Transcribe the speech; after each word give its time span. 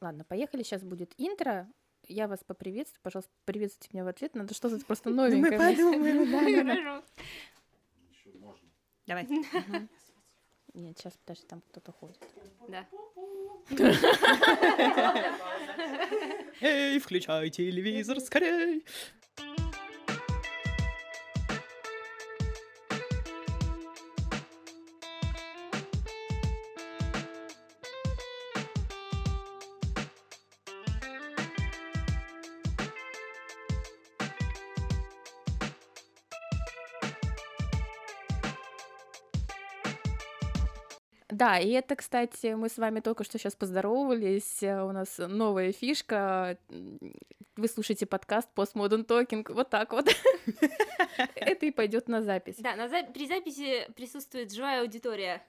Ладно, 0.00 0.24
поехали, 0.24 0.62
сейчас 0.62 0.82
будет 0.82 1.12
интро. 1.18 1.68
Я 2.08 2.26
вас 2.26 2.40
поприветствую, 2.44 3.00
пожалуйста, 3.02 3.30
приветствуйте 3.44 3.90
меня 3.92 4.04
в 4.04 4.08
ответ. 4.08 4.34
Надо 4.34 4.54
что-то 4.54 4.82
просто 4.84 5.10
новенькое. 5.10 5.58
Мы 5.58 5.76
подумаем. 5.76 7.02
Давай. 9.06 9.26
Нет, 10.74 10.98
сейчас, 10.98 11.14
подожди, 11.24 11.46
там 11.46 11.60
кто-то 11.62 11.92
ходит. 11.92 12.22
Да. 12.68 12.86
Эй, 16.60 16.98
включай 16.98 17.50
телевизор 17.50 18.20
скорей. 18.20 18.84
Да, 41.40 41.58
и 41.58 41.70
это, 41.70 41.96
кстати, 41.96 42.48
мы 42.48 42.68
с 42.68 42.76
вами 42.76 43.00
только 43.00 43.24
что 43.24 43.38
сейчас 43.38 43.54
поздоровались. 43.56 44.62
э, 44.62 44.82
У 44.82 44.92
нас 44.92 45.16
новая 45.16 45.72
фишка. 45.72 46.58
Вы 47.56 47.66
слушаете 47.66 48.04
подкаст 48.04 48.46
Postmodern 48.54 49.06
Talking. 49.06 49.50
Вот 49.50 49.70
так 49.70 49.90
вот. 49.92 50.06
Это 51.34 51.64
и 51.64 51.70
пойдет 51.70 52.08
на 52.08 52.20
запись. 52.20 52.56
Да, 52.58 52.76
на 52.76 52.88
за- 52.90 53.04
при 53.14 53.26
записи 53.26 53.88
присутствует 53.96 54.52
живая 54.52 54.82
аудитория. 54.82 55.42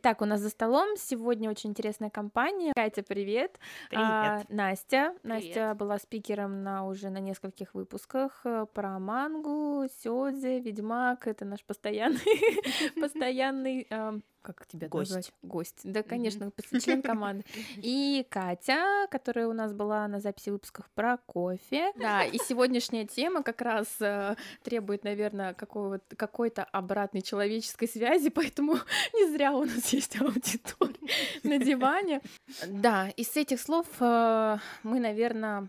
Итак, 0.00 0.22
у 0.22 0.26
нас 0.26 0.40
за 0.40 0.50
столом 0.50 0.96
сегодня 0.96 1.50
очень 1.50 1.70
интересная 1.70 2.08
компания. 2.08 2.72
Катя, 2.72 3.02
привет. 3.02 3.58
А, 3.92 4.36
Привет. 4.36 4.48
Настя. 4.48 5.14
Привет. 5.22 5.24
Настя 5.24 5.74
была 5.74 5.98
спикером 5.98 6.62
на 6.62 6.86
уже 6.86 7.10
на 7.10 7.18
нескольких 7.18 7.74
выпусках 7.74 8.42
э, 8.44 8.66
про 8.72 9.00
мангу, 9.00 9.88
сёдзе, 10.00 10.60
ведьмак. 10.60 11.26
Это 11.26 11.44
наш 11.44 11.64
постоянный, 11.64 12.20
постоянный, 13.00 13.88
ам, 13.90 14.22
как 14.42 14.66
тебя 14.66 14.88
Гость. 14.88 15.10
назвать? 15.10 15.32
Гость. 15.42 15.80
Да, 15.84 16.02
конечно, 16.02 16.50
член 16.80 17.02
команды. 17.02 17.44
И 17.76 18.26
Катя, 18.30 19.06
которая 19.10 19.48
у 19.48 19.52
нас 19.52 19.72
была 19.72 20.06
на 20.08 20.20
записи 20.20 20.50
выпусков 20.50 20.88
про 20.94 21.18
кофе. 21.18 21.92
Да, 21.96 22.24
и 22.24 22.38
сегодняшняя 22.38 23.06
тема 23.06 23.42
как 23.42 23.60
раз 23.60 23.86
э, 24.00 24.36
требует, 24.62 25.04
наверное, 25.04 25.54
какой-то 25.54 26.64
обратной 26.64 27.22
человеческой 27.22 27.88
связи, 27.88 28.30
поэтому 28.34 28.76
не 29.14 29.30
зря 29.30 29.52
у 29.52 29.64
нас 29.64 29.92
есть 29.92 30.20
аудитория 30.20 30.98
на 31.42 31.58
диване. 31.58 32.20
Да, 32.66 33.08
и 33.10 33.24
с 33.24 33.36
этих 33.36 33.60
слов 33.60 33.86
э, 34.00 34.58
мы, 34.82 35.00
наверное, 35.00 35.68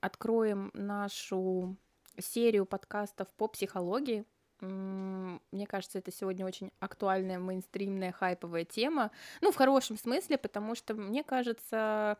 откроем 0.00 0.70
нашу 0.74 1.76
серию 2.18 2.66
подкастов 2.66 3.28
по 3.36 3.48
психологии. 3.48 4.24
Мне 4.64 5.66
кажется, 5.66 5.98
это 5.98 6.12
сегодня 6.12 6.46
очень 6.46 6.70
актуальная, 6.80 7.38
мейнстримная, 7.38 8.12
хайповая 8.12 8.64
тема. 8.64 9.10
Ну, 9.40 9.52
в 9.52 9.56
хорошем 9.56 9.96
смысле, 9.96 10.38
потому 10.38 10.74
что, 10.74 10.94
мне 10.94 11.22
кажется, 11.22 12.18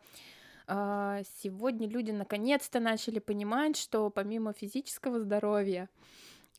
а, 0.67 1.21
сегодня 1.41 1.87
люди 1.87 2.11
наконец-то 2.11 2.79
начали 2.79 3.19
понимать, 3.19 3.77
что 3.77 4.09
помимо 4.09 4.53
физического 4.53 5.19
здоровья 5.19 5.89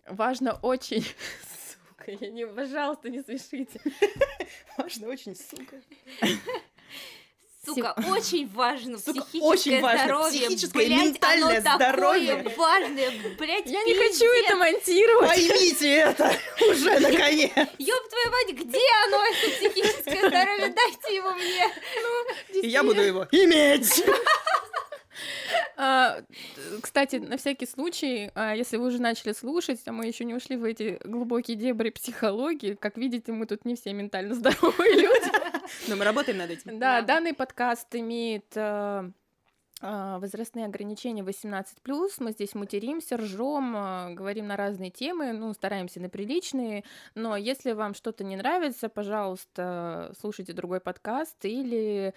важно 0.08 0.52
очень... 0.62 1.04
Сука, 1.88 2.12
я 2.12 2.30
не, 2.30 2.46
пожалуйста, 2.46 3.10
не 3.10 3.22
смешите. 3.22 3.80
Важно 4.78 5.08
очень, 5.08 5.34
сука. 5.34 5.80
Сука, 7.66 7.94
очень 8.10 8.48
важно 8.54 8.98
Сука, 8.98 9.20
психическое 9.22 9.40
очень 9.46 9.80
важно 9.82 10.04
здоровье. 10.04 10.40
психическое 10.46 10.86
блядь, 10.86 11.02
ментальное 11.04 11.58
оно 11.60 11.74
здоровье. 11.76 12.36
такое 12.36 12.56
важное, 12.56 13.10
блядь, 13.38 13.66
Я 13.66 13.82
не 13.84 13.94
хочу 13.94 14.10
пиздец. 14.12 14.44
это 14.46 14.56
монтировать. 14.56 15.28
Поймите 15.28 15.92
это 15.94 16.36
уже 16.70 16.98
наконец. 17.00 17.50
Ёб 17.78 18.08
твою 18.08 18.30
мать, 18.30 18.50
где 18.52 18.80
оно, 19.06 19.24
это 19.24 19.56
психическое 19.58 20.28
здоровье? 20.28 20.68
Дайте 20.74 21.14
его 21.16 21.32
мне. 21.32 22.62
И 22.62 22.68
я 22.68 22.82
буду 22.82 23.02
его 23.02 23.26
иметь. 23.32 24.02
А, 25.76 26.22
Кстати, 26.82 27.16
на 27.16 27.36
всякий 27.36 27.66
случай, 27.66 28.30
а, 28.34 28.54
если 28.54 28.78
вы 28.78 28.86
уже 28.86 29.00
начали 29.00 29.32
слушать, 29.32 29.80
а 29.86 29.92
мы 29.92 30.06
еще 30.06 30.24
не 30.24 30.34
ушли 30.34 30.56
в 30.56 30.64
эти 30.64 30.98
глубокие 31.04 31.56
дебри 31.56 31.90
психологии, 31.90 32.74
как 32.74 32.96
видите, 32.96 33.32
мы 33.32 33.46
тут 33.46 33.64
не 33.64 33.76
все 33.76 33.92
ментально 33.92 34.34
здоровые 34.40 34.94
люди. 34.94 35.30
Но 35.88 35.96
мы 35.96 36.04
работаем 36.04 36.38
над 36.38 36.50
этим. 36.50 36.78
Да, 36.78 37.00
Да. 37.00 37.02
данный 37.02 37.34
подкаст 37.34 37.94
имеет 37.94 38.56
а, 38.56 40.18
возрастные 40.18 40.64
ограничения 40.64 41.22
18+, 41.22 41.66
мы 42.20 42.32
здесь 42.32 42.54
материмся, 42.54 43.18
ржем, 43.18 44.14
говорим 44.14 44.46
на 44.46 44.56
разные 44.56 44.90
темы, 44.90 45.32
ну, 45.32 45.52
стараемся 45.52 46.00
на 46.00 46.08
приличные, 46.08 46.84
но 47.14 47.36
если 47.36 47.72
вам 47.72 47.92
что-то 47.92 48.24
не 48.24 48.36
нравится, 48.36 48.88
пожалуйста, 48.88 50.14
слушайте 50.18 50.54
другой 50.54 50.80
подкаст 50.80 51.44
или... 51.44 52.14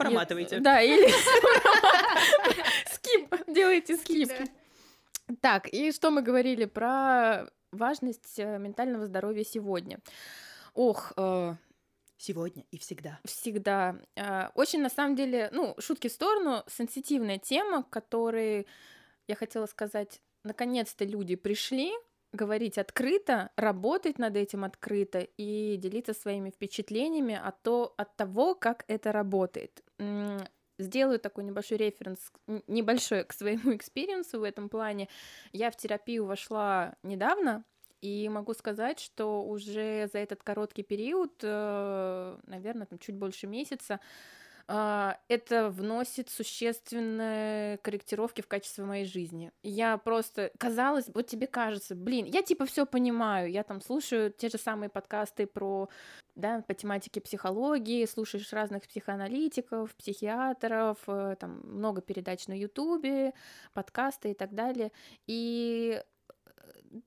Проматывайте. 0.00 0.60
Да, 0.60 0.80
или 0.80 1.10
скип, 2.92 3.34
делайте 3.46 3.96
скип. 3.96 4.30
Так, 5.40 5.68
и 5.68 5.92
что 5.92 6.10
мы 6.10 6.22
говорили 6.22 6.64
про 6.64 7.46
важность 7.72 8.38
э, 8.38 8.58
ментального 8.58 9.06
здоровья 9.06 9.44
сегодня? 9.44 9.98
Ох, 10.74 11.12
э, 11.16 11.54
Сегодня 12.16 12.64
и 12.70 12.76
всегда. 12.78 13.18
всегда. 13.24 13.96
Э, 14.14 14.48
Очень, 14.54 14.82
на 14.82 14.90
самом 14.90 15.16
деле, 15.16 15.48
ну, 15.52 15.74
шутки 15.78 16.08
в 16.08 16.12
сторону, 16.12 16.62
сенситивная 16.66 17.38
тема, 17.38 17.82
которой, 17.84 18.66
я 19.26 19.36
хотела 19.36 19.64
сказать, 19.66 20.20
наконец-то 20.44 21.06
люди 21.06 21.36
пришли 21.36 21.92
говорить 22.32 22.78
открыто, 22.78 23.50
работать 23.56 24.18
над 24.18 24.36
этим 24.36 24.64
открыто 24.64 25.20
и 25.36 25.76
делиться 25.76 26.14
своими 26.14 26.50
впечатлениями 26.50 27.38
от, 27.42 27.62
то, 27.62 27.94
от 27.96 28.16
того, 28.16 28.54
как 28.54 28.84
это 28.88 29.12
работает. 29.12 29.82
Сделаю 30.78 31.18
такой 31.18 31.44
небольшой 31.44 31.76
референс, 31.76 32.32
небольшой 32.66 33.24
к 33.24 33.32
своему 33.32 33.74
experience 33.76 34.34
у 34.34 34.40
в 34.40 34.44
этом 34.44 34.68
плане. 34.68 35.08
Я 35.52 35.70
в 35.70 35.76
терапию 35.76 36.24
вошла 36.24 36.96
недавно, 37.02 37.64
и 38.00 38.30
могу 38.30 38.54
сказать, 38.54 38.98
что 38.98 39.44
уже 39.44 40.08
за 40.10 40.20
этот 40.20 40.42
короткий 40.42 40.82
период, 40.82 41.42
наверное, 41.42 42.86
там 42.86 42.98
чуть 42.98 43.16
больше 43.16 43.46
месяца, 43.46 44.00
это 44.70 45.68
вносит 45.70 46.30
существенные 46.30 47.78
корректировки 47.78 48.40
в 48.40 48.46
качество 48.46 48.84
моей 48.84 49.04
жизни. 49.04 49.50
Я 49.64 49.98
просто, 49.98 50.52
казалось, 50.58 51.06
вот 51.12 51.26
тебе 51.26 51.48
кажется, 51.48 51.96
блин, 51.96 52.24
я 52.26 52.42
типа 52.42 52.66
все 52.66 52.86
понимаю, 52.86 53.50
я 53.50 53.64
там 53.64 53.80
слушаю 53.80 54.30
те 54.30 54.48
же 54.48 54.58
самые 54.58 54.88
подкасты 54.88 55.48
про, 55.48 55.88
да, 56.36 56.62
по 56.68 56.74
тематике 56.74 57.20
психологии, 57.20 58.06
слушаешь 58.06 58.52
разных 58.52 58.86
психоаналитиков, 58.86 59.92
психиатров, 59.96 60.98
э, 61.08 61.36
там 61.40 61.60
много 61.64 62.00
передач 62.00 62.46
на 62.46 62.56
Ютубе, 62.56 63.32
подкасты 63.72 64.30
и 64.30 64.34
так 64.34 64.54
далее, 64.54 64.92
и 65.26 66.00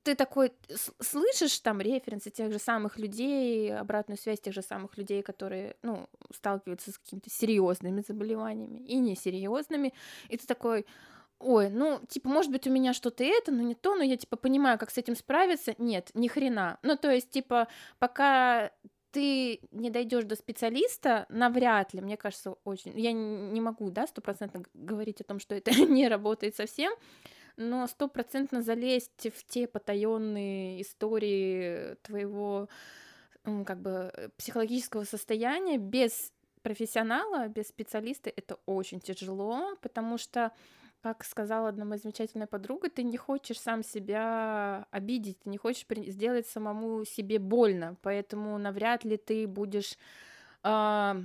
ты 0.03 0.15
такой 0.15 0.53
слышишь 0.99 1.59
там 1.59 1.81
референсы 1.81 2.29
тех 2.29 2.51
же 2.51 2.59
самых 2.59 2.97
людей, 2.97 3.75
обратную 3.75 4.17
связь 4.17 4.39
тех 4.39 4.53
же 4.53 4.61
самых 4.61 4.97
людей, 4.97 5.21
которые, 5.21 5.75
ну, 5.81 6.07
сталкиваются 6.33 6.91
с 6.91 6.97
какими-то 6.97 7.29
серьезными 7.29 8.03
заболеваниями 8.07 8.79
и 8.79 8.97
несерьезными, 8.97 9.93
и 10.29 10.37
ты 10.37 10.45
такой, 10.47 10.85
ой, 11.39 11.69
ну, 11.69 12.01
типа, 12.07 12.29
может 12.29 12.51
быть, 12.51 12.67
у 12.67 12.71
меня 12.71 12.93
что-то 12.93 13.23
это, 13.23 13.51
но 13.51 13.61
не 13.61 13.75
то, 13.75 13.95
но 13.95 14.03
я, 14.03 14.17
типа, 14.17 14.37
понимаю, 14.37 14.79
как 14.79 14.91
с 14.91 14.97
этим 14.97 15.15
справиться. 15.15 15.75
Нет, 15.77 16.11
ни 16.13 16.27
хрена. 16.27 16.79
Ну, 16.83 16.95
то 16.95 17.11
есть, 17.11 17.29
типа, 17.29 17.67
пока 17.99 18.71
ты 19.11 19.59
не 19.71 19.89
дойдешь 19.89 20.23
до 20.23 20.35
специалиста, 20.35 21.25
навряд 21.29 21.93
ли, 21.93 22.01
мне 22.01 22.17
кажется, 22.17 22.55
очень... 22.63 22.99
Я 22.99 23.11
не 23.11 23.61
могу, 23.61 23.91
да, 23.91 24.07
стопроцентно 24.07 24.63
говорить 24.73 25.21
о 25.21 25.23
том, 25.23 25.39
что 25.39 25.53
это 25.53 25.71
не 25.85 26.07
работает 26.07 26.55
совсем, 26.55 26.93
но 27.57 27.87
стопроцентно 27.87 28.61
залезть 28.61 29.27
в 29.35 29.45
те 29.45 29.67
потаенные 29.67 30.81
истории 30.81 31.95
твоего 32.01 32.69
как 33.43 33.81
бы 33.81 34.11
э, 34.13 34.29
психологического 34.37 35.03
состояния 35.03 35.77
без 35.77 36.31
профессионала, 36.61 37.47
без 37.49 37.67
специалиста 37.67 38.31
это 38.35 38.57
очень 38.65 38.99
тяжело, 38.99 39.75
потому 39.81 40.17
что 40.17 40.51
как 41.01 41.25
сказала 41.25 41.67
одна 41.67 41.83
моя 41.83 41.99
замечательная 41.99 42.47
подруга, 42.47 42.89
ты 42.89 43.03
не 43.03 43.17
хочешь 43.17 43.59
сам 43.59 43.83
себя 43.83 44.87
обидеть, 44.89 45.39
ты 45.41 45.49
не 45.49 45.57
хочешь 45.57 45.85
сделать 46.07 46.47
самому 46.47 47.03
себе 47.03 47.39
больно, 47.39 47.97
поэтому 48.01 48.57
навряд 48.57 49.03
ли 49.03 49.17
ты 49.17 49.45
будешь 49.45 49.97
а, 50.61 51.17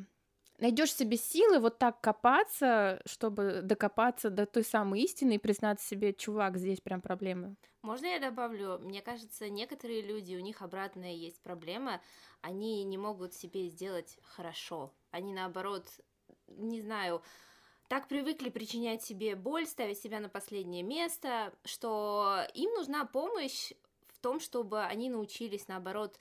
найдешь 0.59 0.93
себе 0.93 1.17
силы 1.17 1.61
вот 1.61 1.79
так 1.79 2.01
копаться, 2.01 3.01
чтобы 3.07 3.61
докопаться 3.63 4.31
до 4.31 4.47
той 4.47 4.65
самой 4.65 5.03
истины 5.03 5.35
и 5.35 5.39
признаться 5.39 5.87
себе, 5.87 6.13
чувак, 6.13 6.59
здесь 6.59 6.81
прям 6.81 7.01
проблемы. 7.01 7.57
Можно 7.83 8.07
я 8.07 8.19
добавлю? 8.19 8.79
Мне 8.81 9.01
кажется, 9.01 9.49
некоторые 9.49 10.03
люди, 10.03 10.35
у 10.35 10.41
них 10.41 10.63
обратная 10.63 11.13
есть 11.13 11.41
проблема, 11.41 12.01
они 12.41 12.85
не 12.85 12.99
могут 12.99 13.35
себе 13.35 13.69
сделать 13.69 14.19
хорошо. 14.23 14.93
Они 15.11 15.33
наоборот, 15.33 15.87
не 16.49 16.83
знаю, 16.83 17.23
так 17.89 18.09
привыкли 18.09 18.51
причинять 18.51 19.03
себе 19.03 19.35
боль, 19.35 19.67
ставить 19.67 19.99
себя 19.99 20.21
на 20.21 20.29
последнее 20.29 20.83
место, 20.83 21.55
что 21.65 22.43
им 22.55 22.71
нужна 22.75 23.07
помощь 23.07 23.73
в 24.09 24.19
том, 24.19 24.41
чтобы 24.41 24.83
они 24.83 25.09
научились, 25.09 25.69
наоборот, 25.69 26.19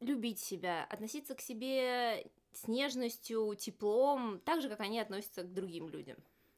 любить 0.00 0.40
себя, 0.40 0.84
относиться 0.90 1.34
к 1.34 1.40
себе 1.40 2.26
с 2.52 2.68
нежностью, 2.68 3.54
теплом, 3.58 4.40
так 4.44 4.62
же, 4.62 4.68
как 4.68 4.80
они 4.80 5.00
относятся 5.00 5.42
к 5.42 5.52
другим 5.52 5.88
людям. 5.88 6.16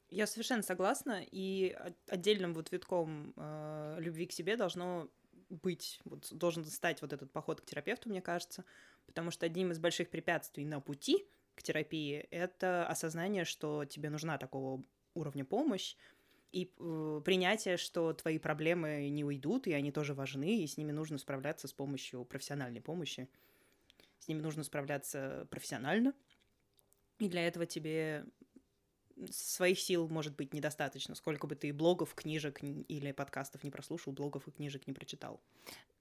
Я 0.09 0.27
совершенно 0.27 0.61
согласна, 0.61 1.21
и 1.23 1.75
отдельным 2.07 2.53
вот 2.53 2.71
витком 2.71 3.33
э, 3.35 3.97
любви 3.99 4.27
к 4.27 4.31
себе 4.31 4.55
должно 4.55 5.09
быть, 5.49 5.99
вот, 6.05 6.31
должен 6.31 6.65
стать 6.65 7.01
вот 7.01 7.13
этот 7.13 7.31
поход 7.31 7.61
к 7.61 7.65
терапевту, 7.65 8.09
мне 8.09 8.21
кажется, 8.21 8.65
потому 9.05 9.31
что 9.31 9.45
одним 9.45 9.71
из 9.71 9.79
больших 9.79 10.09
препятствий 10.09 10.65
на 10.65 10.79
пути 10.79 11.25
к 11.55 11.63
терапии 11.63 12.27
это 12.31 12.85
осознание, 12.87 13.45
что 13.45 13.85
тебе 13.85 14.09
нужна 14.09 14.37
такого 14.37 14.83
уровня 15.13 15.45
помощь, 15.45 15.95
и 16.51 16.71
э, 16.79 17.21
принятие, 17.25 17.77
что 17.77 18.13
твои 18.13 18.37
проблемы 18.37 19.09
не 19.09 19.25
уйдут, 19.25 19.67
и 19.67 19.73
они 19.73 19.91
тоже 19.91 20.13
важны, 20.13 20.63
и 20.63 20.67
с 20.67 20.77
ними 20.77 20.91
нужно 20.91 21.17
справляться 21.17 21.67
с 21.67 21.73
помощью 21.73 22.23
профессиональной 22.23 22.81
помощи. 22.81 23.27
С 24.19 24.27
ними 24.27 24.41
нужно 24.41 24.63
справляться 24.63 25.47
профессионально, 25.49 26.13
и 27.19 27.29
для 27.29 27.47
этого 27.47 27.65
тебе 27.65 28.25
своих 29.31 29.79
сил 29.79 30.09
может 30.09 30.35
быть 30.35 30.53
недостаточно, 30.53 31.15
сколько 31.15 31.47
бы 31.47 31.55
ты 31.55 31.71
блогов, 31.73 32.13
книжек 32.13 32.59
или 32.61 33.11
подкастов 33.11 33.63
не 33.63 33.71
прослушал, 33.71 34.13
блогов 34.13 34.47
и 34.47 34.51
книжек 34.51 34.87
не 34.87 34.93
прочитал. 34.93 35.41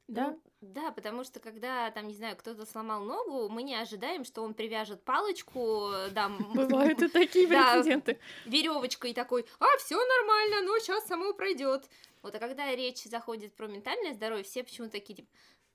Да? 0.06 0.30
Ну, 0.32 0.40
да, 0.60 0.90
потому 0.90 1.24
что 1.24 1.40
когда 1.40 1.90
там, 1.90 2.08
не 2.08 2.14
знаю, 2.14 2.36
кто-то 2.36 2.66
сломал 2.66 3.04
ногу, 3.04 3.48
мы 3.48 3.62
не 3.62 3.74
ожидаем, 3.74 4.24
что 4.24 4.42
он 4.42 4.52
привяжет 4.52 5.02
палочку, 5.02 5.90
да, 6.10 6.28
бывают 6.54 7.00
и 7.02 7.08
такие 7.08 7.48
прецеденты, 7.48 8.18
веревочкой 8.44 9.12
и 9.12 9.14
такой, 9.14 9.46
а 9.60 9.66
все 9.78 9.96
нормально, 9.96 10.62
ну 10.62 10.78
сейчас 10.78 11.06
само 11.06 11.32
пройдет. 11.32 11.88
Вот, 12.20 12.34
а 12.34 12.38
когда 12.38 12.74
речь 12.74 13.04
заходит 13.04 13.54
про 13.54 13.66
ментальное 13.66 14.12
здоровье, 14.12 14.44
все 14.44 14.62
почему-то 14.62 14.92
такие 14.92 15.16
типа, 15.16 15.28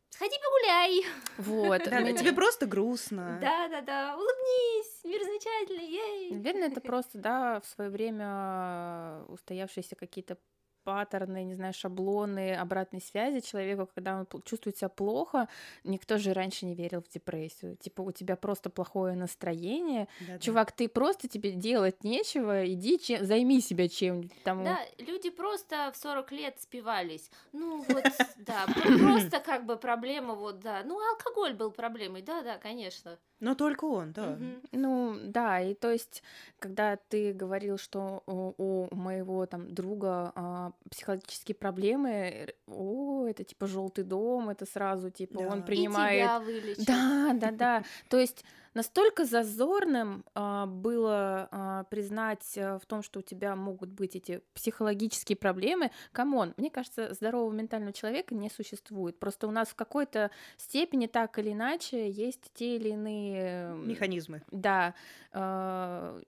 Сходи 0.09 0.35
погуляй. 0.43 1.05
Вот. 1.37 1.83
Да, 1.85 2.13
тебе 2.13 2.33
просто 2.33 2.65
грустно. 2.65 3.37
Да, 3.41 3.67
да, 3.69 3.81
да. 3.81 4.15
Улыбнись. 4.17 4.99
Мир 5.05 5.21
замечательный. 5.23 5.87
Ей. 5.89 6.31
Наверное, 6.31 6.67
это 6.69 6.81
просто, 6.81 7.17
да, 7.17 7.59
в 7.61 7.65
свое 7.65 7.89
время 7.89 9.23
устоявшиеся 9.29 9.95
какие-то 9.95 10.37
паттерны, 10.83 11.43
не 11.43 11.55
знаю, 11.55 11.73
шаблоны 11.73 12.53
обратной 12.53 13.01
связи 13.01 13.39
человеку, 13.39 13.89
когда 13.93 14.19
он 14.19 14.41
чувствует 14.43 14.77
себя 14.77 14.89
плохо. 14.89 15.47
Никто 15.83 16.17
же 16.17 16.33
раньше 16.33 16.65
не 16.65 16.75
верил 16.75 17.01
в 17.01 17.09
депрессию. 17.09 17.75
Типа, 17.77 18.01
у 18.01 18.11
тебя 18.11 18.35
просто 18.35 18.69
плохое 18.69 19.15
настроение. 19.15 20.07
Да, 20.27 20.39
Чувак, 20.39 20.71
ты 20.71 20.87
просто 20.87 21.27
тебе 21.27 21.51
делать 21.51 22.03
нечего, 22.03 22.65
иди 22.71 22.99
чем, 22.99 23.25
займи 23.25 23.61
себя 23.61 23.87
чем-нибудь. 23.87 24.43
Там... 24.43 24.63
Да, 24.63 24.79
люди 24.97 25.29
просто 25.29 25.91
в 25.93 25.97
40 25.97 26.31
лет 26.31 26.59
спивались. 26.59 27.29
Ну 27.51 27.83
вот, 27.87 28.05
да, 28.37 28.65
просто 28.75 29.39
как 29.39 29.65
бы 29.65 29.77
проблема 29.77 30.35
вот, 30.35 30.59
да. 30.59 30.81
Ну, 30.83 30.99
алкоголь 31.11 31.53
был 31.53 31.71
проблемой, 31.71 32.21
да-да, 32.21 32.57
конечно. 32.57 33.17
Но 33.39 33.55
только 33.55 33.85
он, 33.85 34.11
да. 34.11 34.31
Угу. 34.31 34.43
Ну, 34.73 35.17
да, 35.23 35.61
и 35.61 35.73
то 35.73 35.89
есть, 35.89 36.23
когда 36.59 36.97
ты 36.97 37.31
говорил, 37.31 37.77
что 37.77 38.23
у, 38.25 38.53
у 38.57 38.95
моего 38.95 39.45
там 39.45 39.73
друга 39.73 40.31
а, 40.35 40.71
психологические 40.89 41.55
проблемы, 41.55 42.53
о, 42.67 43.25
это 43.27 43.43
типа 43.43 43.67
желтый 43.67 44.03
дом, 44.03 44.49
это 44.49 44.65
сразу 44.65 45.09
типа 45.09 45.39
да. 45.39 45.47
он 45.47 45.63
принимает. 45.63 46.19
И 46.19 46.23
тебя 46.23 46.39
вылечит. 46.39 46.85
Да, 46.85 47.31
да, 47.33 47.51
да. 47.51 47.83
То 48.09 48.19
есть 48.19 48.43
настолько 48.73 49.25
зазорным 49.25 50.25
а, 50.33 50.65
было 50.65 51.47
а, 51.51 51.83
признать 51.85 52.57
а, 52.57 52.79
в 52.79 52.85
том, 52.85 53.03
что 53.03 53.19
у 53.19 53.21
тебя 53.21 53.55
могут 53.55 53.89
быть 53.89 54.15
эти 54.15 54.41
психологические 54.53 55.35
проблемы. 55.35 55.91
Come 56.11 56.35
on, 56.35 56.53
мне 56.57 56.69
кажется, 56.69 57.13
здорового 57.13 57.53
ментального 57.53 57.93
человека 57.93 58.35
не 58.35 58.49
существует. 58.49 59.19
Просто 59.19 59.47
у 59.47 59.51
нас 59.51 59.69
в 59.69 59.75
какой-то 59.75 60.31
степени 60.57 61.07
так 61.07 61.37
или 61.39 61.53
иначе 61.53 62.09
есть 62.09 62.51
те 62.53 62.75
или 62.75 62.89
иные 62.89 63.75
механизмы. 63.75 64.41
Да. 64.51 64.93
А, 65.31 66.21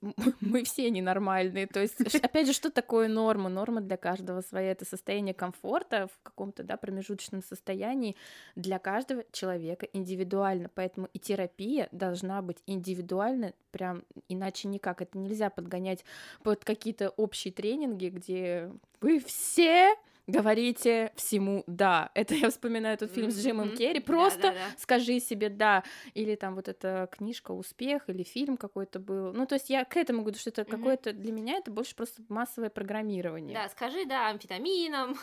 мы 0.40 0.64
все 0.64 0.90
ненормальные. 0.90 1.66
То 1.66 1.80
есть, 1.80 2.00
опять 2.22 2.46
же, 2.46 2.52
что 2.52 2.70
такое 2.70 3.08
норма? 3.08 3.48
Норма 3.48 3.80
для 3.80 3.96
каждого 3.96 4.40
своя. 4.40 4.72
Это 4.72 4.84
состояние 4.84 5.34
комфорта 5.34 6.08
в 6.08 6.22
каком-то 6.22 6.62
да, 6.62 6.76
промежуточном 6.76 7.42
состоянии 7.42 8.16
для 8.56 8.78
каждого 8.78 9.24
человека 9.32 9.86
индивидуально. 9.92 10.70
Поэтому 10.74 11.08
и 11.12 11.18
терапия 11.18 11.88
должна 11.92 12.42
быть 12.42 12.58
индивидуальной, 12.66 13.54
прям 13.70 14.04
иначе 14.28 14.68
никак. 14.68 15.02
Это 15.02 15.18
нельзя 15.18 15.50
подгонять 15.50 16.04
под 16.42 16.64
какие-то 16.64 17.10
общие 17.10 17.52
тренинги, 17.52 18.08
где 18.08 18.70
вы 19.00 19.20
все 19.20 19.94
говорите 20.28 21.12
всему 21.16 21.64
да. 21.66 22.10
Это 22.14 22.34
я 22.34 22.50
вспоминаю 22.50 22.94
этот 22.94 23.12
фильм 23.12 23.30
с 23.30 23.42
Джимом 23.42 23.74
Керри. 23.74 23.98
Просто 24.00 24.42
да, 24.42 24.50
да, 24.52 24.54
да. 24.54 24.78
скажи 24.78 25.18
себе 25.18 25.48
да. 25.48 25.82
Или 26.14 26.36
там 26.36 26.54
вот 26.54 26.68
эта 26.68 27.08
книжка 27.10 27.52
«Успех» 27.52 28.08
или 28.08 28.22
фильм 28.22 28.56
какой-то 28.56 29.00
был. 29.00 29.32
Ну, 29.32 29.46
то 29.46 29.54
есть 29.54 29.70
я 29.70 29.84
к 29.84 29.96
этому 29.96 30.20
говорю, 30.20 30.38
что 30.38 30.50
это 30.50 30.64
какое-то 30.64 31.12
для 31.12 31.32
меня 31.32 31.56
это 31.56 31.70
больше 31.70 31.96
просто 31.96 32.22
массовое 32.28 32.70
программирование. 32.70 33.54
Да, 33.54 33.68
скажи 33.68 34.04
да 34.04 34.28
амфетаминам. 34.28 35.18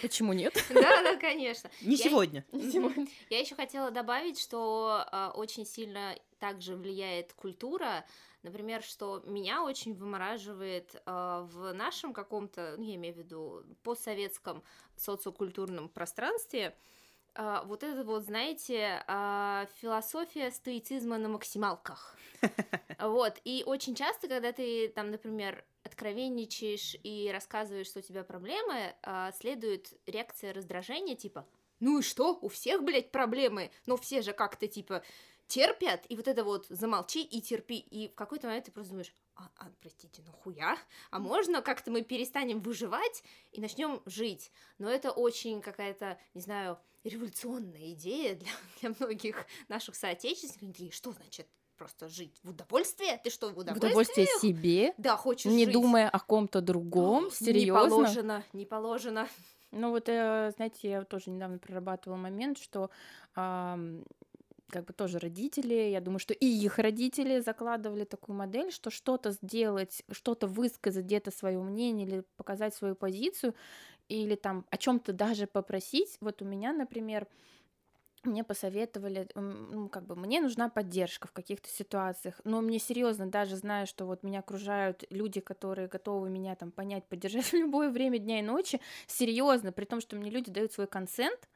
Почему 0.00 0.32
нет? 0.32 0.54
Да, 0.70 1.02
да, 1.02 1.16
конечно. 1.16 1.70
Не 1.82 1.96
сегодня. 1.96 2.44
Я 3.28 3.40
еще 3.40 3.54
хотела 3.54 3.90
добавить, 3.90 4.38
что 4.38 5.04
а, 5.10 5.32
очень 5.34 5.66
сильно 5.66 6.14
также 6.38 6.76
влияет 6.76 7.32
культура 7.34 8.04
Например, 8.42 8.82
что 8.82 9.22
меня 9.26 9.62
очень 9.62 9.94
вымораживает 9.94 10.94
э, 10.94 11.46
в 11.50 11.72
нашем 11.74 12.14
каком-то, 12.14 12.74
ну, 12.78 12.84
я 12.84 12.94
имею 12.94 13.14
в 13.14 13.18
виду, 13.18 13.64
постсоветском 13.82 14.62
социокультурном 14.96 15.90
пространстве, 15.90 16.74
э, 17.34 17.60
вот 17.66 17.82
это 17.82 18.02
вот, 18.02 18.24
знаете, 18.24 19.04
э, 19.06 19.66
философия 19.76 20.50
стоицизма 20.50 21.18
на 21.18 21.28
максималках. 21.28 22.16
Вот, 22.98 23.40
и 23.44 23.62
очень 23.64 23.94
часто, 23.94 24.28
когда 24.28 24.52
ты 24.52 24.88
там, 24.88 25.10
например, 25.10 25.64
откровенничаешь 25.84 26.96
и 27.02 27.30
рассказываешь, 27.32 27.86
что 27.86 28.00
у 28.00 28.02
тебя 28.02 28.24
проблемы, 28.24 28.94
следует 29.32 29.98
реакция 30.04 30.52
раздражения, 30.52 31.16
типа, 31.16 31.46
ну 31.80 32.00
и 32.00 32.02
что, 32.02 32.38
у 32.42 32.48
всех, 32.48 32.84
блядь, 32.84 33.10
проблемы, 33.10 33.70
но 33.86 33.96
все 33.96 34.20
же 34.20 34.34
как-то, 34.34 34.68
типа, 34.68 35.02
терпят, 35.50 36.06
и 36.08 36.16
вот 36.16 36.28
это 36.28 36.44
вот 36.44 36.66
замолчи 36.68 37.22
и 37.22 37.42
терпи, 37.42 37.78
и 37.78 38.08
в 38.08 38.14
какой-то 38.14 38.46
момент 38.46 38.66
ты 38.66 38.72
просто 38.72 38.90
думаешь, 38.92 39.12
а, 39.34 39.50
а 39.58 39.66
простите, 39.80 40.22
ну 40.24 40.32
хуя? 40.32 40.78
А 41.10 41.18
можно 41.18 41.60
как-то 41.60 41.90
мы 41.90 42.02
перестанем 42.02 42.60
выживать 42.60 43.24
и 43.50 43.60
начнем 43.60 44.00
жить? 44.06 44.52
Но 44.78 44.88
это 44.88 45.10
очень 45.10 45.60
какая-то, 45.60 46.18
не 46.34 46.40
знаю, 46.40 46.78
революционная 47.04 47.92
идея 47.92 48.36
для, 48.36 48.50
для 48.80 48.94
многих 48.98 49.44
наших 49.68 49.96
соотечественников. 49.96 50.94
Что 50.94 51.12
значит 51.12 51.48
просто 51.76 52.08
жить 52.08 52.38
в 52.44 52.50
удовольствии? 52.50 53.20
Ты 53.24 53.30
что, 53.30 53.48
в 53.48 53.58
удовольствии? 53.58 53.72
В 53.72 53.90
удовольствие 53.90 54.26
себе? 54.40 54.94
Да, 54.98 55.16
хочешь 55.16 55.50
Не 55.50 55.64
жить. 55.64 55.72
думая 55.72 56.08
о 56.08 56.20
ком-то 56.20 56.60
другом, 56.60 57.26
О, 57.26 57.30
серьезно? 57.30 57.82
Не 57.82 57.90
положено, 57.90 58.44
не 58.52 58.66
положено. 58.66 59.28
Ну 59.72 59.90
вот, 59.90 60.08
э, 60.08 60.52
знаете, 60.56 60.90
я 60.90 61.04
тоже 61.04 61.30
недавно 61.30 61.58
прорабатывала 61.58 62.18
момент, 62.18 62.58
что 62.58 62.90
как 64.70 64.84
бы 64.86 64.92
тоже 64.92 65.18
родители, 65.18 65.74
я 65.74 66.00
думаю, 66.00 66.18
что 66.20 66.34
и 66.34 66.46
их 66.46 66.78
родители 66.78 67.40
закладывали 67.40 68.04
такую 68.04 68.36
модель, 68.36 68.72
что 68.72 68.90
что-то 68.90 69.32
сделать, 69.32 70.02
что-то 70.12 70.46
высказать 70.46 71.04
где-то 71.04 71.30
свое 71.30 71.58
мнение 71.60 72.06
или 72.06 72.24
показать 72.36 72.74
свою 72.74 72.94
позицию, 72.94 73.54
или 74.08 74.36
там 74.36 74.66
о 74.70 74.76
чем-то 74.78 75.12
даже 75.12 75.46
попросить. 75.46 76.18
Вот 76.20 76.42
у 76.42 76.44
меня, 76.44 76.72
например, 76.72 77.28
мне 78.22 78.44
посоветовали, 78.44 79.28
ну, 79.34 79.88
как 79.88 80.04
бы, 80.04 80.14
мне 80.14 80.42
нужна 80.42 80.68
поддержка 80.68 81.26
в 81.26 81.32
каких-то 81.32 81.70
ситуациях, 81.70 82.38
но 82.44 82.60
мне 82.60 82.78
серьезно, 82.78 83.26
даже 83.30 83.56
зная, 83.56 83.86
что 83.86 84.04
вот 84.04 84.22
меня 84.22 84.40
окружают 84.40 85.04
люди, 85.08 85.40
которые 85.40 85.88
готовы 85.88 86.28
меня 86.28 86.54
там 86.54 86.70
понять, 86.70 87.06
поддержать 87.08 87.46
в 87.52 87.54
любое 87.54 87.90
время 87.90 88.18
дня 88.18 88.40
и 88.40 88.42
ночи, 88.42 88.78
серьезно, 89.06 89.72
при 89.72 89.86
том, 89.86 90.00
что 90.02 90.16
мне 90.16 90.30
люди 90.30 90.50
дают 90.50 90.72
свой 90.72 90.86
консент, 90.86 91.48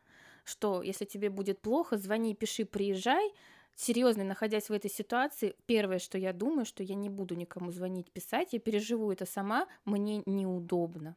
что 0.44 0.82
если 0.82 1.04
тебе 1.04 1.30
будет 1.30 1.60
плохо, 1.60 1.96
звони, 1.96 2.34
пиши, 2.34 2.64
приезжай. 2.64 3.32
Серьезно, 3.76 4.22
находясь 4.22 4.68
в 4.68 4.72
этой 4.72 4.90
ситуации, 4.90 5.56
первое, 5.66 5.98
что 5.98 6.16
я 6.16 6.32
думаю, 6.32 6.64
что 6.64 6.84
я 6.84 6.94
не 6.94 7.08
буду 7.08 7.34
никому 7.34 7.72
звонить, 7.72 8.12
писать, 8.12 8.52
я 8.52 8.60
переживу 8.60 9.10
это 9.10 9.26
сама, 9.26 9.66
мне 9.84 10.22
неудобно. 10.26 11.16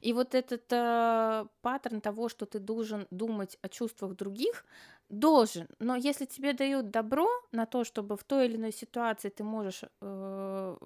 И 0.00 0.12
вот 0.12 0.34
этот 0.34 0.70
э, 0.70 1.46
паттерн 1.62 2.00
того, 2.00 2.28
что 2.28 2.44
ты 2.46 2.58
должен 2.58 3.06
думать 3.10 3.58
о 3.62 3.68
чувствах 3.68 4.14
других, 4.16 4.64
Должен, 5.12 5.68
но 5.78 5.94
если 5.94 6.24
тебе 6.24 6.54
дают 6.54 6.90
добро 6.90 7.28
на 7.50 7.66
то, 7.66 7.84
чтобы 7.84 8.16
в 8.16 8.24
той 8.24 8.46
или 8.46 8.56
иной 8.56 8.72
ситуации 8.72 9.28
ты 9.28 9.44
можешь 9.44 9.82
э, 10.00 10.76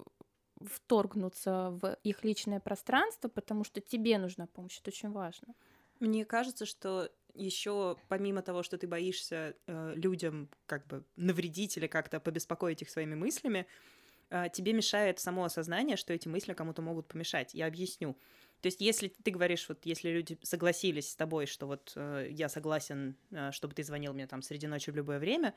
вторгнуться 0.59 1.69
в 1.71 1.97
их 2.03 2.25
личное 2.25 2.59
пространство, 2.59 3.29
потому 3.29 3.63
что 3.63 3.79
тебе 3.79 4.17
нужна 4.17 4.47
помощь, 4.47 4.79
это 4.81 4.89
очень 4.89 5.11
важно. 5.11 5.55
Мне 6.01 6.25
кажется, 6.25 6.65
что 6.65 7.09
еще 7.37 7.97
помимо 8.07 8.41
того, 8.41 8.63
что 8.63 8.77
ты 8.77 8.87
боишься 8.87 9.55
э, 9.67 9.93
людям 9.95 10.49
как 10.65 10.87
бы 10.87 11.03
навредить 11.15 11.77
или 11.77 11.87
как-то 11.87 12.19
побеспокоить 12.19 12.81
их 12.81 12.89
своими 12.89 13.15
мыслями, 13.15 13.67
э, 14.29 14.45
тебе 14.53 14.73
мешает 14.73 15.19
само 15.19 15.43
осознание, 15.43 15.97
что 15.97 16.13
эти 16.13 16.27
мысли 16.27 16.53
кому-то 16.53 16.81
могут 16.81 17.07
помешать. 17.07 17.53
Я 17.53 17.67
объясню. 17.67 18.17
То 18.61 18.67
есть, 18.67 18.81
если 18.81 19.09
ты 19.09 19.31
говоришь, 19.31 19.69
вот 19.69 19.85
если 19.85 20.09
люди 20.09 20.37
согласились 20.41 21.11
с 21.11 21.15
тобой, 21.15 21.45
что 21.45 21.67
вот 21.67 21.93
э, 21.95 22.27
я 22.31 22.49
согласен, 22.49 23.15
э, 23.31 23.51
чтобы 23.51 23.75
ты 23.75 23.83
звонил 23.83 24.13
мне 24.13 24.25
там 24.25 24.41
среди 24.41 24.67
ночи 24.67 24.89
в 24.89 24.95
любое 24.95 25.19
время, 25.19 25.53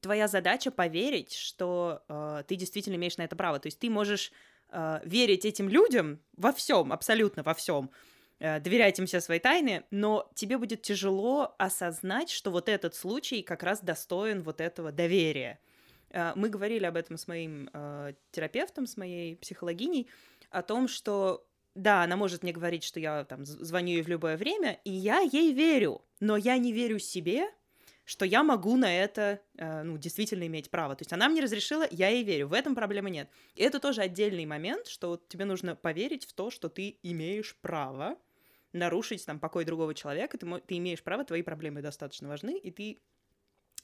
твоя 0.00 0.26
задача 0.26 0.70
поверить, 0.70 1.32
что 1.32 2.02
э, 2.08 2.42
ты 2.46 2.56
действительно 2.56 2.96
имеешь 2.96 3.16
на 3.16 3.22
это 3.22 3.36
право. 3.36 3.60
То 3.60 3.68
есть 3.68 3.78
ты 3.78 3.88
можешь 3.88 4.32
э, 4.70 5.00
верить 5.04 5.44
этим 5.44 5.68
людям 5.68 6.20
во 6.36 6.52
всем, 6.52 6.92
абсолютно 6.92 7.44
во 7.44 7.54
всем, 7.54 7.90
э, 8.42 8.60
доверять 8.60 8.98
им 8.98 9.06
все 9.06 9.20
свои 9.20 9.38
тайны, 9.38 9.84
но 9.90 10.28
тебе 10.34 10.58
будет 10.58 10.82
тяжело 10.82 11.54
осознать, 11.58 12.30
что 12.30 12.50
вот 12.50 12.68
этот 12.68 12.94
случай 12.94 13.42
как 13.42 13.62
раз 13.62 13.80
достоин 13.80 14.42
вот 14.42 14.60
этого 14.60 14.90
доверия. 14.90 15.60
Э, 16.10 16.32
мы 16.34 16.48
говорили 16.48 16.84
об 16.84 16.96
этом 16.96 17.16
с 17.16 17.28
моим 17.28 17.70
э, 17.72 18.14
терапевтом, 18.32 18.86
с 18.86 18.96
моей 18.96 19.36
психологиней, 19.36 20.08
о 20.50 20.62
том, 20.62 20.88
что 20.88 21.46
да, 21.74 22.02
она 22.02 22.16
может 22.16 22.42
мне 22.42 22.52
говорить, 22.52 22.84
что 22.84 23.00
я 23.00 23.24
там 23.24 23.46
звоню 23.46 23.94
ей 23.94 24.02
в 24.02 24.08
любое 24.08 24.36
время, 24.36 24.78
и 24.84 24.90
я 24.90 25.20
ей 25.20 25.52
верю, 25.52 26.02
но 26.20 26.36
я 26.36 26.58
не 26.58 26.72
верю 26.72 26.98
себе, 26.98 27.48
что 28.04 28.24
я 28.24 28.42
могу 28.42 28.76
на 28.76 28.92
это, 28.92 29.40
э, 29.56 29.82
ну, 29.82 29.96
действительно 29.96 30.46
иметь 30.46 30.70
право. 30.70 30.94
То 30.96 31.02
есть 31.02 31.12
она 31.12 31.28
мне 31.28 31.40
разрешила, 31.40 31.86
я 31.90 32.08
ей 32.08 32.24
верю, 32.24 32.48
в 32.48 32.52
этом 32.52 32.74
проблемы 32.74 33.10
нет. 33.10 33.30
И 33.54 33.62
это 33.62 33.78
тоже 33.78 34.02
отдельный 34.02 34.44
момент, 34.44 34.86
что 34.88 35.20
тебе 35.28 35.44
нужно 35.44 35.76
поверить 35.76 36.26
в 36.26 36.32
то, 36.32 36.50
что 36.50 36.68
ты 36.68 36.98
имеешь 37.02 37.56
право 37.62 38.18
нарушить 38.72 39.24
там 39.26 39.38
покой 39.38 39.64
другого 39.64 39.94
человека, 39.94 40.38
ты, 40.38 40.46
ты 40.60 40.78
имеешь 40.78 41.02
право, 41.02 41.24
твои 41.24 41.42
проблемы 41.42 41.82
достаточно 41.82 42.28
важны, 42.28 42.58
и 42.58 42.70
ты 42.70 42.98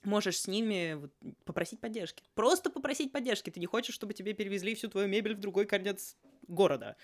можешь 0.04 0.40
с 0.40 0.46
ними 0.46 0.94
вот, 0.94 1.12
попросить 1.44 1.80
поддержки. 1.80 2.22
Просто 2.34 2.70
попросить 2.70 3.12
поддержки. 3.12 3.50
Ты 3.50 3.60
не 3.60 3.66
хочешь, 3.66 3.94
чтобы 3.94 4.14
тебе 4.14 4.32
перевезли 4.32 4.74
всю 4.74 4.88
твою 4.88 5.08
мебель 5.08 5.34
в 5.34 5.40
другой 5.40 5.66
конец 5.66 6.16
города. 6.46 6.96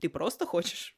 Ты 0.00 0.08
просто 0.08 0.46
хочешь 0.46 0.96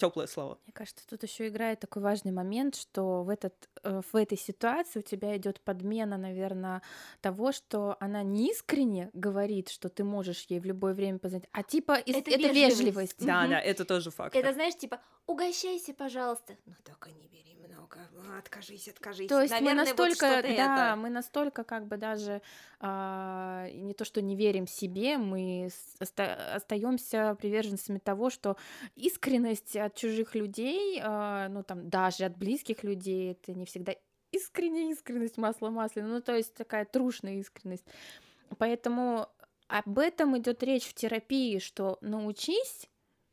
теплое 0.00 0.26
слово. 0.26 0.58
Мне 0.64 0.72
кажется, 0.72 1.06
тут 1.06 1.22
еще 1.22 1.48
играет 1.48 1.80
такой 1.80 2.02
важный 2.02 2.32
момент, 2.32 2.74
что 2.74 3.22
в, 3.22 3.28
этот, 3.28 3.54
э, 3.82 4.00
в 4.10 4.16
этой 4.16 4.38
ситуации 4.38 5.00
у 5.00 5.02
тебя 5.02 5.36
идет 5.36 5.60
подмена, 5.60 6.16
наверное, 6.16 6.80
того, 7.20 7.52
что 7.52 7.96
она 8.00 8.22
не 8.22 8.50
искренне 8.50 9.10
говорит, 9.12 9.68
что 9.68 9.88
ты 9.88 10.02
можешь 10.02 10.46
ей 10.48 10.58
в 10.58 10.64
любое 10.64 10.94
время 10.94 11.18
позвонить, 11.18 11.48
а 11.52 11.62
типа 11.62 11.98
из... 11.98 12.16
это, 12.16 12.30
это 12.30 12.48
вежливость. 12.48 12.80
вежливость. 12.80 13.26
Да, 13.26 13.46
да, 13.46 13.60
это 13.60 13.84
тоже 13.84 14.10
факт. 14.10 14.34
Это 14.34 14.52
знаешь, 14.54 14.76
типа, 14.76 15.00
угощайся, 15.30 15.94
пожалуйста. 15.94 16.56
Ну 16.66 16.74
только 16.84 17.10
не 17.10 17.28
бери 17.28 17.54
много, 17.54 17.98
откажись, 18.38 18.88
откажись. 18.88 19.28
То 19.28 19.40
есть 19.40 19.52
Наверное, 19.52 19.74
мы 19.74 19.84
настолько, 19.86 20.26
вот 20.36 20.42
да, 20.42 20.90
это... 20.90 20.96
мы 20.96 21.10
настолько 21.10 21.64
как 21.64 21.86
бы 21.86 21.96
даже 21.96 22.42
а, 22.80 23.68
не 23.72 23.94
то, 23.94 24.04
что 24.04 24.20
не 24.20 24.36
верим 24.36 24.66
себе, 24.66 25.18
мы 25.18 25.70
оста- 26.00 26.54
остаемся 26.54 27.36
приверженцами 27.40 27.98
того, 27.98 28.30
что 28.30 28.56
искренность 28.96 29.76
от 29.76 29.94
чужих 29.94 30.34
людей, 30.34 31.00
а, 31.02 31.48
ну 31.48 31.62
там 31.62 31.88
даже 31.88 32.24
от 32.24 32.36
близких 32.36 32.82
людей, 32.84 33.32
это 33.32 33.54
не 33.54 33.64
всегда 33.64 33.94
искренняя 34.32 34.92
искренность, 34.92 35.36
масло 35.38 35.70
масляное, 35.70 36.10
ну 36.10 36.20
то 36.20 36.34
есть 36.34 36.54
такая 36.54 36.84
трушная 36.84 37.34
искренность. 37.34 37.84
Поэтому 38.58 39.28
об 39.68 39.98
этом 39.98 40.36
идет 40.36 40.62
речь 40.62 40.86
в 40.86 40.94
терапии, 40.94 41.58
что 41.58 41.98
научись 42.00 42.89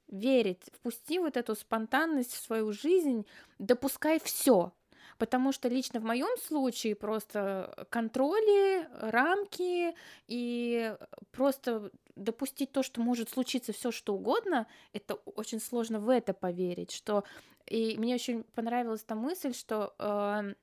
верить, 0.08 0.62
впусти 0.74 1.20
вот 1.20 1.38
эту 1.38 1.56
спонтанность 1.56 2.34
в 2.34 2.44
свою 2.44 2.72
жизнь, 2.72 3.26
допускай 3.60 4.20
все. 4.20 4.74
Потому 5.18 5.52
что 5.52 5.68
лично 5.68 6.00
в 6.00 6.04
моем 6.04 6.38
случае 6.38 6.96
просто 6.96 7.88
контроли, 7.90 8.88
рамки 9.10 9.96
и 10.28 10.96
просто 11.32 11.92
допустить 12.16 12.72
то, 12.72 12.84
что 12.84 13.02
может 13.02 13.30
случиться 13.30 13.74
все 13.74 13.92
что 13.92 14.14
угодно, 14.14 14.68
это 14.94 15.16
очень 15.16 15.60
сложно 15.60 16.00
в 16.00 16.10
это 16.10 16.34
поверить, 16.34 16.92
что 16.92 17.24
и 17.66 17.98
мне 17.98 18.16
очень 18.16 18.44
понравилась 18.44 19.04
та 19.04 19.16
мысль, 19.16 19.54
что 19.54 19.94
э, 20.00 20.54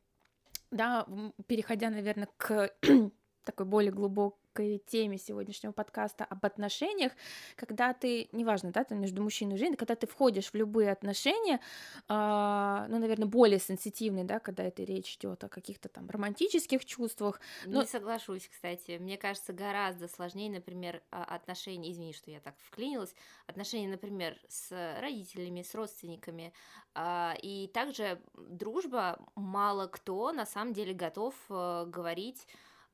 да, 0.71 1.07
переходя, 1.47 1.91
наверное, 1.91 2.29
к 2.37 2.73
такой 3.45 3.67
более 3.67 3.93
глубокой 3.93 4.44
к 4.55 4.79
теме 4.87 5.19
сегодняшнего 5.19 5.73
подкаста 5.73 6.25
об 6.25 6.47
отношениях, 6.47 7.13
когда 7.57 7.93
ты, 7.93 8.29
неважно, 8.33 8.71
да, 8.71 8.85
там 8.85 9.01
между 9.01 9.23
мужчиной 9.23 9.57
и 9.57 9.59
женщиной, 9.59 9.77
когда 9.77 9.97
ты 9.97 10.07
входишь 10.07 10.51
в 10.51 10.55
любые 10.55 10.93
отношения, 10.93 11.61
э, 12.09 12.87
ну, 12.89 12.99
наверное, 12.99 13.27
более 13.27 13.59
сенситивные, 13.59 14.25
да, 14.25 14.39
когда 14.39 14.63
это 14.63 14.85
речь 14.85 15.17
идет 15.17 15.43
о 15.43 15.49
каких-то 15.49 15.89
там 15.89 16.09
романтических 16.09 16.85
чувствах. 16.85 17.41
Но... 17.67 17.83
Не 17.83 17.87
соглашусь, 17.87 18.49
кстати. 18.49 18.99
Мне 18.99 19.19
кажется, 19.19 19.53
гораздо 19.53 20.07
сложнее, 20.07 20.51
например, 20.51 21.03
а, 21.11 21.25
отношения, 21.25 21.91
извини, 21.91 22.13
что 22.13 22.31
я 22.31 22.41
так 22.41 22.55
вклинилась, 22.59 23.15
отношения, 23.47 23.89
например, 23.89 24.39
с 24.49 24.71
родителями, 25.01 25.63
с 25.63 25.75
родственниками, 25.75 26.53
э, 26.95 27.33
и 27.43 27.69
также 27.75 28.21
дружба 28.37 29.19
мало 29.35 29.89
кто 29.89 30.33
на 30.33 30.47
самом 30.47 30.73
деле 30.73 30.95
готов 30.95 31.35
э, 31.51 31.87
говорить 31.89 32.47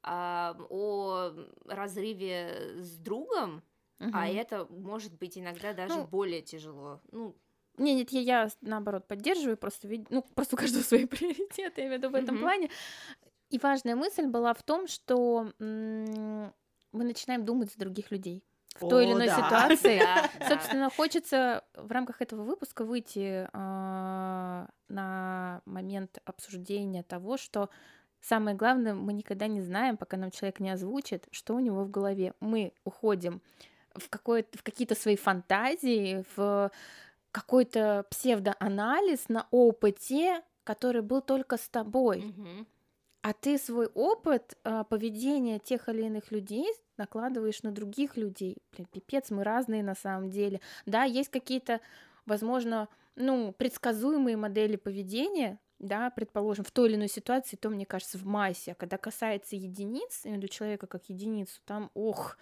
о 0.03 1.33
разрыве 1.67 2.75
с 2.79 2.97
другом, 2.99 3.63
угу. 3.99 4.11
а 4.13 4.29
это 4.29 4.67
может 4.71 5.13
быть 5.19 5.37
иногда 5.39 5.73
даже 5.73 5.95
ну, 5.95 6.07
более 6.07 6.43
тяжело. 6.43 7.01
Ну, 7.13 7.37
не, 7.77 7.95
нет, 7.95 8.11
я, 8.11 8.21
я 8.21 8.49
наоборот 8.61 9.07
поддерживаю, 9.07 9.57
просто 9.57 9.89
ну, 10.11 10.23
просто 10.35 10.57
у 10.57 10.59
каждого 10.59 10.83
свои 10.85 11.07
приоритеты, 11.07 11.81
я 11.81 11.87
имею 11.87 12.01
в 12.01 12.03
виду 12.03 12.11
в 12.11 12.15
этом 12.15 12.37
mm 12.37 12.41
плане. 12.41 12.71
И 13.51 13.59
важная 13.59 13.97
мысль 13.97 14.27
была 14.27 14.55
в 14.55 14.63
том, 14.63 14.87
что 14.87 15.53
мы 15.59 16.53
начинаем 16.93 17.45
думать 17.45 17.73
за 17.73 17.79
других 17.79 18.11
людей 18.11 18.45
в 18.77 18.85
О, 18.85 18.89
той 18.89 19.05
или 19.05 19.13
иной 19.13 19.27
да. 19.27 19.37
ситуации. 19.37 20.01
Собственно, 20.49 20.91
хочется 20.91 21.65
в 21.75 21.91
рамках 21.91 22.23
этого 22.23 22.45
выпуска 22.45 22.85
выйти 22.85 23.49
э, 23.53 24.67
на 24.89 25.63
момент 25.65 26.19
обсуждения 26.25 27.03
того, 27.03 27.37
что 27.37 27.71
Самое 28.21 28.57
главное, 28.57 28.95
мы 28.95 29.13
никогда 29.13 29.47
не 29.47 29.61
знаем, 29.61 29.97
пока 29.97 30.17
нам 30.17 30.31
человек 30.31 30.61
не 30.61 30.71
озвучит, 30.71 31.27
что 31.31 31.55
у 31.55 31.61
него 31.61 31.85
в 31.85 31.91
голове. 31.91 32.35
Мы 32.41 32.73
уходим 32.85 33.41
в, 33.95 34.09
в 34.09 34.63
какие-то 34.63 34.95
свои 34.95 35.17
фантазии, 35.17 36.25
в 36.37 36.71
какой-то 37.33 38.05
псевдоанализ 38.11 39.29
на 39.29 39.47
опыте, 39.51 40.43
который 40.65 41.03
был 41.03 41.23
только 41.23 41.57
с 41.57 41.69
тобой. 41.69 42.19
Mm-hmm. 42.19 42.67
А 43.23 43.33
ты 43.35 43.59
свой 43.59 43.87
опыт 43.87 44.57
э, 44.65 44.85
поведения 44.89 45.59
тех 45.59 45.89
или 45.89 46.03
иных 46.03 46.31
людей 46.31 46.67
накладываешь 46.97 47.63
на 47.63 47.71
других 47.71 48.17
людей. 48.17 48.57
Блин, 48.73 48.87
пипец, 48.91 49.31
мы 49.31 49.45
разные 49.45 49.83
на 49.83 49.95
самом 49.95 50.31
деле. 50.31 50.61
Да, 50.87 51.05
есть 51.05 51.31
какие-то, 51.31 51.81
возможно, 52.25 52.89
ну, 53.17 53.53
предсказуемые 53.53 54.37
модели 54.37 54.77
поведения, 54.77 55.59
да, 55.81 56.11
предположим, 56.11 56.65
в 56.65 56.71
той 56.71 56.89
или 56.89 56.97
иной 56.97 57.09
ситуации, 57.09 57.57
то, 57.57 57.71
мне 57.71 57.87
кажется, 57.87 58.19
в 58.19 58.27
массе. 58.27 58.73
А 58.73 58.75
когда 58.75 58.97
касается 58.99 59.57
единиц, 59.57 60.23
я 60.25 60.37
человека 60.47 60.87
как 60.87 61.09
единицу, 61.09 61.61
там, 61.67 61.91
ох, 61.95 62.37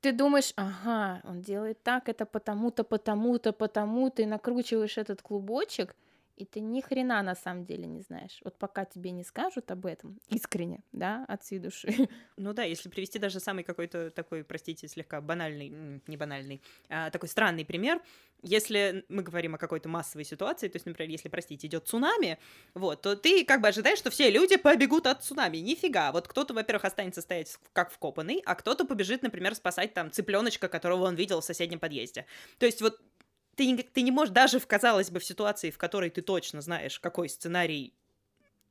ты 0.00 0.12
думаешь, 0.12 0.52
ага, 0.56 1.20
он 1.24 1.42
делает 1.42 1.82
так, 1.82 2.08
это 2.08 2.26
потому-то, 2.26 2.82
потому-то, 2.82 3.52
потому-то, 3.52 4.22
и 4.22 4.26
накручиваешь 4.26 4.98
этот 4.98 5.22
клубочек– 5.22 5.94
и 6.36 6.44
ты 6.44 6.60
ни 6.60 6.80
хрена 6.80 7.22
на 7.22 7.34
самом 7.34 7.64
деле 7.64 7.86
не 7.86 8.00
знаешь. 8.00 8.40
Вот 8.44 8.58
пока 8.58 8.84
тебе 8.84 9.10
не 9.10 9.24
скажут 9.24 9.70
об 9.70 9.86
этом 9.86 10.18
искренне, 10.28 10.82
да, 10.92 11.24
от 11.28 11.42
всей 11.42 11.58
души. 11.58 11.88
Ну 12.36 12.52
да, 12.52 12.64
если 12.64 12.88
привести 12.88 13.18
даже 13.18 13.40
самый 13.40 13.62
какой-то 13.62 14.10
такой, 14.10 14.42
простите, 14.42 14.88
слегка 14.88 15.20
банальный, 15.20 16.00
не 16.06 16.16
банальный, 16.16 16.60
а 16.88 17.10
такой 17.10 17.28
странный 17.28 17.64
пример, 17.64 18.00
если 18.42 19.04
мы 19.08 19.22
говорим 19.22 19.54
о 19.54 19.58
какой-то 19.58 19.88
массовой 19.88 20.24
ситуации, 20.24 20.68
то 20.68 20.76
есть, 20.76 20.86
например, 20.86 21.10
если, 21.10 21.28
простите, 21.28 21.68
идет 21.68 21.86
цунами, 21.86 22.38
вот, 22.74 23.00
то 23.02 23.14
ты 23.14 23.44
как 23.44 23.60
бы 23.60 23.68
ожидаешь, 23.68 23.98
что 23.98 24.10
все 24.10 24.30
люди 24.30 24.56
побегут 24.56 25.06
от 25.06 25.22
цунами. 25.22 25.58
Нифига. 25.58 26.10
Вот 26.10 26.26
кто-то, 26.26 26.52
во-первых, 26.52 26.84
останется 26.84 27.20
стоять 27.20 27.56
как 27.72 27.92
вкопанный, 27.92 28.42
а 28.44 28.56
кто-то 28.56 28.84
побежит, 28.84 29.22
например, 29.22 29.54
спасать 29.54 29.94
там 29.94 30.10
цыпленочка, 30.10 30.68
которого 30.68 31.04
он 31.04 31.14
видел 31.14 31.40
в 31.40 31.44
соседнем 31.44 31.78
подъезде. 31.78 32.26
То 32.58 32.66
есть 32.66 32.82
вот 32.82 33.00
ты 33.56 33.66
не, 33.66 33.76
ты 33.82 34.02
не 34.02 34.10
можешь 34.10 34.32
даже, 34.32 34.58
в, 34.58 34.66
казалось 34.66 35.10
бы, 35.10 35.20
в 35.20 35.24
ситуации, 35.24 35.70
в 35.70 35.78
которой 35.78 36.10
ты 36.10 36.22
точно 36.22 36.60
знаешь, 36.60 36.98
какой 36.98 37.28
сценарий 37.28 37.94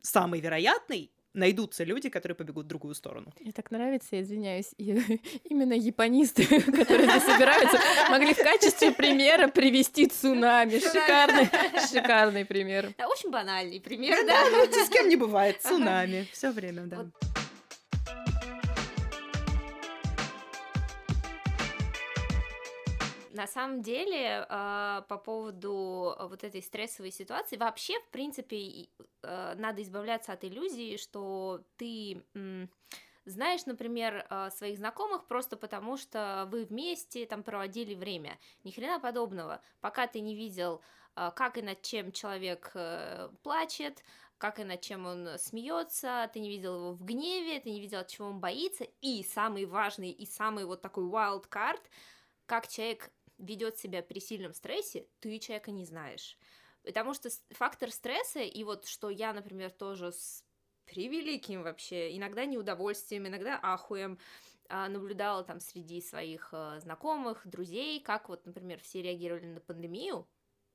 самый 0.01 0.39
вероятный, 0.39 1.11
найдутся 1.33 1.83
люди, 1.83 2.09
которые 2.09 2.35
побегут 2.35 2.65
в 2.65 2.67
другую 2.67 2.93
сторону. 2.93 3.33
Мне 3.39 3.51
так 3.51 3.71
нравится, 3.71 4.15
я 4.15 4.21
извиняюсь, 4.21 4.73
и, 4.77 5.21
именно 5.45 5.73
японисты, 5.73 6.45
которые 6.61 7.09
здесь 7.09 7.23
собираются, 7.23 7.79
могли 8.09 8.33
в 8.33 8.37
качестве 8.37 8.91
примера 8.91 9.47
привести 9.47 10.07
цунами. 10.07 10.79
Шикарный, 10.79 11.49
шикарный 11.89 12.45
пример. 12.45 12.93
Да, 12.97 13.07
очень 13.07 13.29
банальный 13.29 13.79
пример, 13.79 14.25
да. 14.25 14.43
С 14.85 14.89
кем 14.89 15.07
не 15.07 15.15
бывает, 15.15 15.61
цунами, 15.61 16.27
все 16.31 16.51
время, 16.51 16.85
да. 16.85 17.05
На 23.33 23.47
самом 23.47 23.81
деле, 23.81 24.45
э, 24.49 25.01
по 25.07 25.17
поводу 25.17 26.15
вот 26.19 26.43
этой 26.43 26.61
стрессовой 26.61 27.11
ситуации, 27.11 27.55
вообще, 27.55 27.97
в 28.01 28.09
принципе, 28.09 28.89
э, 29.23 29.53
надо 29.55 29.81
избавляться 29.81 30.33
от 30.33 30.43
иллюзии, 30.43 30.97
что 30.97 31.63
ты 31.77 32.23
знаешь, 33.23 33.65
например, 33.67 34.25
э, 34.29 34.49
своих 34.49 34.77
знакомых 34.77 35.27
просто 35.27 35.55
потому, 35.55 35.95
что 35.95 36.47
вы 36.51 36.65
вместе 36.65 37.25
там 37.25 37.43
проводили 37.43 37.95
время. 37.95 38.37
Ни 38.63 38.71
хрена 38.71 38.99
подобного. 38.99 39.61
Пока 39.79 40.07
ты 40.07 40.19
не 40.19 40.35
видел, 40.35 40.81
как 41.13 41.57
и 41.57 41.61
над 41.61 41.81
чем 41.81 42.11
человек 42.11 42.73
плачет, 43.43 44.03
как 44.37 44.59
и 44.59 44.63
над 44.63 44.81
чем 44.81 45.05
он 45.05 45.37
смеется, 45.37 46.29
ты 46.33 46.39
не 46.39 46.49
видел 46.49 46.75
его 46.75 46.93
в 46.93 47.03
гневе, 47.03 47.59
ты 47.59 47.69
не 47.69 47.79
видел, 47.79 47.99
от 47.99 48.07
чего 48.07 48.29
он 48.29 48.39
боится, 48.39 48.85
и 49.01 49.23
самый 49.23 49.65
важный 49.65 50.09
и 50.09 50.25
самый 50.25 50.65
вот 50.65 50.81
такой 50.81 51.03
wild 51.03 51.47
card, 51.49 51.81
как 52.45 52.67
человек 52.67 53.11
ведет 53.41 53.77
себя 53.77 54.01
при 54.01 54.19
сильном 54.19 54.53
стрессе, 54.53 55.07
ты 55.19 55.37
человека 55.39 55.71
не 55.71 55.83
знаешь. 55.85 56.37
Потому 56.83 57.13
что 57.13 57.29
фактор 57.51 57.91
стресса, 57.91 58.39
и 58.39 58.63
вот 58.63 58.87
что 58.87 59.09
я, 59.09 59.33
например, 59.33 59.71
тоже 59.71 60.11
с 60.11 60.43
превеликим 60.85 61.63
вообще, 61.63 62.15
иногда 62.17 62.45
неудовольствием, 62.45 63.27
иногда 63.27 63.59
ахуем, 63.61 64.17
а, 64.69 64.87
наблюдала 64.87 65.43
там 65.43 65.59
среди 65.59 66.01
своих 66.01 66.49
э, 66.53 66.79
знакомых, 66.79 67.45
друзей, 67.45 67.99
как 68.01 68.29
вот, 68.29 68.45
например, 68.45 68.79
все 68.79 69.01
реагировали 69.01 69.45
на 69.45 69.59
пандемию, 69.59 70.27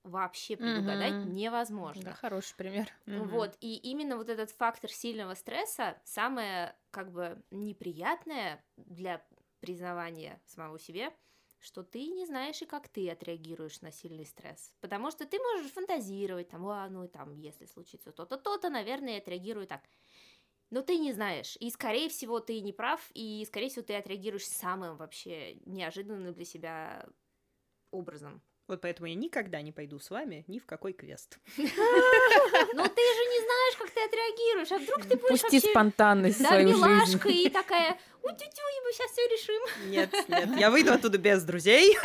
вообще 0.05 0.57
предугадать 0.57 1.13
mm-hmm. 1.13 1.31
невозможно. 1.31 2.03
Да, 2.03 2.13
хороший 2.15 2.55
пример. 2.57 2.89
Mm-hmm. 3.07 3.25
Вот, 3.25 3.57
и 3.61 3.77
именно 3.77 4.17
вот 4.17 4.29
этот 4.29 4.51
фактор 4.51 4.91
сильного 4.91 5.35
стресса 5.35 6.01
самое, 6.05 6.77
как 6.91 7.11
бы, 7.11 7.43
неприятное 7.51 8.65
для 8.77 9.27
признавания 9.61 10.41
самого 10.47 10.79
себе– 10.79 11.11
что 11.59 11.83
ты 11.83 12.07
не 12.09 12.27
знаешь 12.27 12.63
и 12.63 12.67
как 12.67 12.89
ты 12.89 13.11
отреагируешь 13.11 13.81
на 13.81 13.93
сильный 13.93 14.27
стресс. 14.27 14.75
Потому 14.81 15.11
что 15.11 15.27
ты 15.27 15.39
можешь 15.39 15.73
фантазировать, 15.73 16.49
там, 16.49 16.67
а, 16.69 16.89
ну, 16.89 17.09
там, 17.09 17.35
если 17.35 17.67
случится 17.67 18.13
то-то, 18.13 18.37
то-то, 18.39 18.71
наверное, 18.71 19.15
я 19.15 19.19
отреагирую 19.19 19.67
так. 19.67 19.89
Но 20.71 20.83
ты 20.83 20.99
не 20.99 21.13
знаешь, 21.13 21.57
и, 21.61 21.71
скорее 21.71 22.09
всего, 22.09 22.41
ты 22.41 22.61
не 22.61 22.73
прав, 22.73 23.11
и, 23.15 23.45
скорее 23.47 23.69
всего, 23.71 23.85
ты 23.85 23.95
отреагируешь 23.97 24.47
самым 24.47 24.97
вообще 24.97 25.57
неожиданным 25.67 26.35
для 26.35 26.45
себя 26.45 27.09
образом. 27.93 28.43
Вот 28.69 28.81
поэтому 28.81 29.07
я 29.07 29.15
никогда 29.15 29.63
не 29.63 29.71
пойду 29.71 30.01
с 30.01 30.11
вами 30.11 30.45
ни 30.49 30.59
в 30.59 30.67
какой 30.67 30.93
квест. 30.93 31.39
Но 31.57 31.65
ты 31.65 31.71
же 31.71 33.23
не 33.31 33.41
знаешь, 33.45 33.77
как 33.79 33.91
ты 33.91 34.01
отреагируешь, 34.05 34.73
а 34.73 34.79
вдруг 34.79 35.07
ты 35.07 35.17
будешь 35.17 35.41
Пусти 35.41 35.61
спонтанность 35.61 36.41
в 36.41 36.47
свою 36.47 36.75
жизнь. 36.75 37.21
и 37.29 37.49
такая, 37.49 37.97
у 38.23 38.29
тю 38.29 38.45
и 38.45 38.85
мы 38.85 38.93
сейчас 38.93 39.11
все 39.13 39.23
решим. 39.29 39.91
Нет, 39.91 40.13
нет, 40.29 40.59
я 40.59 40.71
выйду 40.71 40.93
оттуда 40.93 41.17
без 41.17 41.45
друзей. 41.45 41.97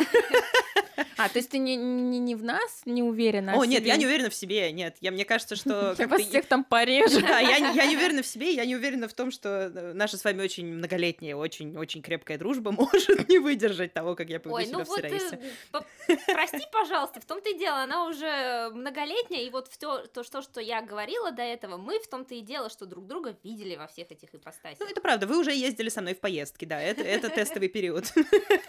А, 1.16 1.28
то 1.28 1.38
есть 1.38 1.50
ты 1.50 1.58
не, 1.58 1.76
не, 1.76 2.18
не 2.18 2.34
в 2.34 2.42
нас 2.42 2.82
не 2.84 3.02
уверена? 3.02 3.54
О, 3.54 3.64
нет, 3.64 3.84
я 3.84 3.96
не 3.96 4.06
уверена 4.06 4.30
в 4.30 4.34
себе, 4.34 4.70
нет. 4.72 4.96
Я, 5.00 5.10
мне 5.10 5.24
кажется, 5.24 5.56
что... 5.56 5.94
Я 5.98 6.08
вас 6.08 6.22
всех 6.22 6.46
там 6.46 6.64
порежу. 6.64 7.20
Да, 7.20 7.38
я, 7.38 7.56
я 7.56 7.86
не 7.86 7.96
уверена 7.96 8.22
в 8.22 8.26
себе, 8.26 8.52
я 8.52 8.64
не 8.64 8.76
уверена 8.76 9.08
в 9.08 9.14
том, 9.14 9.30
что 9.30 9.70
э, 9.74 9.92
наша 9.94 10.16
с 10.16 10.24
вами 10.24 10.42
очень 10.42 10.66
многолетняя, 10.66 11.36
очень, 11.36 11.76
очень 11.76 12.02
крепкая 12.02 12.38
дружба 12.38 12.72
может 12.72 13.28
не 13.28 13.38
выдержать 13.38 13.92
того, 13.92 14.14
как 14.14 14.30
я 14.30 14.40
поведу 14.40 14.56
Ой, 14.56 14.66
себя 14.66 14.78
ну 14.78 14.84
в 14.84 14.88
вот, 14.88 15.04
э, 15.04 16.34
прости, 16.52 16.68
пожалуйста, 16.72 17.20
в 17.20 17.24
том-то 17.24 17.50
и 17.50 17.58
дело, 17.58 17.82
она 17.82 18.06
уже 18.06 18.70
многолетняя, 18.74 19.42
и 19.42 19.50
вот 19.50 19.68
в 19.68 19.78
то, 19.78 20.06
то, 20.06 20.22
что, 20.22 20.42
что 20.42 20.60
я 20.60 20.82
говорила 20.82 21.32
до 21.32 21.42
этого, 21.42 21.76
мы 21.76 21.98
в 21.98 22.08
том-то 22.08 22.34
и 22.34 22.40
дело, 22.40 22.68
что 22.70 22.86
друг 22.86 23.06
друга 23.06 23.36
видели 23.42 23.76
во 23.76 23.86
всех 23.86 24.10
этих 24.10 24.34
ипостасях. 24.34 24.80
Ну, 24.80 24.86
это 24.86 25.00
правда, 25.00 25.26
вы 25.26 25.38
уже 25.38 25.52
ездили 25.52 25.88
со 25.88 26.00
мной 26.00 26.14
в 26.14 26.20
поездки, 26.20 26.64
да, 26.64 26.80
это, 26.80 27.02
это 27.02 27.28
тестовый 27.30 27.68
период. 27.68 28.12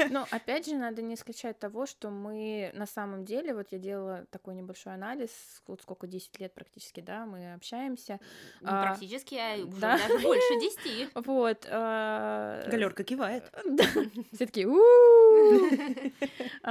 Но, 0.10 0.26
опять 0.32 0.68
же, 0.68 0.76
надо 0.76 1.02
не 1.02 1.16
скачать 1.16 1.60
того, 1.60 1.86
что 1.86 2.10
мы 2.10 2.72
на 2.74 2.86
самом 2.86 3.26
деле, 3.26 3.54
вот 3.54 3.68
я 3.72 3.78
делала 3.78 4.26
такой 4.32 4.56
небольшой 4.56 4.94
анализ, 4.94 5.32
вот 5.68 5.82
сколько, 5.82 6.08
10 6.08 6.40
лет 6.40 6.54
практически, 6.54 7.02
да, 7.02 7.26
мы 7.26 7.54
общаемся. 7.54 8.20
Не 8.62 8.68
а, 8.70 8.88
практически, 8.88 9.36
а 9.36 9.66
уже 9.66 9.80
да? 9.80 9.98
даже 9.98 10.20
больше 10.20 10.60
10. 10.60 11.10
Вот. 11.26 11.68
А... 11.70 12.64
Галерка 12.68 13.04
кивает. 13.04 13.44
Все 14.34 14.46
таки 14.46 14.66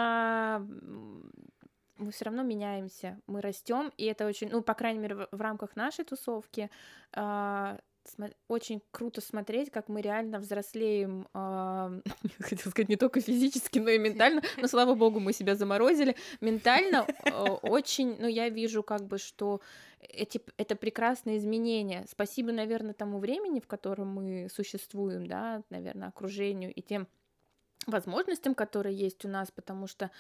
мы 1.99 2.11
все 2.11 2.25
равно 2.25 2.43
меняемся, 2.43 3.21
мы 3.27 3.41
растем, 3.41 3.93
и 3.97 4.05
это 4.07 4.27
очень, 4.27 4.49
ну, 4.51 4.63
по 4.63 4.75
крайней 4.75 4.99
мере, 4.99 5.29
в 5.31 5.41
рамках 5.41 5.77
нашей 5.77 6.05
тусовки, 6.05 6.71
а, 7.13 7.79
очень 8.49 8.83
круто 8.91 9.21
смотреть, 9.21 9.71
как 9.71 9.89
мы 9.89 10.01
реально 10.01 10.39
взрослеем, 10.39 11.29
э, 11.35 12.01
хотел 12.41 12.71
сказать, 12.71 12.89
не 12.89 12.97
только 12.97 13.21
физически, 13.21 13.79
но 13.79 13.91
и 13.91 13.99
ментально, 13.99 14.43
но, 14.57 14.67
слава 14.67 14.95
богу, 14.95 15.21
мы 15.21 15.33
себя 15.33 15.55
заморозили. 15.55 16.17
Ментально 16.41 17.07
э, 17.25 17.31
очень, 17.63 18.17
ну, 18.19 18.27
я 18.27 18.49
вижу 18.49 18.83
как 18.83 19.07
бы, 19.07 19.19
что 19.19 19.61
эти, 20.01 20.41
это 20.57 20.75
прекрасные 20.75 21.39
изменения. 21.39 22.05
Спасибо, 22.09 22.53
наверное, 22.53 22.93
тому 22.95 23.19
времени, 23.19 23.61
в 23.61 23.67
котором 23.67 24.09
мы 24.09 24.49
существуем, 24.53 25.27
да, 25.27 25.63
наверное, 25.71 26.09
окружению 26.09 26.73
и 26.75 26.83
тем 26.83 27.07
возможностям, 27.87 28.55
которые 28.55 28.97
есть 28.97 29.25
у 29.25 29.29
нас, 29.29 29.51
потому 29.51 29.87
что 29.87 30.11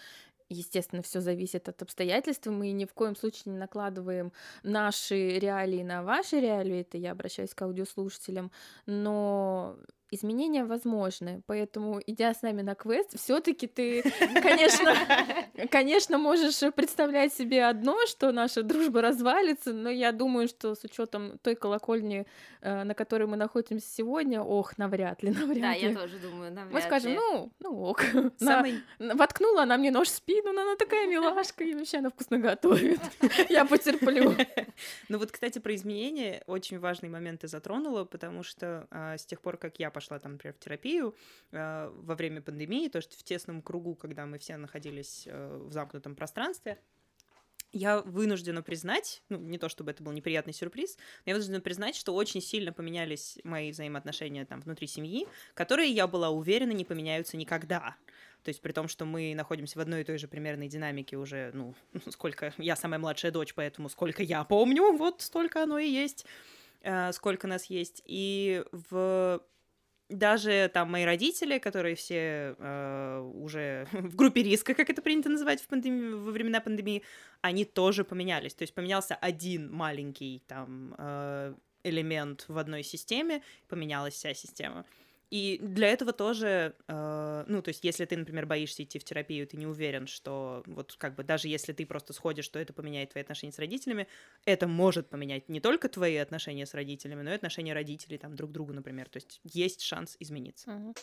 Естественно, 0.48 1.02
все 1.02 1.20
зависит 1.20 1.68
от 1.68 1.83
обстоятельств. 1.83 2.46
Мы 2.46 2.72
ни 2.72 2.85
в 2.85 2.94
коем 2.94 3.16
случае 3.16 3.52
не 3.52 3.59
накладываем 3.59 4.33
наши 4.62 5.38
реалии 5.38 5.83
на 5.83 6.02
ваши 6.02 6.40
реалии. 6.40 6.81
Это 6.81 6.98
я 6.98 7.12
обращаюсь 7.12 7.55
к 7.55 7.62
аудиослушателям. 7.62 8.50
Но 8.87 9.76
изменения 10.12 10.64
возможны, 10.64 11.42
поэтому, 11.46 12.01
идя 12.07 12.35
с 12.35 12.42
нами 12.42 12.61
на 12.61 12.75
квест, 12.75 13.18
все 13.18 13.40
таки 13.40 13.66
ты, 13.66 14.03
конечно, 14.42 14.94
конечно, 15.70 16.18
можешь 16.18 16.61
представлять 16.75 17.33
себе 17.33 17.64
одно, 17.64 17.96
что 18.07 18.31
наша 18.31 18.62
дружба 18.62 19.01
развалится, 19.01 19.72
но 19.72 19.88
я 19.88 20.12
думаю, 20.12 20.48
что 20.48 20.75
с 20.75 20.85
учетом 20.85 21.38
той 21.38 21.55
колокольни, 21.55 22.27
э, 22.61 22.85
на 22.85 22.94
которой 22.94 23.27
мы 23.27 23.38
находимся 23.38 23.88
сегодня, 23.88 24.42
ох, 24.42 24.77
навряд 24.77 25.22
ли, 25.22 25.31
навряд 25.40 25.62
да, 25.62 25.75
ли. 25.75 25.81
Да, 25.81 25.88
я 25.88 25.94
тоже 25.94 26.18
думаю, 26.18 26.53
навряд 26.53 26.75
Мы 26.75 26.81
скажем, 26.83 27.12
ли. 27.12 27.16
ну, 27.16 27.53
ну 27.61 27.83
ок. 27.83 28.05
Самый... 28.38 28.83
На... 28.98 29.14
Воткнула 29.14 29.62
она 29.62 29.79
мне 29.79 29.90
нож 29.90 30.09
в 30.09 30.14
спину, 30.14 30.53
но 30.53 30.61
она 30.61 30.77
такая 30.77 31.07
милашка, 31.07 31.64
и 31.64 31.75
вообще 31.75 31.98
она 31.98 32.11
вкусно 32.11 32.38
готовит. 32.38 33.01
Я 33.48 33.64
потерплю. 33.64 34.35
Ну 35.09 35.18
вот, 35.18 35.33
кстати, 35.33 35.59
про 35.59 35.75
изменения 35.75 36.42
очень 36.46 36.79
важный 36.79 37.09
момент 37.09 37.40
ты 37.40 37.48
затронула, 37.48 38.05
потому 38.05 38.42
что 38.42 38.87
а, 38.90 39.16
с 39.16 39.25
тех 39.25 39.40
пор, 39.40 39.57
как 39.57 39.79
я 39.79 39.90
пошла 39.90 40.02
там, 40.09 40.33
например, 40.33 40.55
в 40.55 40.59
терапию 40.59 41.15
э, 41.51 41.91
во 41.95 42.15
время 42.15 42.43
пандемии, 42.43 42.88
то 42.88 42.97
есть 42.97 43.15
в 43.15 43.23
тесном 43.23 43.62
кругу, 43.62 43.95
когда 43.95 44.27
мы 44.27 44.38
все 44.38 44.57
находились 44.57 45.25
э, 45.27 45.59
в 45.59 45.73
замкнутом 45.73 46.15
пространстве, 46.17 46.79
я 47.73 48.01
вынуждена 48.03 48.62
признать, 48.62 49.23
ну, 49.31 49.38
не 49.38 49.59
то 49.59 49.69
чтобы 49.69 49.91
это 49.91 50.03
был 50.03 50.12
неприятный 50.12 50.53
сюрприз, 50.53 50.97
но 51.25 51.31
я 51.31 51.35
вынуждена 51.35 51.61
признать, 51.61 51.97
что 51.97 52.15
очень 52.15 52.43
сильно 52.43 52.73
поменялись 52.73 53.38
мои 53.45 53.71
взаимоотношения 53.71 54.45
там 54.45 54.61
внутри 54.61 54.87
семьи, 54.87 55.27
которые, 55.55 55.91
я 55.91 56.07
была 56.07 56.29
уверена, 56.29 56.73
не 56.73 56.85
поменяются 56.85 57.37
никогда. 57.37 57.97
То 58.43 58.49
есть 58.49 58.61
при 58.61 58.73
том, 58.73 58.88
что 58.88 59.05
мы 59.05 59.35
находимся 59.35 59.79
в 59.79 59.83
одной 59.83 60.03
и 60.03 60.05
той 60.05 60.19
же 60.19 60.29
примерной 60.29 60.69
динамике 60.69 61.17
уже, 61.17 61.51
ну, 61.55 61.75
сколько... 62.11 62.53
Я 62.59 62.77
самая 62.77 62.99
младшая 62.99 63.33
дочь, 63.33 63.55
поэтому 63.55 63.88
сколько 63.88 64.23
я 64.23 64.45
помню, 64.45 64.97
вот 64.97 65.23
столько 65.23 65.62
оно 65.62 65.79
и 65.79 65.88
есть, 65.88 66.27
э, 66.83 67.12
сколько 67.12 67.47
нас 67.47 67.67
есть. 67.67 68.03
И 68.05 68.65
в 68.73 69.43
даже 70.12 70.70
там 70.72 70.90
мои 70.90 71.05
родители, 71.05 71.59
которые 71.59 71.94
все 71.94 72.55
э, 72.59 73.31
уже 73.35 73.87
в 73.92 74.16
группе 74.16 74.42
риска, 74.42 74.75
как 74.75 74.90
это 74.90 75.03
принято 75.03 75.29
называть 75.29 75.61
в 75.61 75.66
пандемии, 75.66 76.12
во 76.12 76.31
времена 76.31 76.61
пандемии, 76.61 77.03
они 77.40 77.64
тоже 77.64 78.05
поменялись. 78.05 78.55
То 78.55 78.62
есть 78.62 78.75
поменялся 78.75 79.14
один 79.14 79.72
маленький 79.72 80.42
там 80.46 80.94
э, 80.98 81.55
элемент 81.85 82.44
в 82.48 82.59
одной 82.59 82.83
системе, 82.83 83.42
поменялась 83.68 84.14
вся 84.14 84.35
система. 84.35 84.85
И 85.33 85.59
для 85.62 85.88
этого 85.88 86.12
тоже, 86.12 86.75
э, 86.88 87.45
ну, 87.49 87.62
то 87.62 87.71
есть, 87.71 87.83
если 87.85 88.05
ты, 88.05 88.18
например, 88.18 88.45
боишься 88.45 88.83
идти 88.83 88.99
в 88.99 89.05
терапию, 89.05 89.47
ты 89.47 89.57
не 89.57 89.66
уверен, 89.66 90.07
что 90.07 90.62
вот 90.66 90.95
как 90.99 91.14
бы 91.14 91.25
даже 91.25 91.49
если 91.49 91.73
ты 91.73 91.87
просто 91.87 92.12
сходишь, 92.12 92.45
что 92.45 92.59
это 92.59 92.75
поменяет 92.75 93.12
твои 93.12 93.23
отношения 93.23 93.51
с 93.51 93.59
родителями, 93.59 94.09
это 94.45 94.68
может 94.68 95.09
поменять 95.09 95.49
не 95.49 95.61
только 95.61 95.88
твои 95.88 96.16
отношения 96.16 96.66
с 96.66 96.75
родителями, 96.75 97.23
но 97.23 97.31
и 97.31 97.35
отношения 97.35 97.73
родителей 97.73 98.18
там 98.18 98.37
друг 98.37 98.51
к 98.51 98.53
другу, 98.53 98.75
например. 98.75 99.09
То 99.09 99.16
есть 99.16 99.40
есть 99.42 99.81
шанс 99.81 100.18
измениться. 100.21 100.71
Uh-huh. 100.71 100.99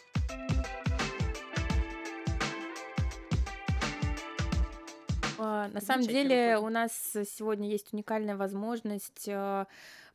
На 5.74 5.82
самом 5.82 6.06
деле 6.06 6.60
у 6.60 6.70
нас 6.70 6.92
сегодня 7.14 7.68
есть 7.68 7.94
уникальная 7.94 8.36
возможность 8.36 9.28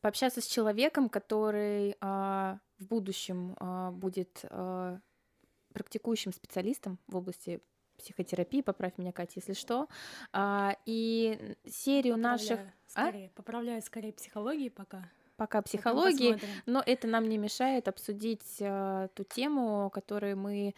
пообщаться 0.01 0.43
с 0.43 0.47
человеком, 0.47 1.09
который 1.09 1.97
а, 2.01 2.59
в 2.85 2.89
будущем 2.89 3.57
а, 3.59 3.91
будет 3.91 4.45
а, 4.51 5.01
практикующим 5.73 6.33
специалистом 6.33 6.99
в 7.07 7.17
области 7.17 7.61
психотерапии, 7.99 8.61
поправь 8.61 8.99
меня, 8.99 9.13
Катя, 9.13 9.35
если 9.37 9.53
что. 9.53 9.89
А, 10.33 10.77
и 10.87 11.57
серию 11.67 12.15
Поправляю 12.15 12.39
наших... 12.39 12.61
Скорее, 12.87 13.31
поправляю 13.31 13.83
скорее 13.83 14.13
психологии 14.13 14.69
пока. 14.69 15.11
Пока 15.37 15.63
психологии, 15.63 16.39
но 16.67 16.81
это 16.85 17.09
нам 17.09 17.29
не 17.29 17.39
мешает 17.39 17.89
обсудить 17.89 18.59
а, 18.61 19.09
ту 19.09 19.25
тему, 19.25 19.91
которую 19.93 20.37
мы 20.37 20.75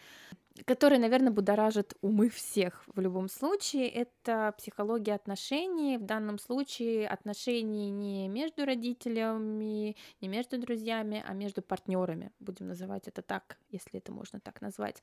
который, 0.65 0.97
наверное, 0.97 1.31
будоражит 1.31 1.93
умы 2.01 2.29
всех 2.29 2.83
в 2.87 2.99
любом 2.99 3.29
случае. 3.29 3.89
Это 3.89 4.53
психология 4.57 5.13
отношений. 5.13 5.97
В 5.97 6.03
данном 6.03 6.39
случае 6.39 7.07
отношений 7.07 7.89
не 7.89 8.27
между 8.27 8.65
родителями, 8.65 9.95
не 10.21 10.27
между 10.27 10.57
друзьями, 10.57 11.23
а 11.27 11.33
между 11.33 11.61
партнерами. 11.61 12.31
Будем 12.39 12.67
называть 12.67 13.07
это 13.07 13.21
так, 13.21 13.57
если 13.69 13.99
это 13.99 14.11
можно 14.11 14.39
так 14.39 14.61
назвать. 14.61 15.01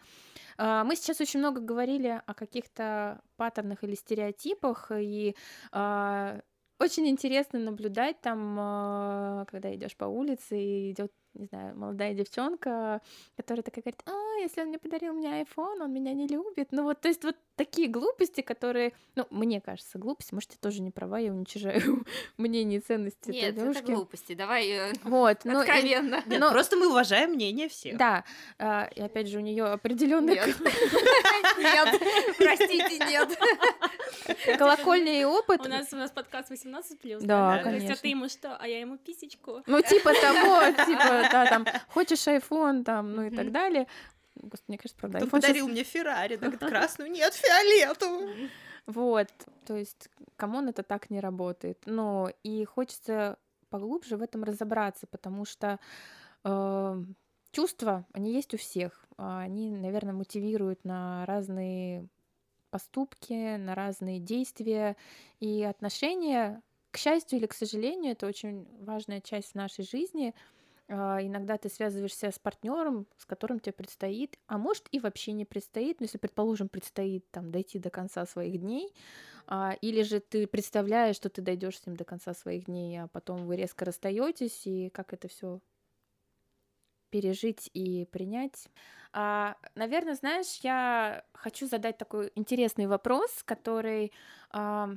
А, 0.57 0.85
мы 0.85 0.97
сейчас 0.97 1.21
очень 1.21 1.40
много 1.40 1.61
говорили 1.61 2.23
о 2.27 2.35
каких-то 2.35 3.21
паттернах 3.37 3.85
или 3.85 3.95
стереотипах, 3.95 4.90
и 4.95 5.37
а, 5.73 6.40
очень 6.81 7.09
интересно 7.09 7.59
наблюдать 7.59 8.21
там, 8.21 8.57
а, 8.59 9.45
когда 9.47 9.75
идешь 9.75 9.97
по 9.97 10.05
улице 10.05 10.59
и 10.59 10.90
идет 10.90 11.12
не 11.35 11.47
знаю, 11.47 11.77
молодая 11.77 12.14
девчонка, 12.14 13.01
которая 13.37 13.62
такая 13.62 13.83
говорит, 13.83 14.03
а, 14.07 14.40
если 14.40 14.61
он 14.61 14.68
мне 14.68 14.79
подарил 14.79 15.12
мне 15.14 15.42
iPhone, 15.42 15.83
он 15.83 15.92
меня 15.92 16.12
не 16.12 16.27
любит. 16.27 16.68
Ну 16.70 16.85
вот, 16.85 17.01
то 17.01 17.09
есть 17.09 17.25
вот 17.25 17.37
такие 17.57 17.88
глупости, 17.88 18.40
которые, 18.40 18.92
ну, 19.16 19.27
мне 19.31 19.61
кажется, 19.61 19.99
глупости, 19.99 20.35
может, 20.35 20.53
я 20.53 20.59
тоже 20.61 20.83
не 20.83 20.90
права, 20.90 21.18
я 21.18 21.33
уничижаю 21.33 22.05
мнение 22.37 22.79
и 22.79 22.83
ценности 22.83 23.31
Нет, 23.31 23.51
этой 23.51 23.61
девушки. 23.61 23.83
это 23.83 23.92
глупости, 23.92 24.35
давай 24.35 24.68
э, 24.68 24.92
вот, 25.05 25.44
ну, 25.44 25.61
откровенно. 25.61 26.23
Нет, 26.27 26.40
Но- 26.40 26.51
просто 26.51 26.77
мы 26.77 26.88
уважаем 26.88 27.31
мнение 27.31 27.68
всех. 27.68 27.97
Да, 27.97 28.25
а, 28.59 28.88
и 28.94 29.01
опять 29.01 29.29
же 29.29 29.38
у 29.38 29.40
нее 29.40 29.64
определенная 29.64 30.47
Нет. 30.47 30.57
Нет, 31.59 32.03
простите, 32.38 32.99
нет. 32.99 33.38
колокольня 34.59 35.20
и 35.20 35.25
опыт. 35.25 35.61
У 35.64 35.68
нас 35.68 35.92
у 35.92 35.97
нас 35.97 36.11
подкаст 36.11 36.51
18 36.51 36.99
плюс. 37.01 37.23
Да, 37.23 37.59
То 37.62 37.70
есть, 37.70 37.85
а 37.85 37.88
конечно. 37.88 37.97
ты 37.97 38.09
ему 38.09 38.29
что? 38.29 38.57
А 38.57 38.66
я 38.66 38.81
ему 38.81 38.97
писечку. 38.99 39.62
Ну, 39.66 39.81
типа 39.83 40.12
того, 40.14 40.61
типа, 40.87 41.24
да, 41.31 41.47
там, 41.47 41.67
хочешь 41.89 42.27
iPhone, 42.27 42.85
там, 42.85 43.15
ну 43.15 43.23
и 43.23 43.31
так 43.31 43.53
далее. 43.53 43.87
Господи, 44.37 44.65
мне 44.69 44.79
кажется, 44.79 44.97
правда, 44.99 45.21
щас- 45.21 45.31
подарил 45.31 45.69
мне 45.69 45.85
Феррари, 45.85 46.37
так 46.37 46.59
красную, 46.59 47.11
нет, 47.11 47.35
фиолетовую. 47.35 48.51
Вот, 48.87 49.29
то 49.67 49.77
есть, 49.77 50.09
come 50.37 50.55
on, 50.55 50.68
это 50.69 50.83
так 50.83 51.09
не 51.11 51.21
работает. 51.21 51.79
Но 51.87 52.31
и 52.43 52.65
хочется 52.65 53.39
поглубже 53.71 54.17
в 54.17 54.23
этом 54.23 54.45
разобраться, 54.45 55.07
потому 55.07 55.45
что 55.45 55.79
э, 56.45 57.03
чувства, 57.51 58.05
они 58.13 58.33
есть 58.33 58.53
у 58.55 58.57
всех. 58.59 59.05
А 59.17 59.41
Они, 59.41 59.71
наверное, 59.71 60.13
мотивируют 60.13 60.85
на 60.85 61.25
разные 61.27 62.07
поступки, 62.71 63.57
на 63.57 63.75
разные 63.75 64.19
действия. 64.19 64.97
И 65.41 65.63
отношения, 65.63 66.61
к 66.91 66.99
счастью 66.99 67.39
или 67.39 67.47
к 67.47 67.55
сожалению, 67.55 68.13
это 68.13 68.27
очень 68.27 68.67
важная 68.85 69.21
часть 69.21 69.55
нашей 69.55 69.85
жизни. 69.85 70.35
А, 70.88 71.18
Иногда 71.23 71.57
ты 71.57 71.68
связываешься 71.70 72.31
с 72.31 72.38
партнером, 72.38 73.07
с 73.16 73.25
которым 73.25 73.59
тебе 73.61 73.73
предстоит, 73.73 74.38
а 74.47 74.59
может 74.59 74.87
и 74.92 75.01
вообще 75.01 75.33
не 75.33 75.44
предстоит, 75.44 76.01
но 76.01 76.05
если, 76.05 76.18
предположим, 76.18 76.68
предстоит 76.68 77.31
там 77.31 77.51
дойти 77.51 77.79
до 77.79 77.90
конца 77.90 78.27
своих 78.27 78.61
дней, 78.61 78.92
а, 79.47 79.77
или 79.83 80.03
же 80.03 80.20
ты 80.20 80.47
представляешь, 80.47 81.16
что 81.16 81.31
ты 81.31 81.42
дойдешь 81.42 81.81
с 81.81 81.87
ним 81.87 81.97
до 81.97 82.05
конца 82.05 82.35
своих 82.35 82.66
дней, 82.66 83.03
а 83.03 83.09
потом 83.09 83.47
вы 83.47 83.57
резко 83.57 83.85
расстаетесь, 83.85 84.66
и 84.66 84.90
как 84.90 85.12
это 85.14 85.29
все 85.29 85.61
пережить 87.11 87.70
и 87.75 88.07
принять. 88.07 88.68
А, 89.12 89.57
наверное, 89.77 90.14
знаешь, 90.14 90.59
я 90.62 91.25
хочу 91.33 91.66
задать 91.68 91.97
такой 91.99 92.33
интересный 92.35 92.87
вопрос, 92.87 93.42
который 93.44 94.12
а, 94.51 94.90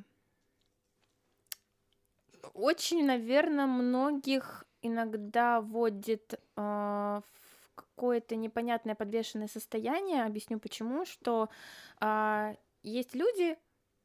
очень, 2.54 3.06
наверное, 3.06 3.68
многих 3.68 4.66
иногда 4.88 5.62
вводит 5.62 6.40
а, 6.56 7.22
в 7.22 7.76
какое-то 7.76 8.36
непонятное 8.36 8.96
подвешенное 8.96 9.48
состояние. 9.48 10.24
Объясню 10.24 10.60
почему, 10.60 11.06
что 11.06 11.50
а, 12.00 12.56
есть 12.84 13.16
люди, 13.16 13.58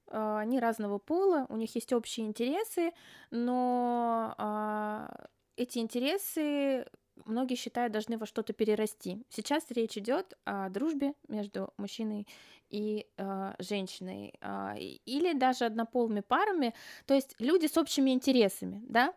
а, 0.08 0.40
они 0.40 0.60
разного 0.60 0.98
пола, 0.98 1.46
у 1.48 1.56
них 1.56 1.74
есть 1.74 1.92
общие 1.92 2.26
интересы, 2.26 2.92
но 3.30 5.08
эти 5.56 5.78
интересы 5.78 6.86
многие 7.26 7.54
считают 7.54 7.92
должны 7.92 8.18
во 8.18 8.26
что-то 8.26 8.52
перерасти. 8.52 9.24
Сейчас 9.28 9.64
речь 9.70 9.96
идет 9.98 10.34
о 10.44 10.68
дружбе 10.70 11.14
между 11.28 11.72
мужчиной 11.76 12.26
и 12.72 13.06
а, 13.18 13.54
женщиной, 13.58 14.34
и- 14.78 15.00
или 15.04 15.32
даже 15.34 15.66
однополыми 15.66 16.20
парами, 16.20 16.74
то 17.06 17.14
есть 17.14 17.34
люди 17.38 17.66
с 17.66 17.76
общими 17.76 18.10
интересами, 18.10 18.82
да, 18.88 19.14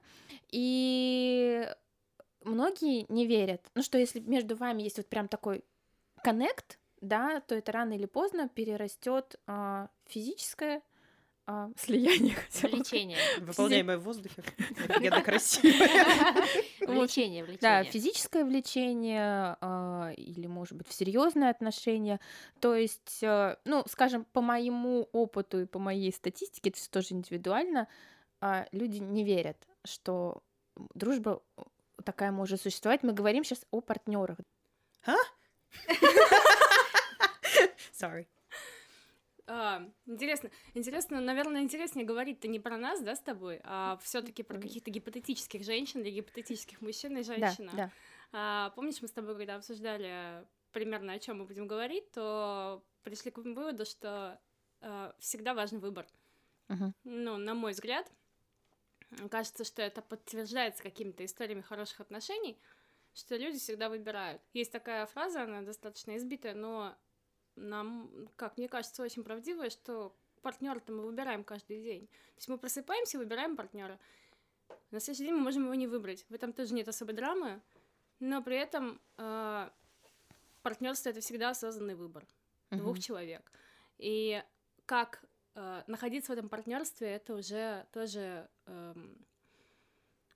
и 0.51 1.67
многие 2.43 3.05
не 3.11 3.25
верят, 3.25 3.61
ну 3.75 3.81
что 3.81 3.97
если 3.97 4.19
между 4.19 4.55
вами 4.55 4.83
есть 4.83 4.97
вот 4.97 5.07
прям 5.07 5.27
такой 5.27 5.63
коннект, 6.23 6.79
да, 7.01 7.39
то 7.41 7.55
это 7.55 7.71
рано 7.71 7.93
или 7.93 8.05
поздно 8.05 8.47
перерастет 8.49 9.39
а, 9.47 9.89
физическое 10.05 10.81
а, 11.47 11.69
слияние. 11.77 12.35
хотела 12.51 12.71
бы 12.71 12.77
Влечение. 12.77 13.17
Выполняемое 13.39 13.97
в 13.97 14.03
воздухе. 14.03 14.43
Офигенно 14.89 15.21
красиво. 15.21 15.67
Влечение, 16.87 17.43
Да, 17.61 17.81
влечение. 17.81 17.83
физическое 17.91 18.43
влечение 18.43 19.57
а, 19.61 20.11
или, 20.17 20.47
может 20.47 20.75
быть, 20.77 20.87
в 20.87 20.93
серьезные 20.93 21.49
отношения. 21.51 22.19
То 22.59 22.75
есть, 22.75 23.19
э, 23.21 23.57
ну, 23.65 23.83
скажем, 23.87 24.25
по 24.33 24.41
моему 24.41 25.07
опыту 25.11 25.61
и 25.61 25.65
по 25.65 25.77
моей 25.79 26.11
статистике, 26.11 26.69
это 26.69 26.79
всё 26.79 26.89
тоже 26.89 27.13
индивидуально, 27.13 27.87
а, 28.41 28.65
люди 28.71 28.97
не 28.97 29.23
верят, 29.23 29.57
что 29.83 30.41
дружба 30.93 31.41
такая 32.03 32.31
может 32.31 32.61
существовать. 32.61 33.03
Мы 33.03 33.13
говорим 33.13 33.43
сейчас 33.43 33.65
о 33.71 33.81
партнерах. 33.81 34.37
Sorry. 37.93 38.27
А, 39.47 39.83
интересно, 40.07 40.49
интересно, 40.73 41.21
наверное, 41.21 41.61
интереснее 41.61 42.05
говорить-то 42.05 42.47
не 42.47 42.59
про 42.59 42.77
нас, 42.77 43.01
да, 43.01 43.15
с 43.15 43.19
тобой, 43.19 43.61
а 43.63 43.97
все-таки 44.01 44.41
про 44.41 44.59
каких-то 44.59 44.89
гипотетических 44.89 45.63
женщин 45.63 46.01
или 46.01 46.09
гипотетических 46.11 46.81
мужчин 46.81 47.17
и 47.17 47.23
Да, 47.23 47.35
женщин. 47.35 47.69
да. 47.73 47.91
А, 48.31 48.71
помнишь, 48.71 49.01
мы 49.01 49.07
с 49.07 49.11
тобой, 49.11 49.35
когда 49.35 49.55
обсуждали 49.55 50.45
примерно 50.71 51.13
о 51.13 51.19
чем 51.19 51.39
мы 51.39 51.45
будем 51.45 51.67
говорить, 51.67 52.11
то 52.11 52.83
пришли 53.03 53.31
к 53.31 53.37
выводу, 53.37 53.85
что 53.85 54.39
а, 54.81 55.15
всегда 55.19 55.53
важен 55.53 55.79
выбор. 55.79 56.07
Мгм. 56.69 56.93
Ну, 57.03 57.37
на 57.37 57.53
мой 57.53 57.73
взгляд, 57.73 58.11
кажется, 59.29 59.63
что 59.63 59.81
это 59.81 60.01
подтверждается 60.01 60.83
какими-то 60.83 61.23
историями 61.23 61.61
хороших 61.61 62.01
отношений, 62.01 62.59
что 63.13 63.37
люди 63.37 63.59
всегда 63.59 63.89
выбирают. 63.89 64.41
Есть 64.53 64.71
такая 64.71 65.05
фраза, 65.05 65.43
она 65.43 65.61
достаточно 65.61 66.17
избитая, 66.17 66.55
но 66.55 66.97
нам, 67.55 68.09
как 68.35 68.57
мне 68.57 68.67
кажется, 68.67 69.03
очень 69.03 69.23
правдивая, 69.23 69.69
что 69.69 70.15
партнера-то 70.41 70.91
мы 70.91 71.03
выбираем 71.03 71.43
каждый 71.43 71.81
день. 71.81 72.07
То 72.07 72.37
есть 72.37 72.47
мы 72.49 72.57
просыпаемся, 72.57 73.17
выбираем 73.17 73.55
партнера. 73.55 73.99
На 74.91 74.99
следующий 74.99 75.25
день 75.25 75.35
мы 75.35 75.41
можем 75.41 75.63
его 75.63 75.73
не 75.75 75.87
выбрать. 75.87 76.25
В 76.29 76.33
этом 76.33 76.53
тоже 76.53 76.73
нет 76.73 76.87
особой 76.87 77.13
драмы, 77.15 77.61
но 78.19 78.41
при 78.43 78.57
этом 78.57 78.99
партнерство 80.61 81.09
это 81.09 81.19
всегда 81.21 81.49
осознанный 81.51 81.95
выбор 81.95 82.25
двух 82.71 82.95
Мгм. 82.95 83.01
человек. 83.01 83.51
И 83.97 84.43
как 84.85 85.23
э, 85.57 85.83
находиться 85.87 86.33
в 86.33 86.37
этом 86.37 86.49
партнерстве, 86.49 87.07
это 87.07 87.33
уже 87.35 87.85
тоже 87.93 88.49
эм, 88.65 89.15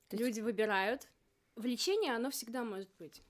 То 0.08 0.16
есть- 0.16 0.24
люди 0.26 0.40
выбирают. 0.40 1.08
Влечение, 1.56 2.16
оно 2.16 2.30
всегда 2.30 2.64
может 2.64 2.90
быть. 3.00 3.22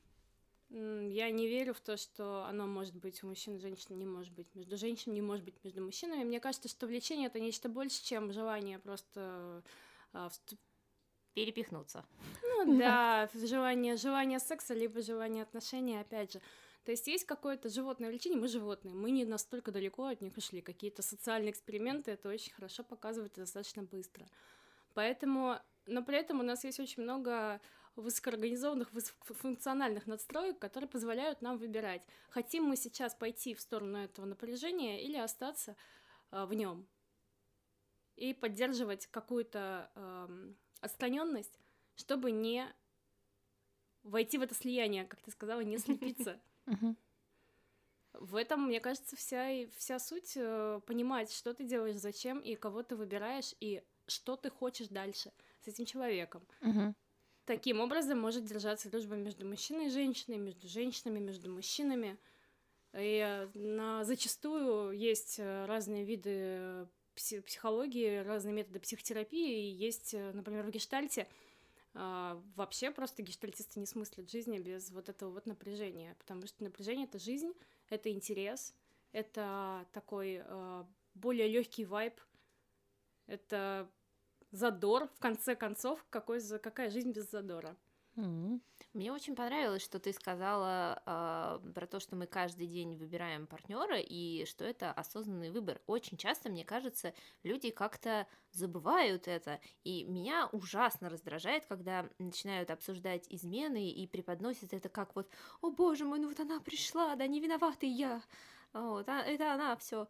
Я 0.69 1.31
не 1.31 1.47
верю 1.47 1.73
в 1.73 1.79
то, 1.79 1.97
что 1.97 2.45
оно 2.45 2.67
может 2.67 2.95
быть 2.95 3.23
у 3.23 3.27
мужчин 3.27 3.55
и 3.55 3.59
женщин, 3.59 3.97
не 3.97 4.05
может 4.05 4.31
быть 4.33 4.53
между 4.53 4.77
женщинами, 4.77 5.15
не 5.15 5.21
может 5.21 5.43
быть 5.43 5.55
между 5.63 5.83
мужчинами. 5.83 6.23
Мне 6.23 6.39
кажется, 6.39 6.69
что 6.69 6.85
влечение 6.85 7.27
это 7.27 7.39
нечто 7.39 7.69
больше, 7.69 8.03
чем 8.03 8.31
желание 8.31 8.77
просто 8.77 9.63
а, 10.13 10.29
вступ- 10.29 10.59
Перепихнуться. 11.33 12.05
ну 12.41 12.65
да, 12.79 13.29
желание, 13.33 13.95
желание 13.95 14.39
секса, 14.39 14.73
либо 14.73 15.01
желание 15.01 15.43
отношений, 15.43 15.99
опять 15.99 16.33
же. 16.33 16.41
То 16.83 16.91
есть 16.91 17.07
есть 17.07 17.25
какое-то 17.25 17.69
животное 17.69 18.09
влечение, 18.09 18.39
мы 18.39 18.47
животные, 18.47 18.93
мы 18.93 19.11
не 19.11 19.25
настолько 19.25 19.71
далеко 19.71 20.05
от 20.05 20.21
них 20.21 20.37
ушли. 20.37 20.61
Какие-то 20.61 21.01
социальные 21.01 21.51
эксперименты 21.51 22.11
это 22.11 22.29
очень 22.29 22.53
хорошо 22.53 22.83
показывают 22.83 23.37
и 23.37 23.41
достаточно 23.41 23.83
быстро. 23.83 24.25
Поэтому, 24.93 25.57
но 25.85 26.03
при 26.03 26.17
этом 26.17 26.39
у 26.39 26.43
нас 26.43 26.63
есть 26.63 26.79
очень 26.79 27.03
много 27.03 27.61
высокоорганизованных, 28.01 28.91
высокофункциональных 28.93 30.07
надстроек, 30.07 30.59
которые 30.59 30.89
позволяют 30.89 31.41
нам 31.41 31.57
выбирать, 31.57 32.01
хотим 32.29 32.65
мы 32.65 32.75
сейчас 32.75 33.15
пойти 33.15 33.53
в 33.53 33.61
сторону 33.61 33.97
этого 33.99 34.25
напряжения 34.25 35.03
или 35.03 35.17
остаться 35.17 35.75
а, 36.31 36.45
в 36.45 36.53
нем 36.53 36.87
и 38.15 38.33
поддерживать 38.33 39.07
какую-то 39.07 39.89
эм, 39.95 40.57
отстраненность, 40.81 41.57
чтобы 41.95 42.31
не 42.31 42.67
войти 44.03 44.37
в 44.37 44.41
это 44.41 44.53
слияние, 44.53 45.05
как 45.05 45.21
ты 45.21 45.31
сказала, 45.31 45.61
не 45.61 45.77
слепиться. 45.77 46.39
В 48.13 48.35
этом, 48.35 48.65
мне 48.65 48.79
кажется, 48.79 49.15
вся, 49.15 49.49
и 49.49 49.67
вся 49.77 49.99
суть 49.99 50.33
э, 50.35 50.81
понимать, 50.85 51.31
что 51.31 51.53
ты 51.53 51.63
делаешь, 51.63 51.97
зачем, 51.97 52.39
и 52.39 52.55
кого 52.55 52.81
ты 52.83 52.95
выбираешь, 52.95 53.53
и 53.59 53.83
что 54.07 54.35
ты 54.35 54.49
хочешь 54.49 54.87
дальше 54.87 55.31
с 55.61 55.67
этим 55.67 55.85
человеком. 55.85 56.45
Таким 57.49 57.79
образом 57.79 58.19
может 58.19 58.45
держаться 58.45 58.91
дружба 58.91 59.15
между 59.15 59.43
мужчиной 59.43 59.87
и 59.87 59.89
женщиной, 59.89 60.37
между 60.37 60.67
женщинами, 60.67 61.17
между 61.17 61.49
мужчинами. 61.49 62.15
И 62.93 63.25
э, 63.25 63.47
на, 63.55 64.03
зачастую 64.03 64.91
есть 64.91 65.39
э, 65.39 65.65
разные 65.65 66.05
виды 66.05 66.87
психологии, 67.15 68.17
разные 68.19 68.53
методы 68.53 68.79
психотерапии. 68.79 69.73
Есть, 69.73 70.13
например, 70.13 70.63
в 70.63 70.69
гештальте 70.69 71.27
вообще 71.95 72.91
просто 72.91 73.23
гештальтисты 73.23 73.79
не 73.79 73.87
смыслят 73.87 74.29
жизни 74.29 74.59
без 74.59 74.91
вот 74.91 75.09
этого 75.09 75.31
вот 75.31 75.47
напряжения, 75.47 76.15
потому 76.19 76.45
что 76.45 76.63
напряжение— 76.63 77.07
это 77.07 77.17
жизнь, 77.17 77.51
это 77.89 78.11
интерес, 78.11 78.75
это 79.11 79.87
такой 79.91 80.43
э, 80.45 80.83
более 81.15 81.47
легкий 81.47 81.83
вайб, 81.83 82.13
это 83.25 83.89
задор, 84.51 85.07
в 85.15 85.19
конце 85.19 85.55
концов, 85.55 86.05
какой, 86.09 86.41
какая 86.59 86.89
жизнь 86.89 87.11
без 87.11 87.29
задора. 87.29 87.75
Mm-hmm. 88.15 88.59
Мне 88.93 89.13
очень 89.13 89.35
понравилось, 89.35 89.83
что 89.83 89.99
ты 89.99 90.11
сказала 90.11 91.01
э, 91.05 91.71
про 91.73 91.87
то, 91.87 91.99
что 91.99 92.15
мы 92.15 92.25
каждый 92.25 92.67
день 92.67 92.95
выбираем 92.95 93.45
партнера 93.45 93.99
и 93.99 94.45
что 94.45 94.65
это 94.65 94.91
осознанный 94.91 95.51
выбор. 95.51 95.79
Очень 95.85 96.17
часто, 96.17 96.49
мне 96.49 96.65
кажется, 96.65 97.13
люди 97.43 97.69
как-то 97.69 98.27
забывают 98.51 99.27
это, 99.27 99.59
и 99.83 100.05
меня 100.05 100.49
ужасно 100.51 101.09
раздражает, 101.09 101.65
когда 101.67 102.09
начинают 102.17 102.71
обсуждать 102.71 103.25
измены 103.29 103.89
и 103.89 104.07
преподносят 104.07 104.73
это 104.73 104.89
как 104.89 105.15
вот, 105.15 105.29
о 105.61 105.69
боже 105.69 106.03
мой, 106.03 106.19
ну 106.19 106.27
вот 106.27 106.39
она 106.39 106.59
пришла, 106.59 107.15
да 107.15 107.27
не 107.27 107.39
виноватый 107.39 107.89
я, 107.89 108.23
вот, 108.73 109.07
а, 109.07 109.21
это 109.21 109.53
она 109.53 109.75
все 109.77 110.07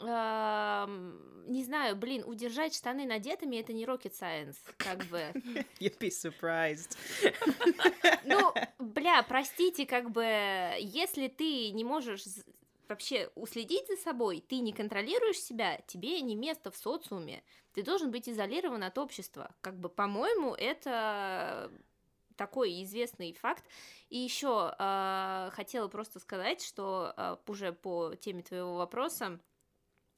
не 0.00 1.64
знаю, 1.64 1.96
блин, 1.96 2.22
удержать 2.26 2.74
штаны 2.74 3.06
надетыми 3.06 3.56
это 3.56 3.72
не 3.72 3.84
rocket 3.84 4.12
science, 4.12 4.56
как 4.76 5.04
бы. 5.06 5.18
You'd 5.80 5.98
be 5.98 6.10
surprised. 6.10 6.96
Ну, 8.24 8.52
бля, 8.78 9.22
простите, 9.22 9.86
как 9.86 10.10
бы, 10.10 10.22
если 10.80 11.28
ты 11.28 11.70
не 11.70 11.82
можешь 11.82 12.24
вообще 12.88 13.30
уследить 13.34 13.86
за 13.86 13.96
собой, 13.96 14.44
ты 14.46 14.58
не 14.58 14.72
контролируешь 14.72 15.40
себя, 15.40 15.80
тебе 15.86 16.20
не 16.20 16.36
место 16.36 16.70
в 16.70 16.76
социуме, 16.76 17.42
ты 17.72 17.82
должен 17.82 18.10
быть 18.10 18.28
изолирован 18.28 18.82
от 18.82 18.98
общества. 18.98 19.54
Как 19.62 19.78
бы, 19.78 19.88
по-моему, 19.88 20.54
это 20.54 21.70
такой 22.36 22.82
известный 22.84 23.32
факт. 23.34 23.64
И 24.08 24.18
еще 24.18 24.74
э, 24.78 25.50
хотела 25.52 25.88
просто 25.88 26.20
сказать, 26.20 26.62
что 26.62 27.12
э, 27.16 27.36
уже 27.46 27.72
по 27.72 28.14
теме 28.14 28.42
твоего 28.42 28.76
вопроса, 28.76 29.40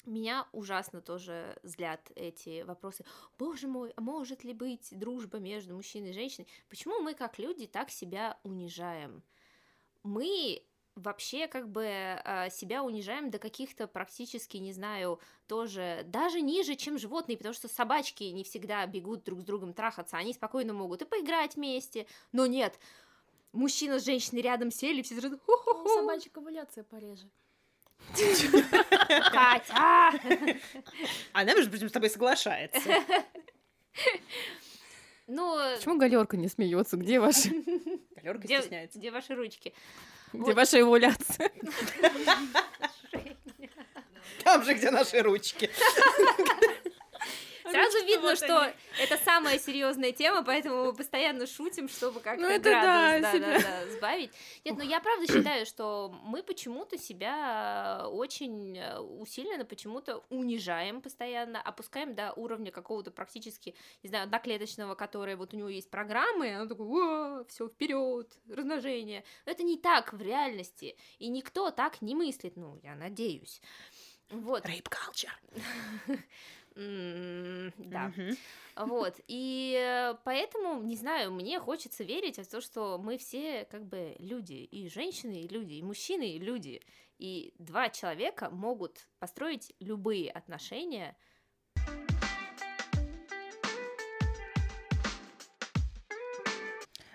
меня 0.07 0.47
ужасно 0.53 1.01
тоже 1.01 1.59
злят 1.63 2.11
эти 2.15 2.63
вопросы. 2.63 3.05
Боже 3.39 3.69
мой, 3.69 3.93
а 3.97 4.01
может 4.01 4.45
ли 4.45 4.53
быть 4.53 4.89
дружба 4.91 5.39
между 5.39 5.75
мужчиной 5.75 6.11
и 6.11 6.15
женщиной? 6.15 6.49
Почему 6.69 7.01
мы, 7.01 7.15
как 7.15 7.39
люди, 7.39 7.67
так 7.67 7.91
себя 7.91 8.39
унижаем? 8.43 9.23
Мы 10.03 10.63
вообще 10.97 11.47
как 11.47 11.69
бы 11.69 11.87
а, 11.87 12.51
себя 12.51 12.83
унижаем 12.83 13.31
до 13.31 13.39
каких-то 13.39 13.87
практически, 13.87 14.57
не 14.57 14.73
знаю, 14.73 15.21
тоже 15.47 16.03
даже 16.07 16.41
ниже, 16.41 16.77
чем 16.77 16.99
животные, 16.99 17.37
потому 17.37 17.55
что 17.55 17.69
собачки 17.69 18.25
не 18.25 18.45
всегда 18.45 18.87
бегут 18.87 19.25
друг 19.25 19.41
с 19.41 19.45
другом 19.45 19.73
трахаться, 19.73 20.17
они 20.17 20.33
спокойно 20.33 20.73
могут 20.73 21.03
и 21.03 21.07
поиграть 21.07 21.57
вместе, 21.57 22.07
но 22.33 22.47
нет, 22.47 22.79
мужчина 23.53 23.99
с 23.99 24.05
женщиной 24.05 24.43
рядом 24.43 24.71
сели, 24.71 25.03
все 25.03 25.19
сразу... 25.19 25.41
Ну, 25.47 25.89
собачек 25.97 26.37
овуляция 26.37 26.85
пореже. 26.85 27.29
Катя! 29.33 30.21
Она, 31.33 31.55
между 31.55 31.71
прочим, 31.71 31.89
с 31.89 31.93
тобой 31.93 32.11
соглашается. 32.11 32.81
Ну... 35.27 35.57
Почему 35.77 35.97
галерка 35.99 36.37
не 36.37 36.49
смеется? 36.49 36.97
Где 36.97 37.21
ваши? 37.21 37.51
Галерка 38.17 38.47
стесняется. 38.47 38.99
Где 38.99 39.11
ваши 39.11 39.35
ручки? 39.35 39.73
Где 40.33 40.55
ваша 40.55 40.81
эволюция? 40.81 41.51
Там 44.45 44.65
же, 44.65 44.75
где 44.75 44.91
наши 44.91 45.23
ручки. 45.23 45.71
Сразу 47.71 48.05
видно, 48.05 48.37
что 48.37 48.73
это 49.01 49.17
самая 49.25 49.59
серьезная 49.59 50.13
тема, 50.13 50.43
поэтому 50.43 50.87
мы 50.87 50.93
постоянно 50.95 51.47
шутим, 51.47 51.89
чтобы 51.89 52.21
как-то 52.21 52.43
ну, 52.43 52.61
градус 52.61 53.33
да, 53.33 53.39
да, 53.39 53.61
да, 53.61 53.91
сбавить. 53.97 54.31
Нет, 54.65 54.77
но 54.77 54.85
я 54.85 55.01
правда 55.01 55.27
считаю, 55.27 55.67
что 55.67 56.15
мы 56.25 56.43
почему-то 56.43 56.99
себя 56.99 58.07
очень 58.11 58.79
э, 58.79 58.99
усиленно 58.99 59.65
почему-то 59.65 60.25
унижаем 60.31 61.01
постоянно, 61.01 61.61
опускаем 61.61 62.15
до 62.15 62.33
уровня 62.33 62.71
какого-то 62.71 63.11
практически, 63.11 63.75
не 64.03 64.09
знаю, 64.09 64.25
одноклеточного, 64.25 64.95
которое 64.95 65.37
вот 65.37 65.55
у 65.55 65.57
него 65.57 65.69
есть 65.69 65.91
программы, 65.91 66.49
и 66.49 66.53
оно 66.53 66.67
такое, 66.67 67.45
все 67.45 67.69
вперед, 67.69 68.33
размножение. 68.49 69.25
Но 69.47 69.53
это 69.53 69.63
не 69.63 69.79
так 69.79 70.13
в 70.13 70.21
реальности, 70.21 70.97
и 71.19 71.29
никто 71.29 71.71
так 71.71 72.03
не 72.03 72.15
мыслит, 72.15 72.57
ну, 72.57 72.79
я 72.83 72.95
надеюсь. 72.95 73.61
Вот. 74.31 74.65
Rape 74.65 74.89
culture. 74.89 75.31
да. 77.79 78.13
Вот. 78.77 79.21
И 79.29 79.77
э, 79.79 80.15
поэтому, 80.25 80.83
не 80.83 80.97
знаю, 80.97 81.33
мне 81.33 81.61
хочется 81.61 82.05
верить 82.05 82.39
в 82.39 82.47
то, 82.47 82.61
что 82.61 82.99
мы 82.99 83.19
все 83.19 83.67
как 83.67 83.85
бы 83.85 84.17
люди, 84.19 84.55
и 84.55 84.89
женщины, 84.89 85.43
и 85.43 85.49
люди, 85.49 85.75
и 85.75 85.83
мужчины, 85.83 86.31
и 86.31 86.39
люди. 86.39 86.81
И 87.19 87.53
два 87.59 87.91
человека 87.91 88.49
могут 88.51 89.09
построить 89.19 89.75
любые 89.81 90.31
отношения 90.31 91.17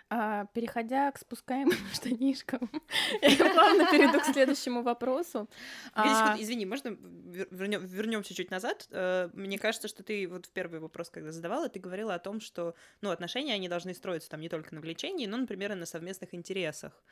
А, 0.07 0.45
переходя 0.53 1.11
к 1.11 1.17
спускаемым 1.17 1.77
штанишкам, 1.93 2.69
я 3.21 3.53
плавно 3.53 3.85
перейду 3.91 4.19
к 4.19 4.25
следующему 4.25 4.83
вопросу. 4.83 5.49
А... 5.93 6.35
Извини, 6.39 6.65
можно 6.65 6.89
вернемся 6.89 8.35
чуть 8.35 8.51
назад? 8.51 8.87
Э, 8.91 9.29
мне 9.33 9.57
кажется, 9.57 9.87
что 9.87 10.03
ты 10.03 10.27
вот 10.27 10.45
в 10.45 10.51
первый 10.51 10.79
вопрос, 10.79 11.09
когда 11.09 11.31
задавала, 11.31 11.69
ты 11.69 11.79
говорила 11.79 12.13
о 12.13 12.19
том, 12.19 12.39
что 12.39 12.75
ну, 13.01 13.09
отношения, 13.09 13.55
они 13.55 13.67
должны 13.67 13.95
строиться 13.95 14.29
там 14.29 14.41
не 14.41 14.49
только 14.49 14.75
на 14.75 14.81
влечении, 14.81 15.25
но, 15.25 15.37
например, 15.37 15.71
и 15.71 15.75
на 15.75 15.87
совместных 15.87 16.35
интересах. 16.35 17.03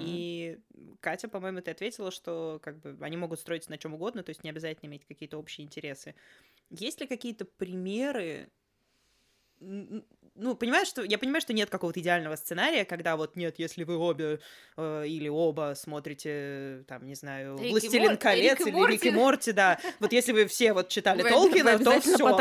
И 0.00 0.60
Катя, 1.00 1.28
по-моему, 1.28 1.62
ты 1.62 1.72
ответила, 1.72 2.12
что 2.12 2.60
как 2.62 2.78
бы 2.78 2.96
они 3.00 3.16
могут 3.16 3.40
строиться 3.40 3.70
на 3.70 3.78
чем 3.78 3.94
угодно, 3.94 4.22
то 4.22 4.30
есть 4.30 4.44
не 4.44 4.50
обязательно 4.50 4.88
иметь 4.88 5.04
какие-то 5.04 5.36
общие 5.38 5.64
интересы. 5.64 6.14
Есть 6.70 7.00
ли 7.00 7.08
какие-то 7.08 7.44
примеры 7.44 8.50
ну, 10.36 10.54
понимаешь, 10.54 10.88
что 10.88 11.02
я 11.02 11.18
понимаю, 11.18 11.40
что 11.40 11.52
нет 11.52 11.70
какого-то 11.70 12.00
идеального 12.00 12.36
сценария, 12.36 12.84
когда 12.84 13.16
вот 13.16 13.36
нет, 13.36 13.58
если 13.58 13.84
вы 13.84 13.96
обе 13.96 14.40
э, 14.76 15.04
или 15.06 15.28
оба 15.28 15.74
смотрите, 15.76 16.84
там, 16.86 17.06
не 17.06 17.14
знаю, 17.14 17.58
Рик 17.58 17.72
«Властелин 17.72 18.10
Мор... 18.10 18.16
колец» 18.16 18.58
Рик 18.58 18.68
или 18.68 18.92
«Рик 18.92 19.04
и 19.04 19.10
Морти», 19.10 19.52
да, 19.52 19.78
вот 20.00 20.12
если 20.12 20.32
вы 20.32 20.46
все 20.46 20.72
вот 20.72 20.88
читали 20.88 21.22
вы, 21.24 21.30
Толкина, 21.30 21.78
вы 21.78 21.84
то 21.84 22.00
все, 22.00 22.36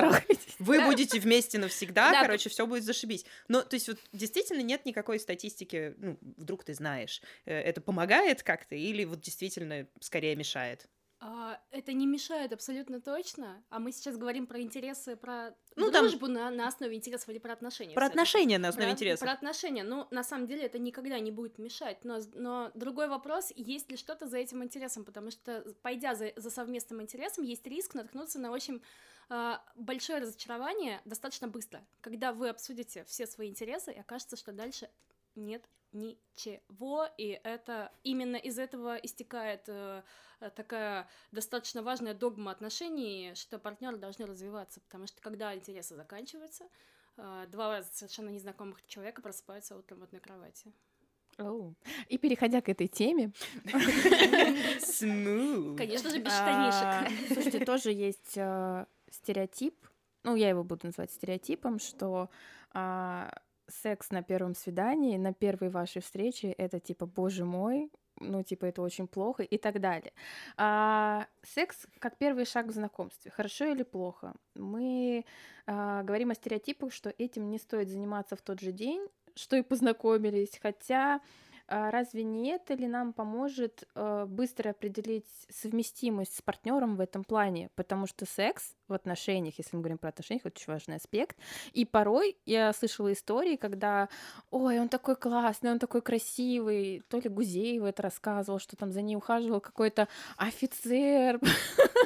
вы 0.60 0.78
да. 0.78 0.86
будете 0.86 1.20
вместе 1.20 1.58
навсегда, 1.58 2.12
да. 2.12 2.22
короче, 2.22 2.50
все 2.50 2.66
будет 2.66 2.84
зашибись. 2.84 3.26
Но, 3.48 3.62
то 3.62 3.76
есть, 3.76 3.88
вот 3.88 3.98
действительно 4.14 4.62
нет 4.62 4.86
никакой 4.86 5.20
статистики, 5.20 5.94
ну, 5.98 6.18
вдруг 6.38 6.64
ты 6.64 6.74
знаешь, 6.74 7.22
э, 7.46 7.60
это 7.60 7.82
помогает 7.82 8.44
как-то 8.44 8.76
или 8.76 9.06
вот 9.06 9.22
действительно 9.22 9.88
скорее 10.00 10.36
мешает? 10.36 10.88
А, 11.20 11.60
это 11.72 11.94
не 11.94 12.06
мешает 12.06 12.52
абсолютно 12.52 13.00
точно. 13.00 13.64
А 13.70 13.80
мы 13.80 13.92
сейчас 13.92 14.18
говорим 14.18 14.48
про 14.48 14.62
интересы, 14.62 15.16
про 15.16 15.56
ну, 15.76 15.90
дружбу 15.90 16.28
там... 16.28 16.34
на, 16.34 16.50
на 16.52 16.68
основе 16.68 16.96
интересов 16.96 17.30
или 17.30 17.38
про 17.38 17.54
отношения. 17.54 17.96
Про 17.96 18.08
отношения 18.08 18.58
на 18.58 18.70
основе 18.70 18.88
про, 18.88 18.94
интересов. 18.94 19.22
Про 19.22 19.32
отношения. 19.32 19.84
Ну, 19.84 20.08
на 20.12 20.24
самом 20.24 20.48
деле, 20.48 20.64
это 20.64 20.78
никогда 20.78 21.20
не 21.20 21.32
будет 21.32 21.58
мешать. 21.58 22.04
Но, 22.04 22.20
но 22.34 22.72
другой 22.76 23.08
вопрос, 23.08 23.52
есть 23.56 23.90
ли 23.90 23.98
что-то 23.98 24.28
за 24.28 24.38
этим 24.38 24.64
интересом, 24.64 25.06
потому 25.06 25.32
что, 25.32 25.66
пойдя 25.82 26.16
за, 26.16 26.34
за 26.36 26.50
совместным 26.50 27.02
интересом, 27.02 27.44
есть 27.44 27.66
риск 27.66 27.96
наткнуться 27.96 28.40
на 28.40 28.52
очень 28.52 28.82
э, 29.30 29.54
большое 29.76 30.20
разочарование 30.20 31.02
достаточно 31.06 31.48
быстро, 31.48 31.86
когда 32.02 32.34
вы 32.34 32.50
обсудите 32.50 33.06
все 33.06 33.26
свои 33.26 33.50
интересы, 33.50 33.94
и 33.94 34.00
окажется, 34.00 34.36
что 34.36 34.52
дальше 34.52 34.90
нет 35.36 35.64
ничего, 35.96 37.08
и 37.18 37.40
это 37.44 37.92
именно 38.04 38.36
из 38.36 38.60
этого 38.60 38.96
истекает 38.98 39.64
э, 39.68 40.04
такая 40.56 41.08
достаточно 41.32 41.82
важная 41.82 42.14
догма 42.14 42.52
отношений, 42.52 43.34
что 43.36 43.58
партнеры 43.58 43.98
должны 43.98 44.26
развиваться, 44.26 44.82
потому 44.82 45.08
что 45.08 45.22
когда 45.22 45.56
интересы 45.56 45.96
заканчиваются, 45.96 46.66
э, 47.18 47.46
два 47.48 47.82
совершенно 47.84 48.30
незнакомых 48.30 48.86
человека 48.88 49.22
просыпаются 49.22 49.76
утром 49.76 50.00
в 50.00 50.04
одной 50.04 50.22
кровати. 50.22 50.72
Oh. 51.38 51.74
И 52.08 52.18
переходя 52.18 52.62
к 52.62 52.70
этой 52.70 52.88
теме, 52.88 53.32
Конечно 55.76 56.10
же, 56.10 56.20
без 56.20 56.32
штанишек. 56.32 56.84
А, 56.84 57.08
слушайте, 57.34 57.66
тоже 57.66 57.92
есть 57.92 58.38
э, 58.38 58.86
стереотип, 59.10 59.76
ну, 60.26 60.36
я 60.36 60.50
его 60.50 60.64
буду 60.64 60.88
называть 60.88 61.12
стереотипом, 61.12 61.80
что 61.80 62.30
а, 62.74 63.32
секс 63.68 64.12
на 64.12 64.22
первом 64.24 64.56
свидании, 64.56 65.18
на 65.18 65.34
первой 65.34 65.70
вашей 65.70 66.02
встрече, 66.02 66.52
это 66.52 66.80
типа, 66.80 67.06
боже 67.06 67.46
мой, 67.46 67.92
ну, 68.20 68.44
типа, 68.44 68.66
это 68.66 68.82
очень 68.82 69.08
плохо 69.08 69.44
и 69.44 69.58
так 69.58 69.80
далее. 69.82 70.14
А, 70.58 71.28
секс 71.44 71.86
как 72.00 72.18
первый 72.18 72.46
шаг 72.46 72.68
в 72.68 72.72
знакомстве, 72.72 73.32
хорошо 73.32 73.66
или 73.66 73.84
плохо? 73.84 74.34
Мы 74.56 75.26
а, 75.66 76.04
говорим 76.04 76.32
о 76.32 76.36
стереотипах, 76.36 76.94
что 76.94 77.14
этим 77.18 77.50
не 77.50 77.58
стоит 77.58 77.90
заниматься 77.90 78.36
в 78.36 78.42
тот 78.42 78.60
же 78.60 78.72
день, 78.72 79.06
что 79.36 79.58
и 79.58 79.62
познакомились, 79.62 80.58
хотя 80.62 81.20
разве 81.68 82.24
не 82.24 82.50
это 82.50 82.74
ли 82.74 82.88
нам 82.88 83.14
поможет 83.14 83.84
э, 83.96 84.26
быстро 84.28 84.70
определить 84.70 85.28
совместимость 85.50 86.38
с 86.38 86.42
партнером 86.42 86.96
в 86.96 87.02
этом 87.02 87.24
плане? 87.24 87.70
Потому 87.76 88.08
что 88.08 88.26
секс 88.26 88.76
в 88.88 88.94
отношениях, 88.94 89.56
если 89.58 89.76
мы 89.76 89.82
говорим 89.82 89.98
про 89.98 90.10
отношения, 90.10 90.42
очень 90.44 90.72
важный 90.72 90.98
аспект. 90.98 91.38
И 91.74 91.86
порой 91.86 92.38
я 92.46 92.72
слышала 92.74 93.12
истории, 93.12 93.56
когда, 93.56 94.10
ой, 94.52 94.80
он 94.80 94.90
такой 94.90 95.16
классный, 95.16 95.72
он 95.72 95.80
такой 95.80 96.02
красивый, 96.02 97.02
то 97.10 97.18
ли 97.18 97.30
Гузеева 97.30 97.88
это 97.88 98.04
рассказывал, 98.04 98.60
что 98.60 98.76
там 98.76 98.92
за 98.92 99.02
ней 99.02 99.16
ухаживал 99.16 99.60
какой-то 99.60 100.08
офицер. 100.38 101.40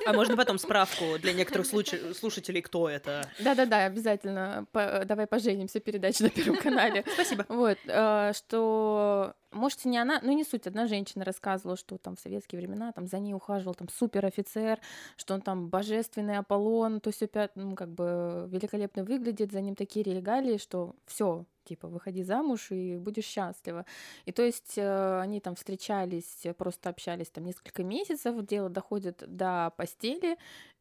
А 0.06 0.13
можно 0.13 0.38
потом 0.38 0.58
справку 0.58 1.19
для 1.19 1.34
некоторых 1.34 1.67
слушателей, 2.15 2.62
кто 2.62 2.89
это? 2.89 3.30
Да-да-да, 3.39 3.86
обязательно. 3.86 4.65
Давай 4.74 5.28
поженимся 5.28 5.80
передача 5.80 6.24
на 6.24 6.30
Первом 6.30 6.58
канале. 6.58 7.04
Спасибо. 7.13 7.45
Вот, 7.50 7.78
э, 7.86 8.32
что 8.34 9.34
может, 9.51 9.85
не 9.85 9.97
она, 9.97 10.19
ну 10.21 10.31
не 10.31 10.43
суть, 10.43 10.67
одна 10.67 10.88
женщина 10.88 11.25
рассказывала, 11.25 11.75
что 11.75 11.97
там 11.97 12.15
в 12.15 12.19
советские 12.19 12.59
времена 12.59 12.91
там 12.91 13.07
за 13.07 13.19
ней 13.19 13.33
ухаживал 13.33 13.73
там 13.73 13.89
супер-офицер, 13.89 14.79
что 15.17 15.33
он 15.33 15.41
там 15.41 15.69
божественный 15.69 16.38
Аполлон, 16.38 16.99
то 16.99 17.12
все 17.12 17.27
пят, 17.27 17.51
ну 17.55 17.75
как 17.75 17.89
бы 17.89 18.47
великолепно 18.51 19.03
выглядит, 19.03 19.51
за 19.51 19.62
ним 19.62 19.75
такие 19.75 20.03
регалии, 20.03 20.57
что 20.57 20.95
все, 21.05 21.45
типа, 21.63 21.88
выходи 21.88 22.23
замуж 22.23 22.71
и 22.71 22.97
будешь 22.97 23.25
счастлива. 23.25 23.85
И 24.25 24.31
то 24.31 24.43
есть 24.43 24.77
э, 24.77 25.19
они 25.19 25.39
там 25.39 25.55
встречались, 25.55 26.45
просто 26.57 26.89
общались 26.89 27.29
там 27.29 27.45
несколько 27.45 27.83
месяцев, 27.83 28.45
дело 28.45 28.69
доходит 28.69 29.23
до 29.27 29.73
постели, 29.77 30.38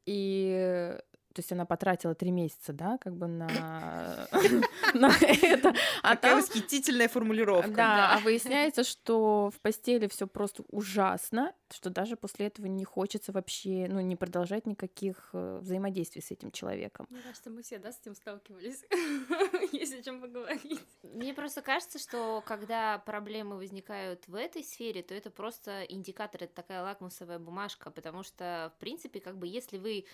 и 0.06 0.98
то 1.38 1.40
есть 1.40 1.52
она 1.52 1.66
потратила 1.66 2.16
три 2.16 2.32
месяца, 2.32 2.72
да, 2.72 2.98
как 2.98 3.14
бы 3.14 3.28
на, 3.28 3.46
это. 4.32 5.72
А 6.02 6.16
Какая 6.16 6.32
там... 6.32 6.40
восхитительная 6.40 7.06
формулировка. 7.06 7.70
Да, 7.70 8.14
а 8.16 8.18
выясняется, 8.18 8.82
что 8.82 9.52
в 9.54 9.60
постели 9.60 10.08
все 10.08 10.26
просто 10.26 10.64
ужасно, 10.68 11.54
что 11.70 11.90
даже 11.90 12.16
после 12.16 12.48
этого 12.48 12.66
не 12.66 12.84
хочется 12.84 13.30
вообще, 13.30 13.86
ну, 13.88 14.00
не 14.00 14.16
продолжать 14.16 14.66
никаких 14.66 15.30
э, 15.32 15.58
взаимодействий 15.62 16.22
с 16.22 16.32
этим 16.32 16.50
человеком. 16.50 17.06
Мне 17.08 17.20
кажется, 17.20 17.50
мы 17.50 17.62
все, 17.62 17.78
да, 17.78 17.92
с 17.92 18.00
этим 18.00 18.16
сталкивались, 18.16 18.84
есть 19.72 19.94
о 19.94 20.02
чем 20.02 20.20
поговорить. 20.20 20.80
Мне 21.04 21.34
просто 21.34 21.62
кажется, 21.62 22.00
что 22.00 22.42
когда 22.44 22.98
проблемы 22.98 23.58
возникают 23.58 24.26
в 24.26 24.34
этой 24.34 24.64
сфере, 24.64 25.04
то 25.04 25.14
это 25.14 25.30
просто 25.30 25.84
индикатор, 25.84 26.42
это 26.42 26.54
такая 26.56 26.82
лакмусовая 26.82 27.38
бумажка, 27.38 27.92
потому 27.92 28.24
что, 28.24 28.72
в 28.74 28.80
принципе, 28.80 29.20
как 29.20 29.38
бы 29.38 29.46
если 29.46 29.78
вы 29.78 30.04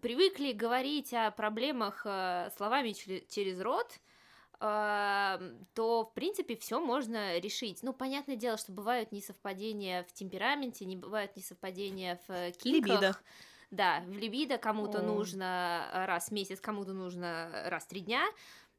привыкли 0.00 0.52
говорить 0.52 1.12
о 1.14 1.30
проблемах 1.30 2.02
э, 2.04 2.50
словами 2.56 2.92
через 2.92 3.60
рот, 3.60 3.90
э, 4.60 5.54
то, 5.74 6.04
в 6.04 6.14
принципе, 6.14 6.56
все 6.56 6.80
можно 6.80 7.38
решить. 7.38 7.82
Ну, 7.82 7.92
понятное 7.92 8.36
дело, 8.36 8.56
что 8.56 8.72
бывают 8.72 9.12
несовпадения 9.12 10.04
в 10.04 10.12
темпераменте, 10.12 10.84
не 10.84 10.96
бывают 10.96 11.36
несовпадения 11.36 12.20
в 12.26 12.52
кинках. 12.52 12.64
Либидо. 12.64 13.18
Да, 13.70 14.04
в 14.06 14.16
либидо 14.16 14.58
кому-то 14.58 15.02
нужно 15.02 15.90
раз 16.06 16.28
в 16.28 16.32
месяц, 16.32 16.60
кому-то 16.60 16.92
нужно 16.92 17.64
раз 17.66 17.84
в 17.84 17.88
три 17.88 18.00
дня. 18.00 18.24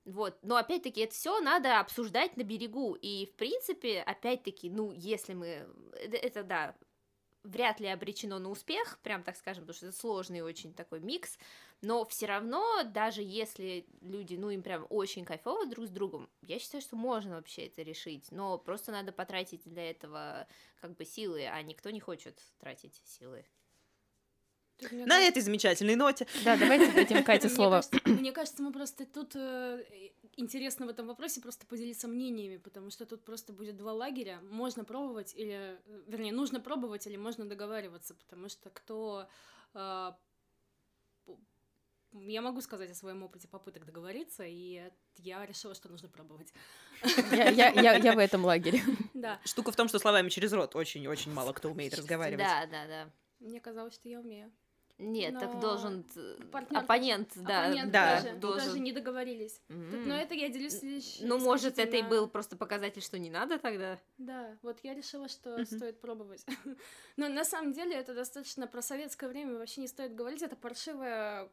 Вот, 0.06 0.38
но 0.42 0.56
опять-таки 0.56 1.02
это 1.02 1.14
все 1.14 1.42
надо 1.42 1.82
обсуждать 1.82 2.38
на 2.38 2.44
берегу. 2.44 2.96
И, 2.96 3.26
в 3.26 3.36
принципе, 3.36 4.02
опять-таки, 4.02 4.70
ну, 4.70 4.94
если 4.94 5.34
мы... 5.34 5.68
Это 6.02 6.44
да, 6.44 6.76
вряд 7.48 7.80
ли 7.80 7.88
обречено 7.88 8.40
на 8.40 8.50
успех, 8.50 9.00
прям 9.02 9.24
так 9.24 9.36
скажем, 9.36 9.64
потому 9.64 9.76
что 9.76 9.88
это 9.88 9.98
сложный 9.98 10.42
очень 10.42 10.74
такой 10.74 11.00
микс, 11.00 11.38
но 11.82 12.06
все 12.06 12.26
равно, 12.26 12.84
даже 12.84 13.22
если 13.22 13.86
люди, 14.02 14.36
ну, 14.36 14.50
им 14.50 14.62
прям 14.62 14.86
очень 14.90 15.26
кайфово 15.26 15.66
друг 15.66 15.88
с 15.88 15.90
другом, 15.90 16.30
я 16.42 16.60
считаю, 16.60 16.82
что 16.82 16.96
можно 16.96 17.36
вообще 17.36 17.68
это 17.68 17.82
решить, 17.82 18.32
но 18.32 18.58
просто 18.58 18.92
надо 18.92 19.12
потратить 19.12 19.62
для 19.66 19.90
этого 19.90 20.48
как 20.82 20.96
бы 20.96 21.06
силы, 21.06 21.46
а 21.46 21.62
никто 21.62 21.90
не 21.90 22.00
хочет 22.00 22.40
тратить 22.60 23.02
силы. 23.06 23.46
На 24.92 25.20
этой 25.22 25.42
замечательной 25.42 25.96
ноте. 25.96 26.28
Да, 26.44 26.56
давайте 26.56 26.92
дадим 26.92 27.24
Кате 27.26 27.50
слово. 27.50 27.82
Мне 28.06 28.32
кажется, 28.32 28.62
мы 28.62 28.72
просто 28.72 29.08
тут 29.08 29.36
э, 29.36 29.84
интересно 30.38 30.86
в 30.86 30.90
этом 30.90 31.08
вопросе 31.08 31.42
просто 31.42 31.66
поделиться 31.66 32.08
мнениями, 32.08 32.58
потому 32.58 32.90
что 32.90 33.06
тут 33.06 33.26
просто 33.26 33.52
будет 33.52 33.76
два 33.76 33.94
лагеря. 33.94 34.40
Можно 34.50 34.86
пробовать 34.86 35.36
или, 35.36 35.54
э, 35.54 35.78
вернее, 36.08 36.32
нужно 36.32 36.62
пробовать 36.62 37.08
или 37.08 37.18
можно 37.18 37.46
договариваться, 37.46 38.16
потому 38.16 38.48
что 38.48 38.70
кто 38.70 39.28
э, 39.74 40.12
я 42.14 42.42
могу 42.42 42.62
сказать 42.62 42.92
о 42.92 42.96
своем 42.96 43.24
опыте 43.24 43.48
попыток 43.48 43.86
договориться, 43.86 44.44
и 44.46 44.92
я 45.18 45.46
решила, 45.46 45.76
что 45.76 45.90
нужно 45.90 46.08
пробовать. 46.08 46.54
Я, 47.32 47.50
я, 47.50 47.70
я, 47.70 47.96
я 47.96 48.14
в 48.14 48.20
этом 48.20 48.46
лагере. 48.46 48.82
Да. 49.14 49.40
Штука 49.44 49.72
в 49.72 49.76
том, 49.76 49.88
что 49.88 50.00
словами 50.00 50.30
через 50.30 50.54
рот 50.54 50.76
очень-очень 50.76 51.34
мало 51.34 51.54
кто 51.54 51.70
умеет 51.70 51.94
разговаривать. 51.96 52.46
Да, 52.46 52.66
да, 52.66 52.88
да. 52.88 53.12
Мне 53.40 53.60
казалось, 53.60 53.94
что 53.94 54.10
я 54.10 54.20
умею. 54.20 54.52
Нет, 55.00 55.34
но... 55.36 55.40
так 55.40 55.60
должен 55.60 56.04
партнер, 56.52 56.80
оппонент, 56.80 57.32
да, 57.36 57.66
оппонент 57.66 57.92
да, 57.92 58.16
даже, 58.16 58.36
должен. 58.38 58.68
даже 58.68 58.80
не 58.80 58.92
договорились. 58.92 59.62
Mm-hmm. 59.70 59.92
Так, 59.92 60.06
но 60.06 60.16
это 60.16 60.34
я 60.34 60.50
делюсь 60.50 60.82
лишь. 60.82 61.20
Ну, 61.22 61.38
может, 61.38 61.78
это 61.78 61.98
и 61.98 62.02
был 62.02 62.28
просто 62.28 62.58
показатель, 62.58 63.02
что 63.02 63.20
не 63.20 63.30
надо 63.30 63.60
тогда. 63.60 64.00
Да, 64.18 64.58
вот 64.64 64.80
я 64.84 64.96
решила, 64.96 65.28
что 65.28 65.58
mm-hmm. 65.58 65.78
стоит 65.78 66.02
пробовать. 66.02 66.46
но 67.18 67.30
на 67.30 67.44
самом 67.44 67.74
деле 67.74 67.96
это 67.96 68.16
достаточно 68.16 68.66
про 68.66 68.82
советское 68.82 69.28
время 69.28 69.58
вообще 69.58 69.82
не 69.82 69.88
стоит 69.88 70.16
говорить. 70.16 70.42
Это 70.42 70.56
паршивая, 70.56 71.50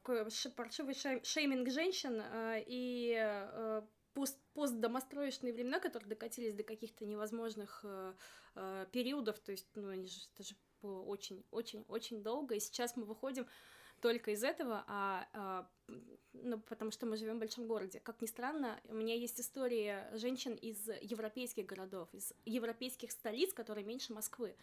паршивый 0.56 0.94
шейминг 1.22 1.68
женщин 1.70 2.22
э, 2.22 2.62
и 2.66 3.14
э, 3.16 3.82
пост 4.14 4.38
постдомостроечные 4.54 5.52
времена, 5.52 5.80
которые 5.80 6.08
докатились 6.08 6.54
до 6.54 6.62
каких-то 6.62 7.04
невозможных 7.04 7.80
э, 7.82 8.14
э, 8.54 8.86
периодов, 8.92 9.38
то 9.40 9.52
есть, 9.52 9.66
ну, 9.74 9.88
они 9.88 10.06
же, 10.06 10.20
это 10.32 10.48
же 10.48 10.54
было 10.84 11.02
очень-очень-очень 11.02 12.22
долго, 12.22 12.54
и 12.54 12.60
сейчас 12.60 12.96
мы 12.96 13.04
выходим 13.04 13.46
только 14.00 14.32
из 14.32 14.44
этого, 14.44 14.84
а, 14.86 15.26
а 15.32 15.68
ну, 16.34 16.60
потому 16.60 16.90
что 16.90 17.06
мы 17.06 17.16
живем 17.16 17.36
в 17.36 17.40
большом 17.40 17.66
городе. 17.66 18.00
Как 18.00 18.20
ни 18.20 18.26
странно, 18.26 18.78
у 18.88 18.94
меня 18.94 19.14
есть 19.14 19.40
истории 19.40 19.96
женщин 20.12 20.54
из 20.54 20.88
европейских 21.00 21.64
городов, 21.64 22.08
из 22.12 22.34
европейских 22.44 23.12
столиц, 23.12 23.54
которые 23.54 23.84
меньше 23.84 24.12
Москвы. 24.12 24.56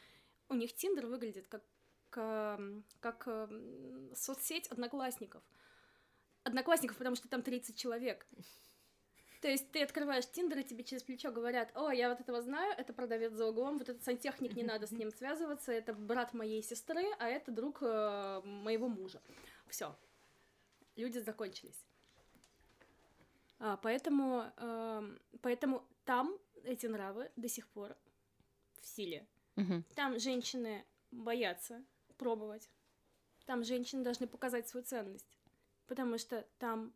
У 0.49 0.53
них 0.53 0.73
Тиндер 0.73 1.07
выглядит 1.07 1.47
как, 1.47 1.63
как, 2.10 2.62
как 2.99 3.49
соцсеть 4.13 4.67
одноклассников. 4.67 5.43
Одноклассников, 6.43 6.97
потому 6.97 7.15
что 7.15 7.27
там 7.27 7.41
30 7.41 7.75
человек. 7.75 8.27
То 9.41 9.47
есть 9.47 9.71
ты 9.71 9.82
открываешь 9.82 10.30
Тиндер, 10.30 10.60
и 10.60 10.63
тебе 10.63 10.84
через 10.84 11.01
плечо 11.01 11.32
говорят, 11.32 11.71
о, 11.75 11.89
я 11.89 12.10
вот 12.10 12.19
этого 12.19 12.43
знаю, 12.43 12.75
это 12.77 12.93
продавец 12.93 13.34
за 13.34 13.47
углом, 13.47 13.80
вот 13.80 13.89
этот 13.89 14.04
сантехник, 14.04 14.56
не 14.56 14.63
надо 14.63 14.86
с 14.86 14.91
ним 14.91 15.10
связываться, 15.12 15.71
это 15.71 15.93
брат 15.93 16.36
моей 16.36 16.62
сестры, 16.62 17.04
а 17.17 17.27
это 17.27 17.51
друг 17.51 17.80
э, 17.82 18.41
моего 18.43 18.88
мужа. 18.88 19.19
Все. 19.67 19.97
Люди 20.95 21.17
закончились. 21.17 21.84
А, 23.58 23.77
поэтому, 23.77 24.51
э, 24.58 25.17
поэтому 25.41 25.88
там 26.06 26.38
эти 26.63 26.86
нравы 26.86 27.32
до 27.36 27.49
сих 27.49 27.67
пор 27.67 27.97
в 28.80 28.86
силе. 28.86 29.27
Угу. 29.58 29.84
Там 29.95 30.19
женщины 30.19 30.86
боятся 31.10 31.84
пробовать. 32.17 32.69
Там 33.47 33.63
женщины 33.63 34.04
должны 34.04 34.27
показать 34.27 34.69
свою 34.69 34.86
ценность. 34.86 35.39
Потому 35.88 36.19
что 36.19 36.47
там 36.60 36.93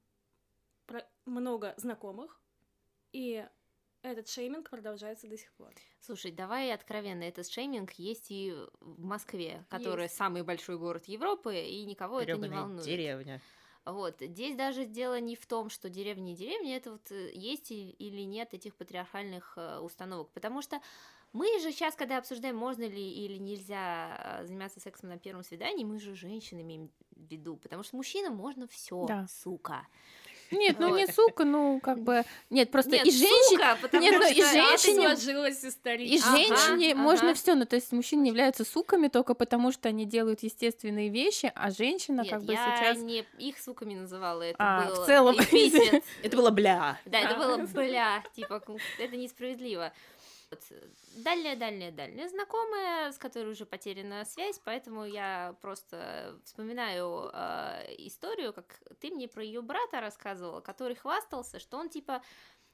много 1.26 1.74
знакомых, 1.78 2.40
и 3.12 3.46
этот 4.02 4.30
шейминг 4.30 4.70
продолжается 4.70 5.28
до 5.28 5.38
сих 5.38 5.52
пор. 5.54 5.74
Слушай, 6.00 6.32
давай 6.32 6.72
откровенно, 6.72 7.24
этот 7.24 7.48
шейминг 7.48 7.94
есть 7.94 8.28
и 8.30 8.54
в 8.80 9.04
Москве, 9.04 9.66
который 9.70 10.04
есть. 10.04 10.16
самый 10.16 10.44
большой 10.44 10.78
город 10.78 11.06
Европы, 11.06 11.58
и 11.58 11.86
никого 11.86 12.22
Грёбаная 12.22 12.48
это 12.48 12.56
не 12.56 12.62
волнует. 12.62 12.86
деревня. 12.86 13.42
Вот, 13.86 14.18
здесь 14.20 14.56
даже 14.56 14.86
дело 14.86 15.20
не 15.20 15.36
в 15.36 15.46
том, 15.46 15.70
что 15.70 15.90
деревня 15.90 16.34
и 16.34 16.36
деревня, 16.36 16.78
это 16.78 16.92
вот 16.94 17.12
э, 17.12 17.32
есть 17.34 17.70
или 17.72 18.22
нет 18.22 18.54
этих 18.56 18.76
патриархальных 18.76 19.54
э, 19.58 19.78
установок, 19.78 20.32
потому 20.32 20.64
что 20.64 20.82
мы 21.34 21.60
же 21.60 21.72
сейчас, 21.72 21.96
когда 21.96 22.18
обсуждаем, 22.18 22.56
можно 22.56 22.84
ли 22.84 23.12
или 23.12 23.38
нельзя 23.38 24.40
э, 24.42 24.46
заниматься 24.46 24.80
сексом 24.80 25.10
на 25.10 25.20
первом 25.20 25.44
свидании, 25.44 25.84
мы 25.84 26.00
же 26.00 26.16
женщин 26.16 26.62
имеем 26.62 26.90
в 27.12 27.22
виду, 27.30 27.58
потому 27.58 27.84
что 27.84 27.96
мужчинам 27.96 28.36
можно 28.36 28.68
все, 28.68 29.06
да. 29.06 29.28
сука. 29.28 29.86
Нет, 30.52 30.78
ну 30.80 30.96
не 30.96 31.08
сука, 31.08 31.46
ну 31.46 31.80
как 31.82 32.00
бы... 32.00 32.24
Нет, 32.50 32.72
просто 32.72 32.92
Нет, 32.92 33.06
и 33.06 33.12
сука, 33.12 33.78
потому 33.82 34.04
Нет, 34.04 34.16
ну, 34.20 34.30
и 34.30 34.34
что 34.42 34.52
женщине- 34.52 35.16
сложилось 35.16 35.64
И 35.64 35.70
исторически. 35.70 36.30
Женщине 36.30 36.92
ага. 36.94 37.02
можно 37.02 37.34
все, 37.34 37.56
ну 37.56 37.66
то 37.66 37.76
есть 37.76 37.92
мужчины 37.92 38.26
являются 38.26 38.64
суками 38.64 39.08
только 39.08 39.34
потому, 39.34 39.72
что 39.72 39.90
они 39.90 40.06
делают 40.06 40.44
естественные 40.44 41.10
вещи, 41.10 41.52
а 41.56 41.72
женщина 41.72 42.22
Нет, 42.22 42.32
как 42.32 42.44
бы 42.44 42.54
я 42.54 42.78
сейчас... 42.78 42.98
не 43.00 43.26
их 43.38 43.60
суками 43.60 43.96
называла, 43.96 44.44
это 44.44 44.56
А, 44.60 44.86
был 44.86 45.04
в 45.04 45.06
целом. 45.06 45.36
Это 46.24 46.38
было 46.38 46.50
бля. 46.50 47.00
Да, 47.06 47.20
это 47.20 47.36
было 47.36 47.58
бля, 47.74 48.24
типа, 48.36 48.62
ну, 48.68 48.78
это 49.00 49.16
несправедливо. 49.16 49.92
Вот, 50.50 50.64
Дальняя-дальняя-дальняя 51.18 52.30
знакомая, 52.30 53.12
с 53.12 53.18
которой 53.18 53.52
уже 53.52 53.66
потеряна 53.66 54.26
связь, 54.26 54.60
поэтому 54.64 55.06
я 55.06 55.56
просто 55.62 56.40
вспоминаю 56.46 57.30
э, 57.34 57.96
историю, 58.00 58.54
как 58.54 58.80
ты 59.00 59.10
мне 59.12 59.28
про 59.28 59.44
ее 59.44 59.62
брата 59.62 60.02
рассказывала, 60.02 60.62
который 60.62 60.96
хвастался, 60.96 61.60
что 61.60 61.78
он 61.78 61.90
типа, 61.90 62.22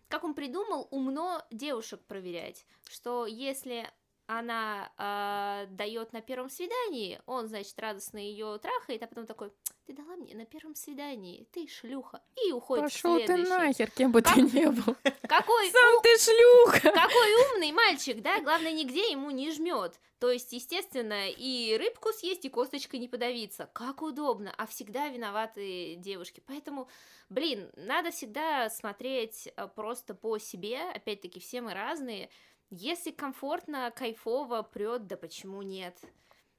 как 0.10 0.24
он 0.24 0.34
придумал, 0.34 0.88
умно 0.92 1.46
девушек 1.52 2.02
проверять, 2.06 2.66
что 2.90 3.26
если 3.26 3.90
она 4.38 5.68
дает 5.72 6.14
на 6.14 6.22
первом 6.22 6.50
свидании, 6.50 7.20
он, 7.26 7.48
значит, 7.48 7.78
радостно 7.80 8.18
ее 8.18 8.60
трахает, 8.60 9.04
а 9.04 9.08
потом 9.08 9.26
такой, 9.26 9.52
ты 9.86 9.94
дала 9.94 10.16
мне 10.16 10.34
на 10.36 10.46
первом 10.46 10.76
свидании, 10.76 11.48
ты 11.52 11.68
шлюха, 11.68 12.22
и 12.46 12.52
уходит 12.52 12.86
Пошел 12.86 13.20
ты 13.20 13.38
нахер, 13.38 13.92
кем 13.92 14.12
бы 14.12 14.22
ты 14.22 14.30
Как- 14.30 14.38
ни 14.54 14.66
был. 14.66 14.96
Какой 15.28 15.72
Сам 15.72 16.02
ты 16.02 16.18
шлюха! 16.18 16.92
какой 16.92 17.34
умный 17.52 17.72
мальчик, 17.72 18.22
да? 18.22 18.40
Главное, 18.42 18.72
нигде 18.72 19.12
ему 19.12 19.32
не 19.32 19.52
жмет. 19.52 20.00
То 20.20 20.30
есть, 20.30 20.54
естественно, 20.54 21.30
и 21.30 21.76
рыбку 21.78 22.14
съесть, 22.14 22.46
и 22.46 22.50
косточкой 22.50 23.00
не 23.00 23.08
подавиться. 23.08 23.70
Как 23.74 24.04
удобно, 24.04 24.54
а 24.56 24.68
всегда 24.68 25.08
виноваты 25.08 25.96
девушки. 25.96 26.44
Поэтому, 26.46 26.88
блин, 27.30 27.72
надо 27.76 28.12
всегда 28.12 28.70
смотреть 28.70 29.50
э, 29.56 29.68
просто 29.76 30.14
по 30.14 30.38
себе. 30.38 30.80
Опять-таки, 30.94 31.40
все 31.40 31.62
мы 31.62 31.74
разные. 31.74 32.30
Если 32.72 33.12
комфортно, 33.12 33.92
кайфово, 33.94 34.64
прет, 34.64 35.06
да 35.06 35.18
почему 35.18 35.62
нет? 35.62 36.00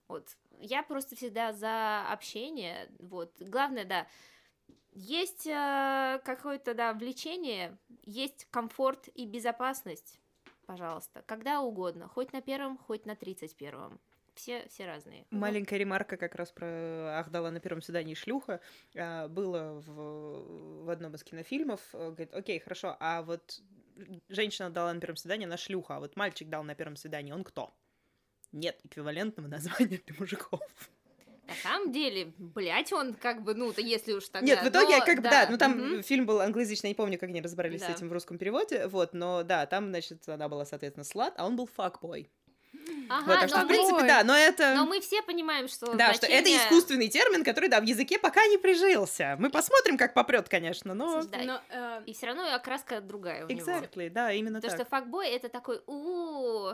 Вот. 0.08 0.28
Я 0.60 0.82
просто 0.82 1.16
всегда 1.16 1.52
за 1.52 2.06
общение. 2.12 2.90
Вот. 2.98 3.32
Главное, 3.40 3.86
да, 3.86 4.06
есть 4.92 5.46
э, 5.46 6.20
какое-то, 6.22 6.74
да, 6.74 6.92
влечение, 6.92 7.78
есть 8.04 8.46
комфорт 8.50 9.08
и 9.14 9.24
безопасность, 9.24 10.20
пожалуйста, 10.66 11.22
когда 11.26 11.62
угодно, 11.62 12.08
хоть 12.08 12.34
на 12.34 12.42
первом, 12.42 12.76
хоть 12.76 13.06
на 13.06 13.16
тридцать 13.16 13.56
первом. 13.56 13.98
Все, 14.34 14.66
все 14.68 14.86
разные. 14.86 15.26
Маленькая 15.30 15.78
ремарка 15.78 16.16
как 16.16 16.34
раз 16.34 16.52
про 16.52 16.66
«Ах, 17.18 17.30
дала 17.30 17.50
на 17.50 17.60
первом 17.60 17.82
свидании 17.82 18.14
шлюха» 18.14 18.60
а, 18.96 19.28
было 19.28 19.82
в, 19.86 20.84
в 20.84 20.90
одном 20.90 21.14
из 21.14 21.22
кинофильмов. 21.22 21.80
Э, 21.94 22.10
Говорит, 22.10 22.34
окей, 22.34 22.58
хорошо, 22.58 22.96
а 22.98 23.22
вот 23.22 23.60
женщина 24.28 24.70
дала 24.70 24.92
на 24.92 25.00
первом 25.00 25.16
свидании, 25.16 25.46
она 25.46 25.56
шлюха, 25.56 25.96
а 25.96 26.00
вот 26.00 26.16
мальчик 26.16 26.48
дал 26.48 26.62
на 26.64 26.74
первом 26.74 26.96
свидании, 26.96 27.32
он 27.32 27.44
кто? 27.44 27.74
Нет 28.52 28.78
эквивалентного 28.84 29.48
названия 29.48 30.00
для 30.06 30.16
мужиков. 30.18 30.60
На 31.48 31.54
самом 31.54 31.92
деле, 31.92 32.32
блять, 32.38 32.92
он 32.92 33.14
как 33.14 33.42
бы, 33.42 33.54
ну, 33.54 33.72
то 33.72 33.80
если 33.80 34.12
уж 34.12 34.28
тогда... 34.28 34.46
Нет, 34.46 34.62
в 34.62 34.68
итоге, 34.68 34.98
но 34.98 35.04
как 35.04 35.16
бы, 35.16 35.22
да, 35.22 35.46
ну 35.50 35.58
там 35.58 35.72
мгм. 35.72 36.02
фильм 36.02 36.24
был 36.24 36.40
англоязычный, 36.40 36.90
не 36.90 36.94
помню, 36.94 37.18
как 37.18 37.30
они 37.30 37.42
разобрались 37.42 37.80
Да. 37.80 37.88
с 37.88 37.96
этим 37.96 38.08
в 38.08 38.12
русском 38.12 38.38
переводе, 38.38 38.86
вот, 38.86 39.12
но 39.12 39.42
да, 39.42 39.66
там, 39.66 39.88
значит, 39.88 40.26
она 40.28 40.48
была, 40.48 40.64
соответственно, 40.64 41.04
слад, 41.04 41.34
а 41.36 41.46
он 41.46 41.56
был 41.56 41.66
факбой. 41.66 42.30
Ага, 43.18 43.24
вот, 43.26 43.40
так 43.40 43.48
что, 43.48 43.58
но, 43.58 43.64
в 43.64 43.68
мы, 43.68 43.74
принципе, 43.74 44.06
да, 44.06 44.24
но 44.24 44.34
это... 44.36 44.74
но 44.74 44.86
мы 44.86 45.00
все 45.00 45.22
понимаем, 45.22 45.68
что 45.68 45.94
Да, 45.94 46.14
что 46.14 46.26
это 46.26 46.36
значение- 46.48 46.58
искусственный 46.58 47.08
термин, 47.08 47.44
который, 47.44 47.68
да, 47.68 47.80
в 47.80 47.84
языке 47.84 48.18
пока 48.18 48.46
не 48.46 48.58
прижился. 48.58 49.36
Мы 49.38 49.50
посмотрим, 49.50 49.96
как 49.98 50.14
попрет, 50.14 50.48
конечно, 50.48 50.94
но... 50.94 51.22
Да, 51.24 51.38
Но, 51.38 51.60
э, 51.68 52.02
И 52.06 52.12
все 52.14 52.26
равно 52.26 52.54
окраска 52.54 53.00
другая 53.00 53.44
у 53.44 53.48
него. 53.48 53.60
Exactly, 53.70 54.08
да, 54.10 54.32
именно 54.32 54.60
То, 54.60 54.68
так. 54.68 54.76
что 54.76 54.84
факбой 54.88 55.28
это 55.28 55.48
такой, 55.48 55.82
у. 55.86 56.70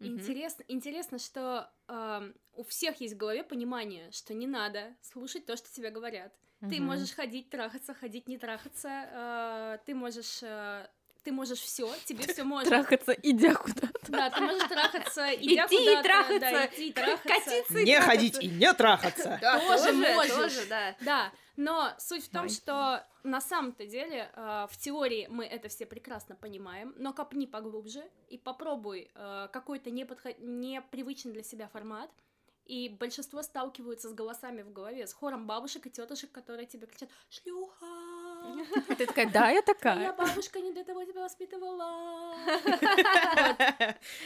Интересно, 0.00 0.64
интересно, 0.66 1.18
что 1.20 1.70
эм, 1.86 2.34
у 2.54 2.64
всех 2.64 3.00
есть 3.00 3.14
в 3.14 3.16
голове 3.16 3.44
понимание, 3.44 4.10
что 4.10 4.34
не 4.34 4.48
надо 4.48 4.96
слушать 5.00 5.46
то, 5.46 5.56
что 5.56 5.72
тебе 5.72 5.90
говорят. 5.90 6.32
Ты 6.60 6.76
Мгм. 6.76 6.86
можешь 6.86 7.12
ходить, 7.14 7.50
трахаться, 7.50 7.94
ходить, 7.94 8.26
не 8.28 8.36
трахаться. 8.38 8.88
э, 9.12 9.78
ты 9.86 9.94
можешь, 9.94 10.40
э, 10.42 10.86
ты 11.24 11.32
можешь 11.32 11.60
все, 11.60 11.92
тебе 12.04 12.26
все 12.26 12.44
можно. 12.44 12.68
Трахаться, 12.68 13.12
идя 13.12 13.54
куда-то. 13.54 13.90
Да, 14.12 14.30
ты 14.30 14.40
можешь 14.40 14.68
трахаться, 14.68 15.34
идя 15.40 15.66
Идти 15.66 15.76
и 15.76 15.78
куда-то, 15.86 16.02
трахаться, 16.02 16.40
да, 16.40 16.66
идти 16.66 16.88
и 16.88 16.92
трахаться. 16.92 17.28
катиться 17.28 17.78
и 17.78 17.84
Не 17.84 17.92
трахаться. 17.96 18.10
ходить 18.10 18.42
и 18.42 18.48
не 18.48 18.72
трахаться. 18.74 19.38
Да, 19.40 19.58
Тоже 19.60 19.84
тоже, 19.92 20.14
можешь. 20.14 20.32
тоже, 20.34 20.66
да. 20.68 20.96
Да, 21.00 21.32
но 21.56 21.92
суть 21.98 22.24
в 22.24 22.30
том, 22.30 22.42
Ой. 22.44 22.48
что 22.50 23.06
на 23.24 23.40
самом-то 23.40 23.86
деле 23.86 24.30
э, 24.34 24.66
в 24.70 24.76
теории 24.78 25.26
мы 25.30 25.44
это 25.44 25.68
все 25.68 25.86
прекрасно 25.86 26.34
понимаем, 26.34 26.94
но 26.96 27.12
копни 27.12 27.46
поглубже 27.46 28.02
и 28.28 28.38
попробуй 28.38 29.10
э, 29.14 29.48
какой-то 29.52 29.90
неподхо- 29.90 30.36
непривычный 30.40 31.32
для 31.32 31.42
себя 31.42 31.68
формат. 31.68 32.10
И 32.64 32.88
большинство 32.88 33.42
сталкиваются 33.42 34.08
с 34.08 34.12
голосами 34.14 34.62
в 34.62 34.72
голове, 34.72 35.08
с 35.08 35.12
хором 35.12 35.48
бабушек 35.48 35.86
и 35.86 35.90
тетушек, 35.90 36.30
которые 36.30 36.64
тебе 36.66 36.86
кричат 36.86 37.10
«Шлюха! 37.28 37.86
Ты 38.96 39.06
такая, 39.06 39.26
да, 39.30 39.40
я 39.40 39.46
Моя 39.46 39.62
такая. 39.62 40.12
бабушка 40.12 40.60
не 40.60 40.72
для 40.72 40.84
того 40.84 41.04
тебя 41.04 41.22
воспитывала!» 41.22 42.34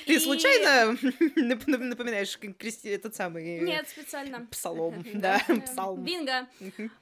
Ты 0.07 0.15
И- 0.15 0.19
случайно 0.19 0.93
нап- 1.37 1.67
нап- 1.67 1.85
напоминаешь 1.85 2.39
Кристи 2.39 2.89
этот 2.89 3.15
самый 3.15 3.61
Нет, 3.61 3.89
специально. 3.89 4.47
псалом, 4.47 5.05
да, 5.15 5.41
Э, 5.49 5.61
псалм. 5.61 6.05
Бинго! 6.05 6.49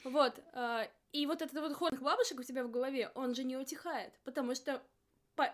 Вот, 0.04 0.34
э, 0.52 0.88
и 1.12 1.26
вот 1.26 1.42
этот 1.42 1.54
вот 1.60 1.72
хор 1.74 1.94
бабушек 2.00 2.40
у 2.40 2.42
тебя 2.42 2.64
в 2.64 2.70
голове, 2.70 3.10
он 3.14 3.34
же 3.34 3.44
не 3.44 3.56
утихает, 3.56 4.12
потому 4.24 4.54
что 4.54 4.82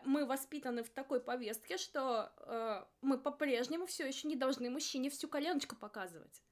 мы 0.05 0.27
воспитаны 0.27 0.83
в 0.83 0.91
такой 0.91 1.21
повестке, 1.21 1.79
что 1.79 2.31
э, 2.47 2.85
мы 3.01 3.19
по-прежнему 3.19 3.87
все 3.87 4.07
еще 4.07 4.29
не 4.29 4.37
должны 4.37 4.69
мужчине 4.71 5.09
всю 5.09 5.27
коленочку 5.29 5.75
показывать. 5.77 6.43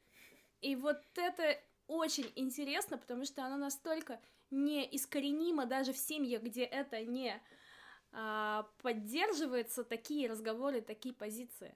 И 0.62 0.74
вот 0.76 0.98
это 1.14 1.56
очень 1.86 2.30
интересно, 2.36 2.96
потому 2.98 3.24
что 3.26 3.44
оно 3.44 3.56
настолько 3.56 4.18
неискоренимо 4.50 5.66
даже 5.66 5.92
в 5.92 5.98
семьях, 5.98 6.42
где 6.42 6.64
это 6.64 7.04
не 7.04 7.40
а, 8.12 8.66
поддерживается, 8.82 9.84
такие 9.84 10.28
разговоры, 10.28 10.80
такие 10.80 11.14
позиции. 11.14 11.74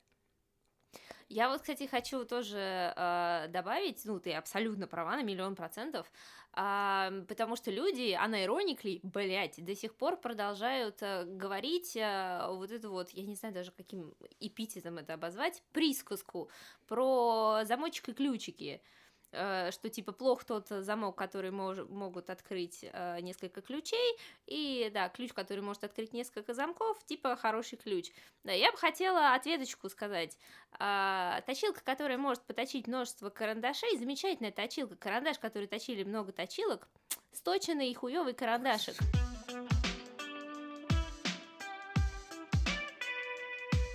Я 1.29 1.49
вот, 1.49 1.63
кстати, 1.63 1.87
хочу 1.87 2.27
тоже 2.27 2.93
э, 2.95 3.47
добавить, 3.49 4.05
ну, 4.05 4.21
ты 4.21 4.35
абсолютно 4.35 4.87
права 4.87 5.17
на 5.17 5.23
миллион 5.23 5.55
процентов, 5.57 6.13
а, 6.53 7.11
потому 7.27 7.57
что 7.57 7.71
люди, 7.71 8.13
анаироникли, 8.13 9.01
блять, 9.03 9.65
до 9.65 9.75
сих 9.75 9.95
пор 9.95 10.19
продолжают 10.19 10.99
э, 11.01 11.25
говорить 11.25 11.97
э, 11.97 12.47
вот 12.51 12.71
это 12.71 12.91
вот, 12.91 13.09
я 13.11 13.25
не 13.25 13.35
знаю 13.35 13.55
даже 13.55 13.71
каким 13.71 14.15
эпитетом 14.41 14.99
это 14.99 15.15
обозвать, 15.15 15.63
присказку 15.73 16.51
про 16.87 17.63
замочек 17.65 18.11
и 18.11 18.13
ключики, 18.13 18.83
э, 18.83 19.02
что 19.33 19.89
типа 19.91 20.13
плох 20.13 20.45
тот 20.45 20.69
замок, 20.69 21.17
который 21.17 21.51
мож- 21.51 21.89
могут 21.89 22.29
открыть 22.29 22.85
э, 22.85 23.19
несколько 23.21 23.63
ключей, 23.63 24.19
и 24.47 24.91
да, 24.93 25.09
ключ, 25.09 25.33
который 25.33 25.61
может 25.61 25.85
открыть 25.85 26.13
несколько 26.13 26.53
замков, 26.55 27.03
типа 27.07 27.37
хороший 27.37 27.79
ключ. 27.79 28.11
Да, 28.45 28.53
я 28.53 28.71
бы 28.71 28.77
хотела 28.77 29.35
ответочку 29.35 29.89
сказать. 29.89 30.37
А, 30.79 31.41
точилка, 31.47 31.83
которая 31.83 32.19
может 32.19 32.43
поточить 32.43 32.87
множество 32.87 33.31
карандашей, 33.31 33.97
замечательная 33.99 34.53
точилка. 34.53 34.97
Карандаш, 34.97 35.39
который 35.39 35.67
точили 35.67 36.05
много 36.05 36.33
точилок, 36.33 36.89
сточенный 37.33 37.91
и 37.91 37.95
хуёвый 37.95 38.35
карандашик. 38.35 38.97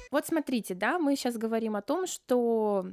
Вот 0.09 0.25
смотрите, 0.25 0.73
да, 0.73 0.99
мы 0.99 1.15
сейчас 1.15 1.37
говорим 1.37 1.75
о 1.75 1.81
том, 1.81 2.07
что 2.07 2.85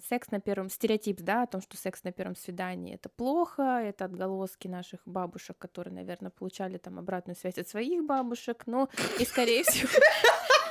секс 0.00 0.30
на 0.30 0.40
первом 0.40 0.70
стереотип, 0.70 1.20
да, 1.20 1.42
о 1.42 1.46
том, 1.46 1.60
что 1.60 1.76
секс 1.76 2.04
на 2.04 2.12
первом 2.12 2.36
свидании 2.36 2.94
это 2.94 3.08
плохо, 3.08 3.62
это 3.62 4.04
отголоски 4.06 4.68
наших 4.68 5.00
бабушек, 5.06 5.56
которые, 5.58 5.94
наверное, 5.94 6.30
получали 6.30 6.78
там 6.78 6.98
обратную 6.98 7.36
связь 7.36 7.58
от 7.58 7.68
своих 7.68 8.04
бабушек, 8.04 8.64
ну 8.66 8.88
и 9.18 9.24
скорее 9.24 9.62
всего. 9.64 9.88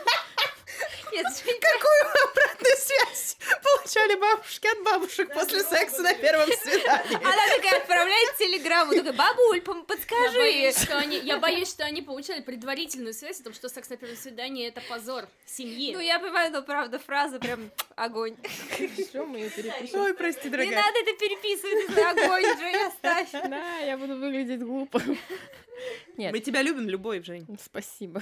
Какую 1.21 2.29
обратную 2.29 2.77
связь 2.77 3.37
получали 3.61 4.15
бабушки 4.15 4.67
от 4.67 4.83
бабушек 4.83 5.33
после 5.33 5.63
секса 5.63 6.01
на 6.01 6.13
первом 6.15 6.47
свидании? 6.51 7.15
Она 7.15 7.55
такая 7.55 7.79
отправляет 7.81 8.37
телеграмму, 8.37 8.93
такая, 8.95 9.13
бабуль, 9.13 9.59
пом- 9.59 9.79
Я 9.79 9.83
подскажи. 9.83 10.37
боюсь, 10.37 10.77
что 10.81 10.97
они, 10.97 11.17
я 11.19 11.37
боюсь, 11.37 11.69
что 11.69 11.83
они 11.85 12.01
получали 12.01 12.41
предварительную 12.41 13.13
связь 13.13 13.39
о 13.41 13.43
том, 13.43 13.53
что 13.53 13.69
секс 13.69 13.89
на 13.89 13.97
первом 13.97 14.17
свидании 14.17 14.67
это 14.67 14.81
позор 14.89 15.27
семьи. 15.45 15.93
Ну, 15.93 15.99
я 15.99 16.19
понимаю, 16.19 16.51
но 16.51 16.61
правда, 16.63 16.99
фраза 16.99 17.39
прям 17.39 17.69
огонь. 17.95 18.35
Хорошо, 18.71 19.25
мы 19.25 19.39
ее 19.39 19.49
перепишем. 19.49 19.99
Ой, 20.01 20.13
прости, 20.13 20.45
Не 20.45 20.49
дорогая. 20.49 20.75
надо 20.83 20.99
это 20.99 21.13
переписывать, 21.13 21.89
это 21.89 22.09
огонь, 22.09 22.43
Жень, 22.59 22.75
оставь. 22.87 23.31
Да, 23.49 23.77
я 23.79 23.97
буду 23.97 24.15
выглядеть 24.15 24.59
глупо. 24.61 25.01
Нет, 26.17 26.31
Мы 26.31 26.39
тебя 26.39 26.61
любим, 26.61 26.87
любовь, 26.87 27.25
Жень. 27.25 27.45
Спасибо. 27.63 28.21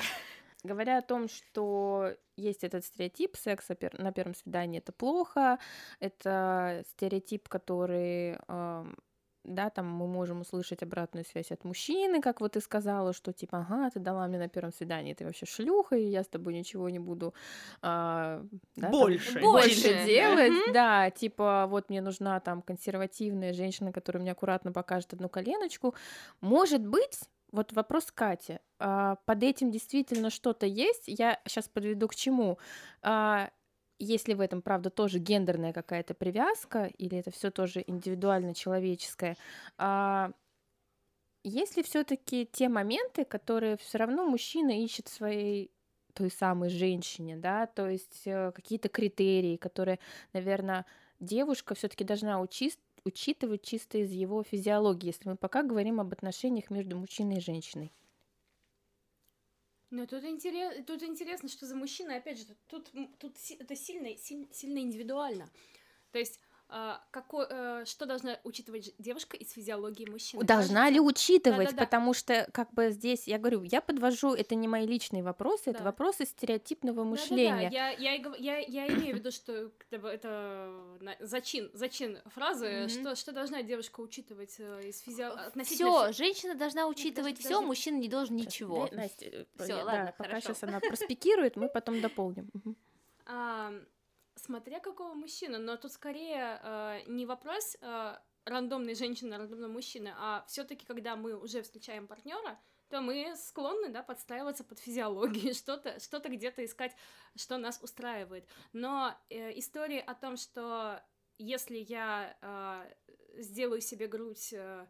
Говоря 0.64 0.99
о 0.99 1.01
том, 1.01 1.28
что 1.28 2.16
есть 2.38 2.64
этот 2.64 2.86
стереотип 2.86 3.36
секса 3.36 3.74
пер- 3.74 4.01
на 4.01 4.12
первом 4.12 4.36
свидании, 4.36 4.80
это 4.80 4.91
плохо, 4.91 5.59
это 5.99 6.84
стереотип, 6.88 7.49
который 7.49 8.38
эм, 8.47 8.95
да, 9.43 9.70
там 9.70 9.88
мы 9.88 10.07
можем 10.07 10.41
услышать 10.41 10.84
обратную 10.84 11.26
связь 11.26 11.51
от 11.51 11.64
мужчины, 11.64 12.22
как 12.22 12.41
вот 12.41 12.53
ты 12.53 12.62
сказала, 12.62 13.14
что 13.14 13.34
типа, 13.34 13.59
ага, 13.59 13.89
ты 13.89 13.99
дала 13.99 14.28
мне 14.28 14.38
на 14.38 14.47
первом 14.47 14.72
свидании, 14.72 15.14
ты 15.14 15.26
вообще 15.26 15.45
шлюха, 15.45 15.95
и 15.95 16.05
я 16.05 16.24
с 16.24 16.28
тобой 16.28 16.53
ничего 16.53 16.89
не 16.89 16.99
буду 16.99 17.34
а, 17.82 18.45
да, 18.76 18.89
больше, 18.89 19.34
там, 19.34 19.41
больше. 19.41 20.05
делать, 20.05 20.53
да, 20.74 21.09
типа, 21.09 21.66
вот 21.68 21.89
мне 21.89 22.01
нужна 22.01 22.39
там 22.39 22.62
консервативная 22.62 23.53
женщина, 23.53 23.91
которая 23.91 24.22
мне 24.22 24.32
аккуратно 24.32 24.72
покажет 24.72 25.14
одну 25.14 25.30
коленочку. 25.30 25.95
Может 26.41 26.86
быть, 26.86 27.20
вот 27.52 27.74
вопрос 27.74 28.12
Кати. 28.12 28.60
А, 28.80 29.18
под 29.26 29.43
этим 29.43 29.72
действительно 29.72 30.30
что-то 30.30 30.66
есть. 30.66 31.04
Я 31.08 31.39
сейчас 31.45 31.68
подведу 31.68 32.08
к 32.08 32.16
чему. 32.16 32.58
А, 33.02 33.52
если 33.99 34.34
в 34.34 34.39
этом, 34.41 34.62
правда, 34.62 34.89
тоже 34.89 35.20
гендерная 35.20 35.74
какая-то 35.74 36.14
привязка, 36.14 36.86
или 36.97 37.18
это 37.18 37.32
все 37.32 37.52
тоже 37.52 37.84
индивидуально 37.86 38.56
человеческое, 38.56 39.38
а, 39.78 40.32
есть 41.43 41.78
ли 41.78 41.84
все-таки 41.84 42.47
те 42.52 42.70
моменты, 42.70 43.26
которые 43.26 43.78
все 43.78 43.97
равно 43.97 44.26
мужчина 44.26 44.84
ищет 44.84 45.08
своей 45.08 45.72
той 46.14 46.30
самой 46.30 46.70
женщине, 46.70 47.36
да, 47.38 47.68
то 47.68 47.89
есть 47.89 48.24
э, 48.26 48.52
какие-то 48.52 48.89
критерии, 48.89 49.56
которые, 49.56 49.99
наверное, 50.34 50.86
девушка 51.20 51.74
все-таки 51.74 52.04
должна 52.04 52.41
учить, 52.41 52.78
учитывать 53.06 53.64
чисто 53.64 53.97
из 53.99 54.12
его 54.12 54.43
физиологии, 54.43 55.08
если 55.08 55.30
мы 55.30 55.36
пока 55.36 55.64
говорим 55.64 55.99
об 55.99 56.14
отношениях 56.14 56.70
между 56.70 56.97
мужчиной 56.97 57.38
и 57.38 57.41
женщиной. 57.41 57.91
Но 59.89 60.06
тут, 60.06 60.24
интерес, 60.24 60.86
тут 60.86 61.04
интересно, 61.04 61.49
что 61.49 61.66
за 61.66 61.76
мужчина, 61.76 62.16
опять 62.16 62.39
же, 62.39 62.45
тут, 62.68 62.89
тут 63.20 63.36
это 63.60 63.76
сильно, 63.76 64.16
сильно, 64.18 64.47
сильно 64.54 64.80
индивидуально. 64.80 65.49
То 66.12 66.20
есть 66.20 66.39
а, 66.74 67.01
какой, 67.11 67.47
э, 67.49 67.84
что 67.86 68.05
должна 68.05 68.39
учитывать 68.45 68.93
девушка 68.97 69.36
из 69.36 69.51
физиологии 69.51 70.09
мужчины? 70.09 70.41
Должна 70.45 70.89
ли 70.89 71.01
учитывать, 71.01 71.65
да, 71.65 71.72
да, 71.72 71.78
да. 71.78 71.84
потому 71.84 72.13
что 72.13 72.47
как 72.53 72.74
бы 72.74 72.91
здесь, 72.91 73.28
я 73.28 73.39
говорю, 73.39 73.63
я 73.63 73.82
подвожу, 73.82 74.34
это 74.34 74.55
не 74.55 74.69
мои 74.69 74.88
личные 74.88 75.22
вопросы, 75.22 75.65
да. 75.65 75.72
это 75.72 75.84
вопросы 75.84 76.26
стереотипного 76.26 77.03
мышления. 77.03 77.69
Да, 77.69 77.69
да, 77.69 77.69
да. 77.69 77.89
Я, 77.89 78.13
я, 78.13 78.36
я, 78.38 78.57
я 78.59 78.88
имею 78.88 79.17
в 79.17 79.19
виду, 79.19 79.32
что 79.32 79.69
это 79.89 80.72
зачин, 81.19 81.69
зачин 81.74 82.19
фразы, 82.28 82.65
mm-hmm. 82.65 82.89
что, 82.89 83.15
что 83.17 83.34
должна 83.34 83.63
девушка 83.63 83.99
учитывать 83.99 84.55
э, 84.59 84.88
из 84.88 85.01
физиологии? 85.01 85.63
Все, 85.65 86.13
женщина 86.13 86.55
должна 86.55 86.88
учитывать 86.88 87.38
все, 87.38 87.55
даже... 87.55 87.67
мужчина 87.67 87.97
не 87.97 88.07
должен 88.07 88.38
ничего. 88.38 88.88
Настя, 88.93 89.26
э, 89.26 89.45
все, 89.61 89.74
ладно, 89.74 90.13
да, 90.17 90.24
пока 90.24 90.39
сейчас 90.39 90.63
она 90.63 90.80
проспекирует, 90.80 91.57
мы 91.57 91.67
потом 91.67 91.99
дополним. 91.99 92.49
Смотря 94.43 94.79
какого 94.79 95.13
мужчину, 95.13 95.59
но 95.59 95.77
тут 95.77 95.91
скорее 95.91 96.59
э, 96.63 97.01
не 97.05 97.27
вопрос 97.27 97.77
э, 97.79 98.17
рандомной 98.45 98.95
женщины, 98.95 99.37
рандомного 99.37 99.71
мужчины, 99.71 100.15
а 100.17 100.43
все-таки, 100.47 100.83
когда 100.83 101.15
мы 101.15 101.35
уже 101.35 101.61
встречаем 101.61 102.07
партнера, 102.07 102.59
то 102.89 103.01
мы 103.01 103.35
склонны, 103.35 103.89
да, 103.89 104.01
подстраиваться 104.01 104.63
под 104.63 104.79
физиологию, 104.79 105.53
что-то, 105.53 105.99
что-то 105.99 106.29
где-то 106.29 106.65
искать, 106.65 106.95
что 107.35 107.59
нас 107.59 107.79
устраивает. 107.83 108.47
Но 108.73 109.15
э, 109.29 109.59
истории 109.59 109.99
о 109.99 110.15
том, 110.15 110.37
что 110.37 111.03
если 111.37 111.77
я 111.77 112.35
э, 112.41 113.41
сделаю 113.43 113.79
себе 113.79 114.07
грудь, 114.07 114.53
э, 114.53 114.87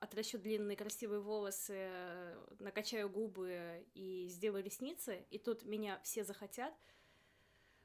отращу 0.00 0.38
длинные 0.38 0.78
красивые 0.78 1.20
волосы, 1.20 2.34
накачаю 2.58 3.10
губы 3.10 3.86
и 3.92 4.28
сделаю 4.28 4.64
ресницы, 4.64 5.26
и 5.30 5.38
тут 5.38 5.62
меня 5.64 6.00
все 6.02 6.24
захотят, 6.24 6.74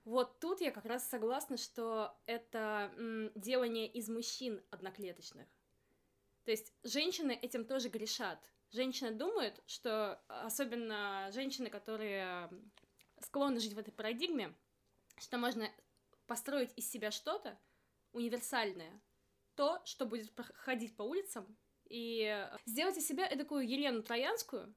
вот 0.04 0.39
тут 0.39 0.62
я 0.62 0.72
как 0.72 0.86
раз 0.86 1.08
согласна, 1.08 1.58
что 1.58 2.18
это 2.26 2.91
м, 2.97 3.32
делание 3.36 3.88
из 3.88 4.10
мужчин 4.10 4.62
одноклеточных. 4.72 5.47
То 6.43 6.52
есть 6.52 6.74
женщины 6.84 7.34
этим 7.34 7.66
тоже 7.66 7.89
грешат. 7.89 8.39
Женщины 8.72 9.12
думают, 9.12 9.62
что 9.68 10.22
особенно 10.28 11.30
женщины, 11.34 11.70
которые 11.70 12.49
склонны 13.20 13.60
жить 13.60 13.74
в 13.74 13.80
этой 13.80 13.91
парадигме, 13.91 14.56
что 15.20 15.38
можно 15.38 15.70
построить 16.26 16.72
из 16.78 16.89
себя 16.89 17.12
что-то 17.12 17.60
универсальное, 18.14 19.02
то, 19.56 19.82
что 19.86 20.06
будет 20.06 20.32
ходить 20.56 20.95
по 20.95 21.04
улицам, 21.04 21.58
и 21.89 22.49
сделать 22.66 22.97
из 22.97 23.06
себя 23.06 23.28
такую 23.36 23.68
Елену 23.68 24.02
Троянскую, 24.02 24.74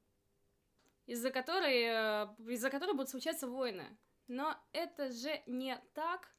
из-за 1.06 1.30
которой, 1.30 1.82
э, 1.82 2.52
из-за 2.52 2.70
которой 2.70 2.92
будут 2.92 3.10
случаться 3.10 3.46
войны. 3.46 3.96
Но 4.28 4.56
это 4.72 5.12
же 5.12 5.42
не 5.46 5.76
так. 5.94 6.34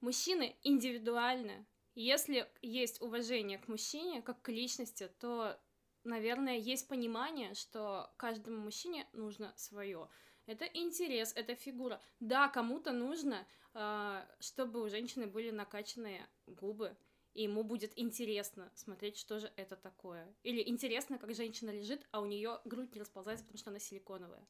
Мужчины 0.00 0.56
индивидуальны. 0.62 1.66
Если 1.94 2.50
есть 2.60 3.00
уважение 3.00 3.58
к 3.58 3.68
мужчине, 3.68 4.20
как 4.22 4.42
к 4.42 4.50
личности, 4.50 5.08
то, 5.18 5.58
наверное, 6.04 6.58
есть 6.58 6.88
понимание, 6.88 7.54
что 7.54 8.12
каждому 8.18 8.58
мужчине 8.58 9.08
нужно 9.12 9.54
свое. 9.56 10.08
Это 10.44 10.64
интерес, 10.66 11.32
это 11.34 11.54
фигура. 11.54 12.00
Да, 12.20 12.48
кому-то 12.48 12.92
нужно, 12.92 13.46
а, 13.72 14.28
чтобы 14.38 14.82
у 14.82 14.88
женщины 14.88 15.26
были 15.26 15.50
накачанные 15.50 16.28
губы, 16.46 16.96
и 17.32 17.42
ему 17.42 17.64
будет 17.64 17.92
интересно 17.96 18.70
смотреть, 18.74 19.16
что 19.16 19.38
же 19.38 19.52
это 19.56 19.76
такое. 19.76 20.34
Или 20.42 20.62
интересно, 20.66 21.18
как 21.18 21.34
женщина 21.34 21.70
лежит, 21.70 22.06
а 22.10 22.20
у 22.20 22.26
нее 22.26 22.60
грудь 22.64 22.94
не 22.94 23.00
расползается, 23.00 23.44
потому 23.44 23.58
что 23.58 23.70
она 23.70 23.78
силиконовая. 23.78 24.46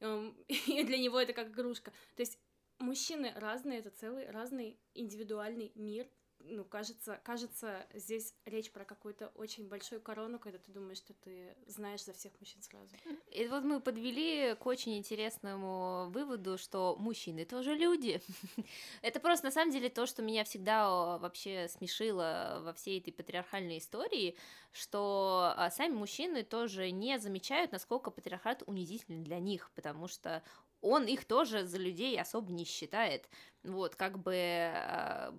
Эм, 0.00 0.36
и 0.48 0.82
для 0.84 0.98
него 0.98 1.20
это 1.20 1.32
как 1.32 1.48
игрушка. 1.48 1.90
То 2.16 2.22
есть 2.22 2.38
мужчины 2.78 3.32
разные, 3.36 3.80
это 3.80 3.90
целый 3.90 4.30
разный 4.30 4.80
индивидуальный 4.94 5.72
мир, 5.74 6.08
ну, 6.40 6.64
кажется, 6.64 7.20
кажется, 7.24 7.86
здесь 7.94 8.34
речь 8.44 8.70
про 8.70 8.84
какую-то 8.84 9.28
очень 9.34 9.68
большую 9.68 10.00
корону, 10.00 10.38
когда 10.38 10.58
ты 10.58 10.70
думаешь, 10.72 10.98
что 10.98 11.12
ты 11.14 11.56
знаешь 11.66 12.04
за 12.04 12.12
всех 12.12 12.32
мужчин 12.40 12.62
сразу. 12.62 12.96
И 13.30 13.46
вот 13.48 13.64
мы 13.64 13.80
подвели 13.80 14.54
к 14.54 14.66
очень 14.66 14.96
интересному 14.96 16.10
выводу, 16.10 16.56
что 16.58 16.96
мужчины 16.98 17.44
тоже 17.44 17.74
люди. 17.74 18.20
Это 19.02 19.20
просто 19.20 19.46
на 19.46 19.52
самом 19.52 19.72
деле 19.72 19.88
то, 19.88 20.06
что 20.06 20.22
меня 20.22 20.44
всегда 20.44 21.18
вообще 21.18 21.68
смешило 21.68 22.60
во 22.62 22.72
всей 22.72 23.00
этой 23.00 23.12
патриархальной 23.12 23.78
истории, 23.78 24.36
что 24.72 25.52
а, 25.56 25.70
сами 25.70 25.94
мужчины 25.94 26.44
тоже 26.44 26.90
не 26.90 27.18
замечают, 27.18 27.72
насколько 27.72 28.10
патриархат 28.10 28.62
унизительный 28.66 29.22
для 29.22 29.38
них, 29.38 29.70
потому 29.74 30.08
что 30.08 30.42
он 30.80 31.06
их 31.06 31.24
тоже 31.24 31.66
за 31.66 31.78
людей 31.78 32.18
особо 32.20 32.52
не 32.52 32.64
считает. 32.64 33.28
Вот, 33.64 33.96
как 33.96 34.18
бы 34.18 34.34
а, 34.34 35.34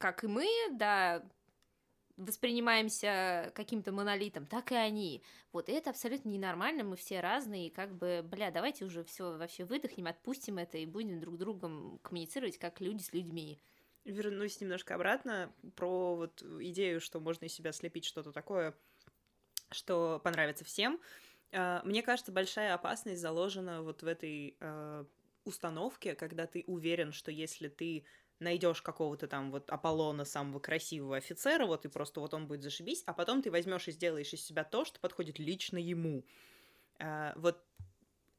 как 0.00 0.24
и 0.24 0.26
мы, 0.26 0.48
да, 0.72 1.22
воспринимаемся 2.16 3.52
каким-то 3.54 3.92
монолитом, 3.92 4.46
так 4.46 4.72
и 4.72 4.74
они. 4.74 5.22
Вот 5.52 5.68
и 5.68 5.72
это 5.72 5.90
абсолютно 5.90 6.30
ненормально, 6.30 6.84
мы 6.84 6.96
все 6.96 7.20
разные, 7.20 7.66
и 7.66 7.70
как 7.70 7.94
бы, 7.94 8.22
бля, 8.24 8.50
давайте 8.50 8.86
уже 8.86 9.04
все 9.04 9.36
вообще 9.36 9.64
выдохнем, 9.64 10.06
отпустим 10.06 10.56
это 10.56 10.78
и 10.78 10.86
будем 10.86 11.20
друг 11.20 11.36
другом 11.36 11.98
коммуницировать 12.02 12.58
как 12.58 12.80
люди 12.80 13.02
с 13.02 13.12
людьми. 13.12 13.60
Вернусь 14.04 14.58
немножко 14.62 14.94
обратно 14.94 15.52
про 15.76 16.16
вот 16.16 16.42
идею, 16.42 17.02
что 17.02 17.20
можно 17.20 17.44
из 17.44 17.52
себя 17.52 17.70
слепить 17.72 18.06
что-то 18.06 18.32
такое, 18.32 18.74
что 19.70 20.18
понравится 20.24 20.64
всем. 20.64 20.98
А, 21.52 21.82
мне 21.84 22.02
кажется, 22.02 22.32
большая 22.32 22.72
опасность 22.72 23.20
заложена 23.20 23.82
вот 23.82 24.02
в 24.02 24.06
этой 24.06 24.56
э, 24.58 25.04
установке, 25.44 26.14
когда 26.14 26.46
ты 26.46 26.64
уверен, 26.66 27.12
что 27.12 27.30
если 27.30 27.68
ты 27.68 28.04
найдешь 28.40 28.82
какого-то 28.82 29.28
там 29.28 29.50
вот 29.50 29.70
Аполлона, 29.70 30.24
самого 30.24 30.58
красивого 30.58 31.16
офицера, 31.16 31.66
вот 31.66 31.84
и 31.84 31.88
просто 31.88 32.20
вот 32.20 32.34
он 32.34 32.46
будет 32.46 32.62
зашибись, 32.62 33.02
а 33.06 33.12
потом 33.12 33.42
ты 33.42 33.50
возьмешь 33.50 33.88
и 33.88 33.92
сделаешь 33.92 34.32
из 34.32 34.44
себя 34.44 34.64
то, 34.64 34.84
что 34.84 34.98
подходит 35.00 35.38
лично 35.38 35.78
ему. 35.78 36.24
А, 36.98 37.32
вот 37.36 37.64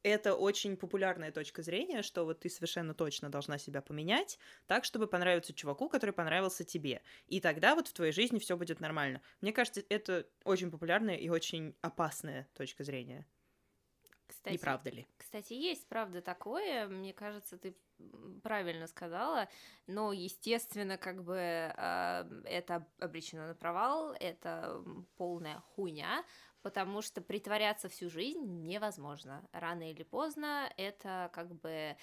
это 0.02 0.34
очень 0.34 0.76
популярная 0.76 1.30
точка 1.30 1.62
зрения, 1.62 2.02
что 2.02 2.24
вот 2.24 2.40
ты 2.40 2.50
совершенно 2.50 2.94
точно 2.94 3.30
должна 3.30 3.58
себя 3.58 3.80
поменять 3.80 4.38
так, 4.66 4.84
чтобы 4.84 5.06
понравиться 5.06 5.52
чуваку, 5.54 5.88
который 5.88 6.12
понравился 6.12 6.64
тебе. 6.64 7.02
И 7.28 7.40
тогда 7.40 7.74
вот 7.74 7.88
в 7.88 7.92
твоей 7.92 8.12
жизни 8.12 8.38
все 8.38 8.56
будет 8.56 8.80
нормально. 8.80 9.22
Мне 9.40 9.52
кажется, 9.52 9.82
это 9.88 10.26
очень 10.44 10.70
популярная 10.70 11.16
и 11.16 11.28
очень 11.28 11.76
опасная 11.82 12.48
точка 12.54 12.84
зрения. 12.84 13.26
Кстати, 14.32 14.54
Не 14.54 14.58
правда 14.58 14.90
ли? 14.90 15.06
Кстати, 15.18 15.52
есть 15.52 15.86
правда 15.88 16.22
такое. 16.22 16.88
Мне 16.88 17.12
кажется, 17.12 17.58
ты 17.58 17.76
правильно 18.42 18.86
сказала, 18.86 19.48
но, 19.86 20.12
естественно, 20.12 20.96
как 20.96 21.22
бы 21.22 21.36
э, 21.36 22.42
это 22.44 22.86
обречено 22.98 23.46
на 23.46 23.54
провал, 23.54 24.14
это 24.18 24.82
полная 25.16 25.60
хуйня, 25.60 26.24
потому 26.62 27.02
что 27.02 27.20
притворяться 27.20 27.88
всю 27.88 28.08
жизнь 28.08 28.64
невозможно. 28.66 29.46
Рано 29.52 29.90
или 29.90 30.02
поздно 30.02 30.72
это 30.76 31.30
как 31.32 31.54
бы 31.54 31.96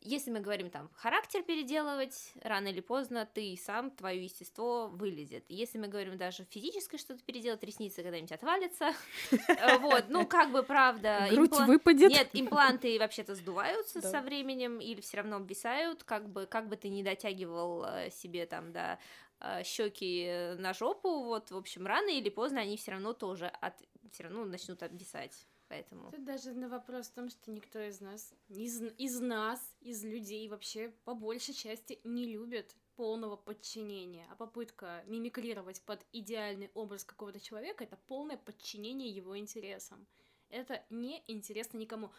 если 0.00 0.30
мы 0.30 0.40
говорим 0.40 0.70
там 0.70 0.90
характер 0.94 1.42
переделывать, 1.42 2.32
рано 2.42 2.68
или 2.68 2.80
поздно 2.80 3.28
ты 3.32 3.56
сам, 3.56 3.90
твое 3.90 4.24
естество 4.24 4.88
вылезет. 4.88 5.44
Если 5.48 5.78
мы 5.78 5.88
говорим 5.88 6.16
даже 6.16 6.44
физическое 6.44 6.98
что-то 6.98 7.22
переделать, 7.24 7.62
ресницы 7.64 8.02
когда-нибудь 8.02 8.32
отвалятся, 8.32 8.92
э, 9.30 9.78
вот, 9.78 10.06
ну 10.08 10.26
как 10.28 10.52
бы 10.52 10.62
правда. 10.62 11.26
Грудь 11.30 11.58
выпадет. 11.66 12.10
Нет, 12.10 12.28
импланты 12.32 12.98
вообще-то 12.98 13.34
сдуваются 13.34 14.00
со 14.00 14.20
временем 14.20 14.78
или 14.78 15.00
все 15.00 15.18
равно 15.18 15.36
обвисают, 15.36 16.04
как 16.04 16.28
бы, 16.28 16.46
как 16.46 16.68
бы 16.68 16.76
ты 16.76 16.88
не 16.88 17.02
дотягивал 17.02 17.84
э, 17.84 18.10
себе 18.10 18.46
там, 18.46 18.72
да, 18.72 18.98
э, 19.40 19.62
щеки 19.64 20.54
на 20.58 20.74
жопу, 20.74 21.24
вот, 21.24 21.50
в 21.50 21.56
общем, 21.56 21.86
рано 21.86 22.10
или 22.10 22.30
поздно 22.30 22.60
они 22.60 22.76
все 22.76 22.92
равно 22.92 23.12
тоже 23.12 23.46
от, 23.46 23.74
все 24.12 24.24
равно 24.24 24.44
начнут 24.44 24.82
обвисать. 24.82 25.46
Поэтому... 25.68 26.10
Тут 26.10 26.24
даже 26.24 26.52
на 26.52 26.68
вопрос 26.68 27.08
в 27.08 27.12
том, 27.12 27.28
что 27.28 27.50
никто 27.50 27.78
из 27.78 28.00
нас, 28.00 28.32
из, 28.48 28.80
из 28.96 29.20
нас, 29.20 29.60
из 29.80 30.02
людей 30.02 30.48
вообще 30.48 30.88
по 31.04 31.14
большей 31.14 31.54
части 31.54 32.00
не 32.04 32.26
любит 32.26 32.74
полного 32.96 33.36
подчинения, 33.36 34.26
а 34.30 34.34
попытка 34.34 35.04
мимикрировать 35.06 35.82
под 35.82 36.04
идеальный 36.12 36.70
образ 36.74 37.04
какого-то 37.04 37.38
человека— 37.38 37.84
это 37.84 37.96
полное 37.96 38.38
подчинение 38.38 39.10
его 39.10 39.38
интересам. 39.38 40.06
Это 40.48 40.82
не 40.88 41.22
интересно 41.26 41.76
никому. 41.76 42.10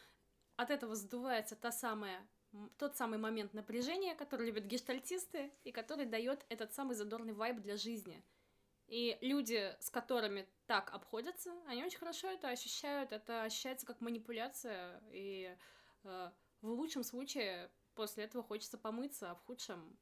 От 0.55 0.69
этого 0.69 0.95
сдувается 0.95 1.55
та 1.55 1.71
самая 1.71 2.25
тот 2.77 2.95
самый 2.95 3.19
момент 3.19 3.53
напряжения, 3.53 4.15
который 4.15 4.47
любят 4.47 4.65
гештальтисты, 4.65 5.51
и 5.63 5.71
который 5.71 6.05
дает 6.05 6.45
этот 6.49 6.73
самый 6.73 6.95
задорный 6.95 7.33
вайб 7.33 7.61
для 7.61 7.77
жизни— 7.77 8.23
и 8.89 9.17
люди, 9.21 9.75
с 9.79 9.89
которыми 9.89 10.47
так 10.65 10.93
обходятся, 10.93 11.53
они 11.67 11.83
очень 11.83 11.99
хорошо 11.99 12.27
это 12.27 12.49
ощущают. 12.49 13.11
Это 13.11 13.43
ощущается 13.43 13.85
как 13.85 14.01
манипуляция. 14.01 15.01
И 15.11 15.55
э, 16.03 16.31
в 16.61 16.69
лучшем 16.69 17.03
случае 17.03 17.69
после 17.93 18.23
этого 18.23 18.43
хочется 18.43 18.77
помыться, 18.77 19.31
а 19.31 19.35
в 19.35 19.41
худшем 19.45 19.97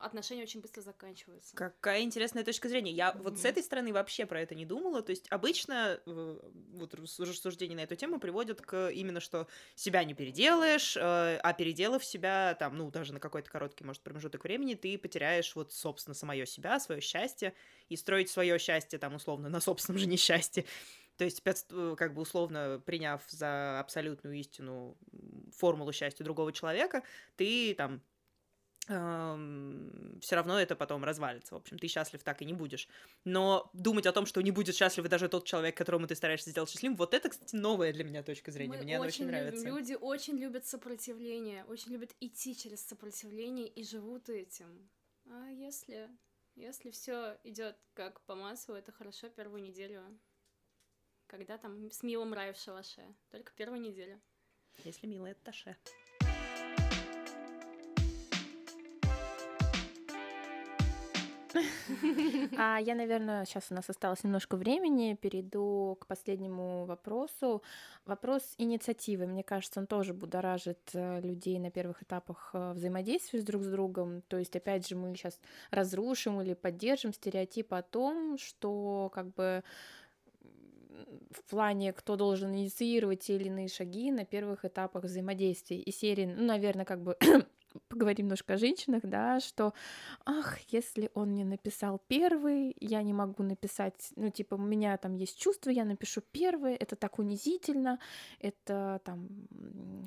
отношения 0.00 0.42
очень 0.42 0.60
быстро 0.60 0.80
заканчиваются. 0.80 1.54
Какая 1.54 2.02
интересная 2.02 2.44
точка 2.44 2.68
зрения. 2.68 2.92
Я 2.92 3.10
mm-hmm. 3.10 3.22
вот 3.22 3.38
с 3.38 3.44
этой 3.44 3.62
стороны 3.62 3.92
вообще 3.92 4.26
про 4.26 4.40
это 4.40 4.54
не 4.54 4.64
думала. 4.64 5.02
То 5.02 5.10
есть 5.10 5.26
обычно 5.30 6.00
э, 6.04 6.38
вот 6.74 6.94
рассуждения 6.94 7.76
на 7.76 7.80
эту 7.80 7.96
тему 7.96 8.18
приводят 8.18 8.60
к 8.60 8.90
именно, 8.90 9.20
что 9.20 9.46
себя 9.74 10.04
не 10.04 10.14
переделаешь, 10.14 10.96
э, 10.96 11.00
а 11.00 11.52
переделав 11.52 12.04
себя 12.04 12.56
там, 12.58 12.76
ну, 12.76 12.90
даже 12.90 13.12
на 13.12 13.20
какой-то 13.20 13.50
короткий, 13.50 13.84
может, 13.84 14.02
промежуток 14.02 14.44
времени, 14.44 14.74
ты 14.74 14.98
потеряешь 14.98 15.54
вот, 15.54 15.72
собственно, 15.72 16.14
самое 16.14 16.46
себя, 16.46 16.78
свое 16.80 17.00
счастье, 17.00 17.54
и 17.88 17.96
строить 17.96 18.30
свое 18.30 18.58
счастье 18.58 18.98
там 18.98 19.14
условно 19.14 19.48
на 19.48 19.60
собственном 19.60 19.98
же 20.00 20.06
несчастье. 20.06 20.64
То 21.16 21.24
есть, 21.24 21.42
э, 21.44 21.94
как 21.96 22.14
бы 22.14 22.22
условно 22.22 22.80
приняв 22.84 23.22
за 23.28 23.80
абсолютную 23.80 24.36
истину 24.36 24.96
формулу 25.56 25.92
счастья 25.92 26.24
другого 26.24 26.52
человека, 26.52 27.02
ты 27.36 27.74
там 27.74 28.02
все 28.86 30.36
равно 30.36 30.60
это 30.60 30.76
потом 30.76 31.02
развалится. 31.02 31.54
В 31.54 31.58
общем, 31.58 31.78
ты 31.78 31.88
счастлив 31.88 32.22
так 32.22 32.40
и 32.42 32.44
не 32.44 32.52
будешь. 32.52 32.88
Но 33.24 33.68
думать 33.72 34.06
о 34.06 34.12
том, 34.12 34.26
что 34.26 34.40
не 34.40 34.52
будет 34.52 34.76
счастлив 34.76 35.08
даже 35.08 35.28
тот 35.28 35.44
человек, 35.44 35.76
которому 35.76 36.06
ты 36.06 36.14
стараешься 36.14 36.50
сделать 36.50 36.70
счастливым, 36.70 36.96
вот 36.96 37.12
это, 37.12 37.28
кстати, 37.28 37.56
новая 37.56 37.92
для 37.92 38.04
меня 38.04 38.22
точка 38.22 38.52
зрения. 38.52 38.76
Мы 38.76 38.84
Мне 38.84 38.96
она 38.96 39.06
очень 39.06 39.26
нравится. 39.26 39.66
Люди 39.66 39.94
очень 40.00 40.36
любят 40.36 40.66
сопротивление, 40.66 41.64
очень 41.64 41.92
любят 41.92 42.14
идти 42.20 42.56
через 42.56 42.86
сопротивление 42.86 43.66
и 43.66 43.82
живут 43.82 44.28
этим. 44.28 44.88
А 45.28 45.48
если, 45.50 46.08
если 46.54 46.90
все 46.90 47.38
идет 47.42 47.76
как 47.94 48.20
по 48.26 48.36
маслу, 48.36 48.76
это 48.76 48.92
хорошо 48.92 49.28
первую 49.28 49.62
неделю. 49.62 50.02
Когда 51.26 51.58
там 51.58 51.90
с 51.90 52.04
милым 52.04 52.32
рай 52.34 52.52
в 52.52 52.56
шалаше. 52.56 53.02
Только 53.30 53.52
первую 53.54 53.80
неделю. 53.80 54.22
Если 54.84 55.08
мило, 55.08 55.26
это 55.26 55.42
таше. 55.42 55.76
А 62.58 62.78
я, 62.78 62.94
наверное, 62.94 63.44
сейчас 63.44 63.66
у 63.70 63.74
нас 63.74 63.88
осталось 63.88 64.24
немножко 64.24 64.56
времени, 64.56 65.14
перейду 65.20 65.96
к 66.00 66.06
последнему 66.06 66.84
вопросу. 66.84 67.62
Вопрос 68.04 68.54
инициативы. 68.58 69.26
Мне 69.26 69.42
кажется, 69.42 69.80
он 69.80 69.86
тоже 69.86 70.14
будоражит 70.14 70.78
э, 70.94 71.20
людей 71.20 71.58
на 71.58 71.70
первых 71.70 72.02
этапах 72.02 72.50
э, 72.52 72.72
взаимодействия 72.72 73.40
с 73.40 73.44
друг 73.44 73.62
с 73.62 73.66
другом. 73.68 74.22
То 74.28 74.38
есть, 74.38 74.54
опять 74.56 74.88
же, 74.88 74.96
мы 74.96 75.14
сейчас 75.14 75.40
разрушим 75.70 76.40
или 76.40 76.54
поддержим 76.54 77.12
стереотип 77.12 77.72
о 77.74 77.82
том, 77.82 78.38
что 78.38 79.10
как 79.14 79.34
бы 79.34 79.62
в 81.30 81.42
плане, 81.50 81.92
кто 81.92 82.16
должен 82.16 82.54
инициировать 82.54 83.20
те 83.20 83.36
или 83.36 83.48
иные 83.48 83.68
шаги 83.68 84.10
на 84.10 84.24
первых 84.24 84.64
этапах 84.64 85.04
взаимодействия. 85.04 85.78
И 85.78 85.92
серии, 85.92 86.26
ну, 86.26 86.44
наверное, 86.44 86.84
как 86.84 87.02
бы 87.02 87.16
поговорим 87.88 88.26
немножко 88.26 88.54
о 88.54 88.58
женщинах, 88.58 89.02
да, 89.04 89.40
что, 89.40 89.72
ах, 90.24 90.58
если 90.68 91.10
он 91.14 91.34
не 91.34 91.44
написал 91.44 92.00
первый, 92.08 92.76
я 92.80 93.02
не 93.02 93.12
могу 93.12 93.42
написать, 93.42 94.10
ну, 94.16 94.30
типа, 94.30 94.54
у 94.54 94.58
меня 94.58 94.96
там 94.96 95.14
есть 95.14 95.38
чувство, 95.38 95.70
я 95.70 95.84
напишу 95.84 96.20
первый, 96.32 96.74
это 96.74 96.96
так 96.96 97.18
унизительно, 97.18 97.98
это 98.40 99.00
там, 99.04 99.28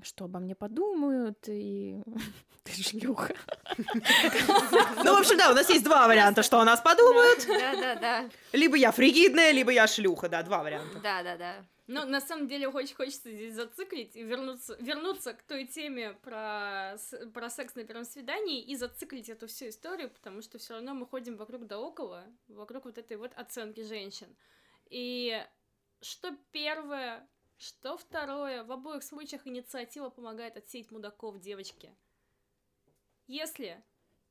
что 0.03 0.25
обо 0.25 0.39
мне 0.39 0.55
подумают, 0.55 1.47
и 1.47 2.01
ты 2.63 2.83
шлюха. 2.83 3.33
Ну, 5.03 5.15
в 5.15 5.19
общем, 5.19 5.37
да, 5.37 5.51
у 5.51 5.53
нас 5.53 5.69
есть 5.69 5.83
два 5.83 6.07
варианта, 6.07 6.43
что 6.43 6.59
о 6.59 6.65
нас 6.65 6.81
подумают. 6.81 7.45
Да, 7.47 7.73
да, 7.73 7.95
да. 7.95 8.29
Либо 8.51 8.75
я 8.75 8.91
фригидная, 8.91 9.51
либо 9.51 9.71
я 9.71 9.87
шлюха, 9.87 10.27
да, 10.27 10.43
два 10.43 10.63
варианта. 10.63 10.99
Да, 10.99 11.23
да, 11.23 11.37
да. 11.37 11.55
Ну, 11.91 12.05
на 12.05 12.21
самом 12.21 12.47
деле, 12.47 12.67
очень 12.67 12.93
хочется 12.93 13.31
здесь 13.31 13.55
зациклить 13.55 14.15
и 14.15 14.21
вернуться, 14.21 14.77
вернуться 14.79 15.33
к 15.33 15.41
той 15.41 15.65
теме 15.65 16.13
про, 16.13 16.97
про 17.33 17.49
секс 17.49 17.73
на 17.73 17.83
первом 17.83 18.05
свидании 18.05 18.61
и 18.61 18.75
зациклить 18.75 19.27
эту 19.27 19.47
всю 19.47 19.69
историю, 19.69 20.11
потому 20.11 20.43
что 20.43 20.59
все 20.59 20.75
равно 20.75 20.93
мы 20.93 21.07
ходим 21.07 21.35
вокруг 21.35 21.65
да 21.65 21.79
около, 21.79 22.27
вокруг 22.47 22.85
вот 22.85 22.99
этой 22.99 23.17
вот 23.17 23.33
оценки 23.33 23.81
женщин. 23.81 24.37
И 24.91 25.43
что 25.99 26.37
первое, 26.51 27.27
что 27.57 27.97
второе, 27.97 28.63
в 28.63 28.71
обоих 28.71 29.01
случаях 29.01 29.47
инициатива 29.47 30.11
помогает 30.11 30.57
отсеять 30.57 30.91
мудаков 30.91 31.39
девочки. 31.39 31.97
Если 33.25 33.83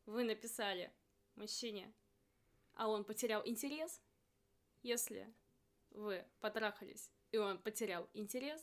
вы 0.07 0.23
написали 0.23 0.93
мужчине, 1.35 1.93
а 2.75 2.87
он 2.87 3.03
потерял 3.03 3.45
интерес, 3.45 4.01
если 4.85 5.35
вы 5.91 6.25
потрахались 6.39 7.11
и 7.33 7.39
он 7.39 7.59
потерял 7.59 8.09
интерес, 8.15 8.61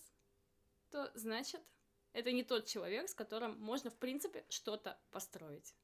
то 0.92 1.12
значит, 1.16 1.62
это 2.14 2.32
не 2.32 2.44
тот 2.44 2.66
человек, 2.66 3.10
с 3.10 3.14
которым 3.14 3.60
можно, 3.60 3.90
в 3.90 3.96
принципе, 3.96 4.46
что-то 4.50 4.98
построить. 5.12 5.76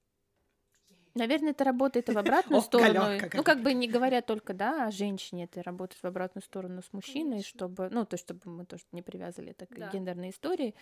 Наверное, 1.13 1.51
это 1.51 1.65
работает 1.65 2.09
и 2.09 2.13
в 2.13 2.17
обратную 2.17 2.61
сторону. 2.61 3.19
Ну, 3.33 3.43
как 3.43 3.61
бы 3.61 3.73
не 3.73 3.87
говоря 3.87 4.21
только, 4.21 4.53
да, 4.53 4.87
о 4.87 4.91
женщине, 4.91 5.43
это 5.43 5.61
работает 5.61 6.01
в 6.01 6.05
обратную 6.07 6.43
сторону 6.43 6.81
с 6.81 6.93
мужчиной, 6.93 7.43
чтобы, 7.43 7.89
ну, 7.89 8.05
то, 8.05 8.17
чтобы 8.17 8.49
мы 8.49 8.65
тоже 8.65 8.83
не 8.91 9.01
привязывали 9.01 9.51
это 9.51 9.65
к 9.65 9.91
гендерной 9.91 10.29
истории, 10.29 10.73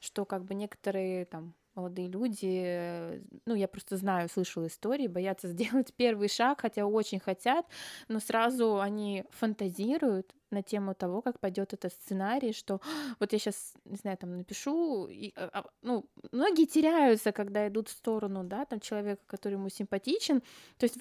что 0.00 0.24
как 0.24 0.44
бы 0.44 0.54
некоторые 0.54 1.24
там 1.24 1.54
молодые 1.78 2.08
люди, 2.08 2.62
э, 2.66 3.20
ну, 3.46 3.54
я 3.54 3.68
просто 3.68 3.96
знаю, 3.96 4.28
слышала 4.28 4.66
истории, 4.66 5.06
боятся 5.06 5.48
сделать 5.48 5.92
первый 5.96 6.28
шаг, 6.28 6.60
хотя 6.60 6.86
очень 6.86 7.20
хотят, 7.20 7.66
но 8.08 8.20
сразу 8.20 8.80
они 8.80 9.24
фантазируют 9.30 10.34
на 10.50 10.62
тему 10.62 10.94
того, 10.94 11.22
как 11.22 11.38
пойдет 11.38 11.74
этот 11.74 11.92
сценарий, 11.92 12.52
что 12.52 12.80
вот 13.20 13.32
я 13.32 13.38
сейчас, 13.38 13.74
не 13.84 13.96
знаю, 13.96 14.16
там 14.16 14.36
напишу, 14.36 15.06
и, 15.08 15.32
а, 15.36 15.50
а, 15.52 15.64
ну, 15.82 16.04
многие 16.32 16.66
теряются, 16.66 17.32
когда 17.32 17.68
идут 17.68 17.88
в 17.88 17.92
сторону, 17.92 18.44
да, 18.44 18.64
там 18.64 18.80
человека, 18.80 19.22
который 19.26 19.54
ему 19.54 19.68
симпатичен, 19.68 20.40
то 20.78 20.84
есть 20.84 20.98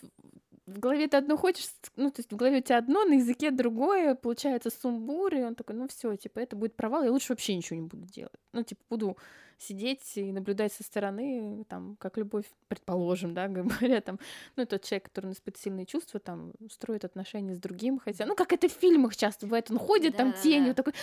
в 0.68 0.80
голове 0.80 1.08
ты 1.08 1.18
одно 1.18 1.38
хочешь, 1.38 1.70
ну, 1.96 2.12
то 2.12 2.20
есть 2.20 2.32
в 2.32 2.36
голове 2.36 2.58
у 2.60 2.62
тебя 2.62 2.78
одно, 2.78 3.06
на 3.06 3.14
языке 3.14 3.52
другое, 3.52 4.16
получается 4.16 4.70
сумбур, 4.70 5.34
и 5.34 5.42
он 5.42 5.56
такой, 5.56 5.76
ну, 5.76 5.88
все, 5.88 6.16
типа, 6.16 6.40
это 6.40 6.56
будет 6.56 6.76
провал, 6.76 7.04
я 7.04 7.12
лучше 7.12 7.32
вообще 7.34 7.56
ничего 7.56 7.80
не 7.80 7.88
буду 7.88 8.06
делать. 8.06 8.40
Ну, 8.52 8.64
типа, 8.64 8.82
буду 8.90 9.18
сидеть 9.58 10.18
и 10.18 10.32
наблюдать 10.32 10.74
со 10.74 10.84
стороны, 10.84 11.66
там, 11.68 11.96
как 12.00 12.18
любовь, 12.18 12.46
предположим, 12.68 13.34
да, 13.34 13.48
говоря, 13.48 14.02
там, 14.02 14.20
ну, 14.56 14.66
тот 14.66 14.84
человек, 14.84 15.06
который 15.06 15.32
испытывает 15.32 15.62
сильные 15.62 15.86
чувства, 15.86 16.20
там, 16.20 16.54
строит 16.70 17.06
отношения 17.06 17.56
с 17.56 17.60
другим, 17.60 18.00
хотя, 18.00 18.26
ну, 18.26 18.36
как 18.36 18.54
это 18.54 18.68
в 18.68 18.72
фильмах 18.72 19.16
часто 19.16 19.46
бывает, 19.46 19.72
он 19.72 19.80
ходит 19.80 20.14
да, 20.14 20.20
там 20.20 20.34
тенью, 20.34 20.76
такой... 20.76 20.94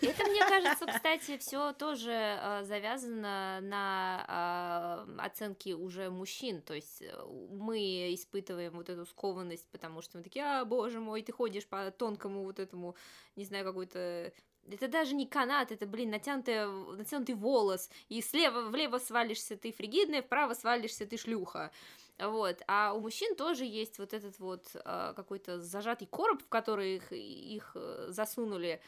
Это, 0.00 0.24
мне 0.24 0.40
кажется, 0.40 0.86
кстати, 0.86 1.38
все 1.38 1.72
тоже 1.72 2.12
э, 2.12 2.64
завязано 2.64 3.60
на 3.62 5.06
э, 5.08 5.20
оценке 5.20 5.74
уже 5.74 6.10
мужчин, 6.10 6.62
то 6.62 6.74
есть 6.74 7.02
э, 7.02 7.12
мы 7.50 8.14
испытываем 8.14 8.74
вот 8.74 8.88
эту 8.88 9.06
скованность, 9.06 9.66
потому 9.70 10.02
что 10.02 10.18
мы 10.18 10.24
такие, 10.24 10.44
а, 10.44 10.64
боже 10.64 11.00
мой, 11.00 11.22
ты 11.22 11.32
ходишь 11.32 11.66
по 11.66 11.90
тонкому 11.90 12.44
вот 12.44 12.58
этому, 12.58 12.94
не 13.34 13.44
знаю, 13.44 13.64
какой-то 13.64 14.32
это 14.70 14.88
даже 14.88 15.14
не 15.14 15.26
канат, 15.26 15.72
это, 15.72 15.86
блин, 15.86 16.10
натянутый, 16.10 16.66
натянутый 16.96 17.34
волос, 17.34 17.90
и 18.08 18.20
слева 18.20 18.68
влево 18.68 18.98
свалишься 18.98 19.56
ты 19.56 19.72
фригидная, 19.72 20.22
вправо 20.22 20.54
свалишься 20.54 21.06
ты 21.06 21.16
шлюха. 21.16 21.70
Вот. 22.18 22.62
А 22.66 22.94
у 22.94 23.00
мужчин 23.00 23.36
тоже 23.36 23.64
есть 23.64 23.98
вот 23.98 24.12
этот 24.12 24.38
вот 24.40 24.70
э, 24.74 25.12
какой-то 25.14 25.60
зажатый 25.60 26.08
короб, 26.08 26.42
в 26.42 26.48
который 26.48 26.96
их, 26.96 27.12
их 27.12 27.72
э, 27.76 28.06
засунули. 28.08 28.80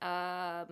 Э, 0.00 0.66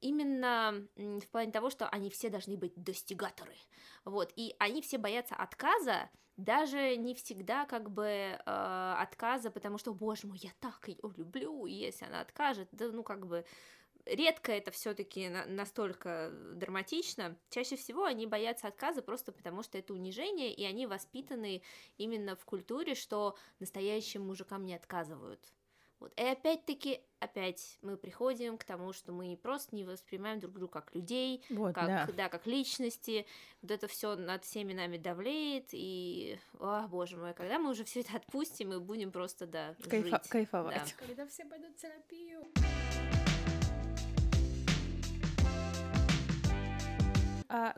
именно 0.00 0.86
в 0.96 1.28
плане 1.28 1.52
того, 1.52 1.70
что 1.70 1.88
они 1.88 2.10
все 2.10 2.28
должны 2.28 2.56
быть 2.56 2.74
достигаторы, 2.74 3.56
вот, 4.04 4.32
и 4.36 4.54
они 4.58 4.82
все 4.82 4.98
боятся 4.98 5.36
отказа, 5.36 6.10
даже 6.36 6.96
не 6.96 7.14
всегда 7.14 7.66
как 7.66 7.90
бы 7.90 8.04
э, 8.04 8.94
отказа, 8.98 9.50
потому 9.50 9.78
что, 9.78 9.94
боже 9.94 10.26
мой, 10.26 10.38
я 10.38 10.50
так 10.60 10.88
ее 10.88 10.98
люблю, 11.16 11.66
если 11.66 12.06
она 12.06 12.20
откажет, 12.20 12.68
да, 12.72 12.90
ну 12.90 13.02
как 13.02 13.26
бы 13.26 13.44
редко 14.04 14.52
это 14.52 14.70
все-таки 14.70 15.28
на- 15.28 15.46
настолько 15.46 16.30
драматично. 16.54 17.36
Чаще 17.50 17.76
всего 17.76 18.04
они 18.04 18.26
боятся 18.26 18.68
отказа 18.68 19.02
просто 19.02 19.32
потому, 19.32 19.62
что 19.62 19.78
это 19.78 19.92
унижение, 19.94 20.52
и 20.52 20.64
они 20.64 20.86
воспитаны 20.86 21.62
именно 21.98 22.36
в 22.36 22.44
культуре, 22.44 22.94
что 22.94 23.36
настоящим 23.60 24.26
мужикам 24.26 24.64
не 24.64 24.74
отказывают. 24.74 25.40
Вот. 26.00 26.12
И 26.18 26.22
опять-таки, 26.24 27.00
опять 27.20 27.78
мы 27.80 27.96
приходим 27.96 28.58
к 28.58 28.64
тому, 28.64 28.92
что 28.92 29.12
мы 29.12 29.36
просто 29.36 29.76
не 29.76 29.84
воспринимаем 29.84 30.40
друг 30.40 30.54
друга 30.54 30.72
как 30.72 30.92
людей, 30.96 31.44
Вот, 31.48 31.76
как, 31.76 31.86
да. 31.86 32.08
да. 32.16 32.28
как 32.28 32.44
личности. 32.48 33.24
Вот 33.60 33.70
это 33.70 33.86
все 33.86 34.16
над 34.16 34.44
всеми 34.44 34.72
нами 34.72 34.96
давлеет, 34.96 35.68
и, 35.70 36.40
о, 36.58 36.88
боже 36.88 37.16
мой, 37.16 37.34
когда 37.34 37.60
мы 37.60 37.70
уже 37.70 37.84
все 37.84 38.00
это 38.00 38.16
отпустим 38.16 38.72
и 38.72 38.80
будем 38.80 39.12
просто, 39.12 39.46
да, 39.46 39.76
Кайфа- 39.84 40.08
жить. 40.22 40.28
кайфовать. 40.28 40.92
Когда 40.94 41.24
все 41.28 41.44
пойдут 41.44 41.76
в 41.76 41.80
терапию. 41.80 42.44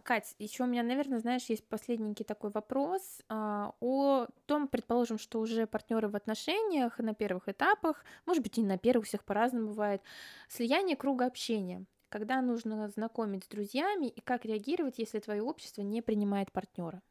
Кать, 0.05 0.37
еще 0.39 0.62
у 0.62 0.66
меня, 0.66 0.83
наверное, 0.85 1.18
знаешь, 1.18 1.47
есть 1.47 1.66
последненький 1.68 2.22
такой 2.22 2.51
вопрос 2.51 3.03
а, 3.29 3.75
о 3.81 4.27
том, 4.47 4.68
предположим, 4.68 5.18
что 5.18 5.41
уже 5.41 5.66
партнеры 5.66 6.09
в 6.09 6.14
отношениях 6.14 6.99
на 6.99 7.12
первых 7.12 7.49
этапах, 7.49 8.05
может 8.25 8.43
быть, 8.43 8.57
и 8.59 8.62
на 8.62 8.79
первых 8.79 9.07
всех 9.07 9.25
по-разному 9.25 9.68
бывает, 9.68 10.01
слияние 10.49 10.97
круга 10.97 11.27
общения. 11.27 11.87
Когда 12.09 12.41
нужно 12.41 12.89
знакомить 12.89 13.45
с 13.45 13.49
друзьями 13.49 14.07
и 14.07 14.20
как 14.20 14.45
реагировать, 14.45 14.99
если 14.99 15.18
твое 15.18 15.43
общество 15.43 15.83
не 15.83 16.03
принимает 16.03 16.53
партнера? 16.53 17.03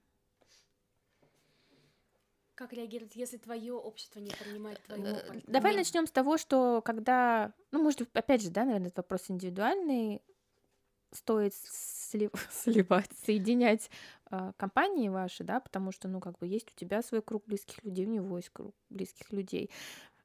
Как 2.55 2.71
реагировать, 2.71 3.15
если 3.15 3.37
твое 3.37 3.73
общество 3.73 4.19
не 4.19 4.31
принимает 4.31 4.81
твоего 4.83 5.07
Э, 5.07 5.13
партнера? 5.15 5.43
Давай 5.47 5.71
Мне- 5.71 5.79
начнем 5.79 6.07
с 6.07 6.11
того, 6.11 6.37
что 6.37 6.81
когда, 6.85 7.51
ну, 7.71 7.83
может, 7.83 8.15
опять 8.15 8.43
же, 8.43 8.51
да, 8.51 8.63
наверное, 8.63 8.87
это 8.89 9.01
вопрос 9.01 9.25
индивидуальный, 9.29 10.21
стоит 11.13 11.53
сли- 11.53 12.31
сливать, 12.51 13.11
соединять 13.25 13.89
а, 14.25 14.53
компании 14.53 15.09
ваши, 15.09 15.43
да, 15.43 15.59
потому 15.59 15.91
что, 15.91 16.07
ну, 16.07 16.19
как 16.19 16.39
бы 16.39 16.47
есть 16.47 16.71
у 16.71 16.75
тебя 16.75 17.01
свой 17.01 17.21
круг 17.21 17.45
близких 17.45 17.83
людей, 17.83 18.05
у 18.05 18.09
него 18.09 18.37
есть 18.37 18.49
круг 18.49 18.75
близких 18.89 19.31
людей. 19.31 19.69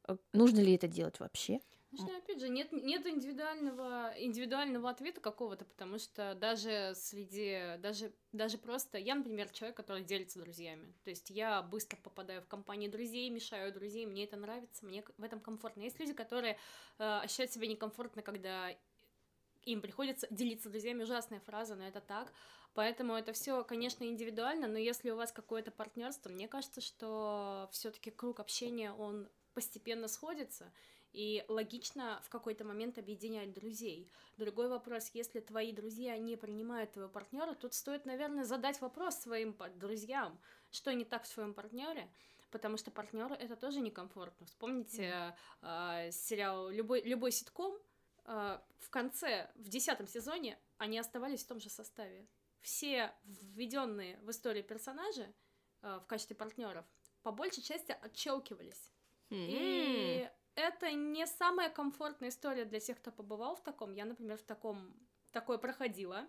Э, 0.09 0.17
Нужно 0.33 0.61
ли 0.61 0.75
это 0.75 0.89
делать 0.89 1.21
вообще? 1.21 1.61
Слушай, 1.91 2.13
ну, 2.13 2.19
опять 2.19 2.41
же, 2.41 2.49
нет, 2.51 2.71
нет 2.71 3.07
индивидуального, 3.07 4.13
индивидуального 4.19 4.91
ответа 4.91 5.23
какого-то, 5.23 5.65
потому 5.65 5.99
что 5.99 6.35
даже 6.35 6.93
среди, 6.95 7.79
даже, 7.79 8.13
даже 8.33 8.59
просто, 8.59 8.99
я, 8.99 9.15
например, 9.15 9.49
человек, 9.51 9.77
который 9.77 10.05
делится 10.05 10.39
друзьями. 10.39 10.93
То 11.05 11.11
есть 11.11 11.31
я 11.31 11.63
быстро 11.63 11.97
попадаю 11.97 12.43
в 12.43 12.47
компанию 12.47 12.91
друзей, 12.91 13.31
мешаю 13.31 13.73
друзей, 13.73 14.05
мне 14.05 14.25
это 14.25 14.37
нравится, 14.37 14.85
мне 14.85 15.03
в 15.17 15.25
этом 15.25 15.41
комфортно. 15.41 15.81
Есть 15.81 15.99
люди, 15.99 16.13
которые 16.13 16.59
э, 16.99 17.21
ощущают 17.23 17.53
себя 17.53 17.67
некомфортно, 17.67 18.21
когда 18.21 18.71
им 19.73 19.81
приходится 19.81 20.27
делиться 20.31 20.71
друзьями. 20.71 21.03
Ужасная 21.03 21.41
фраза, 21.41 21.75
но 21.75 21.87
это 21.87 22.01
так. 22.01 22.33
Поэтому 22.75 23.15
это 23.15 23.33
все, 23.33 23.65
конечно, 23.65 24.05
индивидуально, 24.05 24.69
но 24.69 24.79
если 24.79 25.11
у 25.11 25.17
вас 25.17 25.33
какое-то 25.33 25.71
партнерство, 25.71 26.29
мне 26.29 26.49
кажется, 26.49 26.81
что 26.81 27.69
все-таки 27.73 28.11
круг 28.11 28.41
общения, 28.41 28.93
он 28.93 29.29
постепенно 29.55 30.07
сходится, 30.07 30.73
и 31.13 31.45
логично 31.49 32.21
в 32.23 32.29
какой-то 32.29 32.65
момент 32.65 32.99
объединять 32.99 33.53
друзей. 33.53 34.09
Другой 34.37 34.69
вопрос, 34.69 35.11
если 35.15 35.41
твои 35.41 35.73
друзья 35.73 36.17
не 36.19 36.37
принимают 36.37 36.93
твоего 36.93 37.11
партнера, 37.11 37.55
тут 37.55 37.75
стоит, 37.75 38.05
наверное, 38.05 38.45
задать 38.45 38.81
вопрос 38.81 39.17
своим 39.17 39.57
друзьям, 39.77 40.39
что 40.71 40.93
не 40.93 41.05
так 41.05 41.25
в 41.25 41.27
своем 41.27 41.55
партнере, 41.55 42.09
потому 42.51 42.77
что 42.77 42.91
партнеру 42.91 43.35
это 43.35 43.57
тоже 43.57 43.81
некомфортно. 43.81 44.47
Вспомните 44.47 45.35
э, 45.63 46.11
сериал 46.13 46.69
любой, 46.69 47.03
любой 47.03 47.33
ситком, 47.33 47.75
э, 47.75 47.79
в 48.29 48.91
конце, 48.91 49.51
в 49.55 49.69
десятом 49.69 50.07
сезоне, 50.07 50.59
они 50.77 50.99
оставались 50.99 51.45
в 51.45 51.49
том 51.49 51.61
же 51.61 51.71
составе. 51.71 52.29
Все 52.61 53.15
введенные 53.25 54.19
в 54.21 54.31
историю 54.31 54.65
персонажи 54.65 55.33
э, 55.83 55.99
в 56.03 56.07
качестве 56.07 56.37
партнеров 56.37 56.85
по 57.23 57.33
большей 57.33 57.63
части 57.63 57.93
отщелкивались. 57.93 58.93
И 59.31 60.31
это 60.55 60.93
не 60.93 61.27
самая 61.27 61.71
комфортная 61.71 62.31
история 62.31 62.65
для 62.65 62.81
тех, 62.81 62.99
кто 62.99 63.13
побывал 63.13 63.57
в 63.57 63.63
таком. 63.63 63.93
Я, 63.95 64.05
например, 64.05 64.39
в 64.39 64.43
таком 64.43 64.95
такое 65.31 65.59
проходила. 65.59 66.27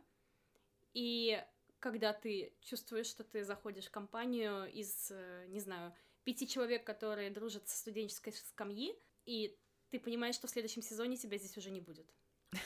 И 0.93 1.43
когда 1.79 2.13
ты 2.13 2.55
чувствуешь, 2.61 3.07
что 3.07 3.23
ты 3.23 3.43
заходишь 3.43 3.87
в 3.87 3.91
компанию 3.91 4.71
из, 4.71 5.11
э, 5.11 5.45
не 5.47 5.59
знаю, 5.59 5.95
пяти 6.23 6.47
человек, 6.47 6.85
которые 6.85 7.29
дружат 7.29 7.67
со 7.67 7.77
студенческой 7.77 8.33
скамьи, 8.33 8.95
и 9.25 9.57
ты 9.91 9.99
понимаешь, 9.99 10.35
что 10.35 10.47
в 10.47 10.49
следующем 10.51 10.81
сезоне 10.81 11.17
тебя 11.17 11.37
здесь 11.37 11.57
уже 11.57 11.71
не 11.71 11.81
будет. 11.81 12.05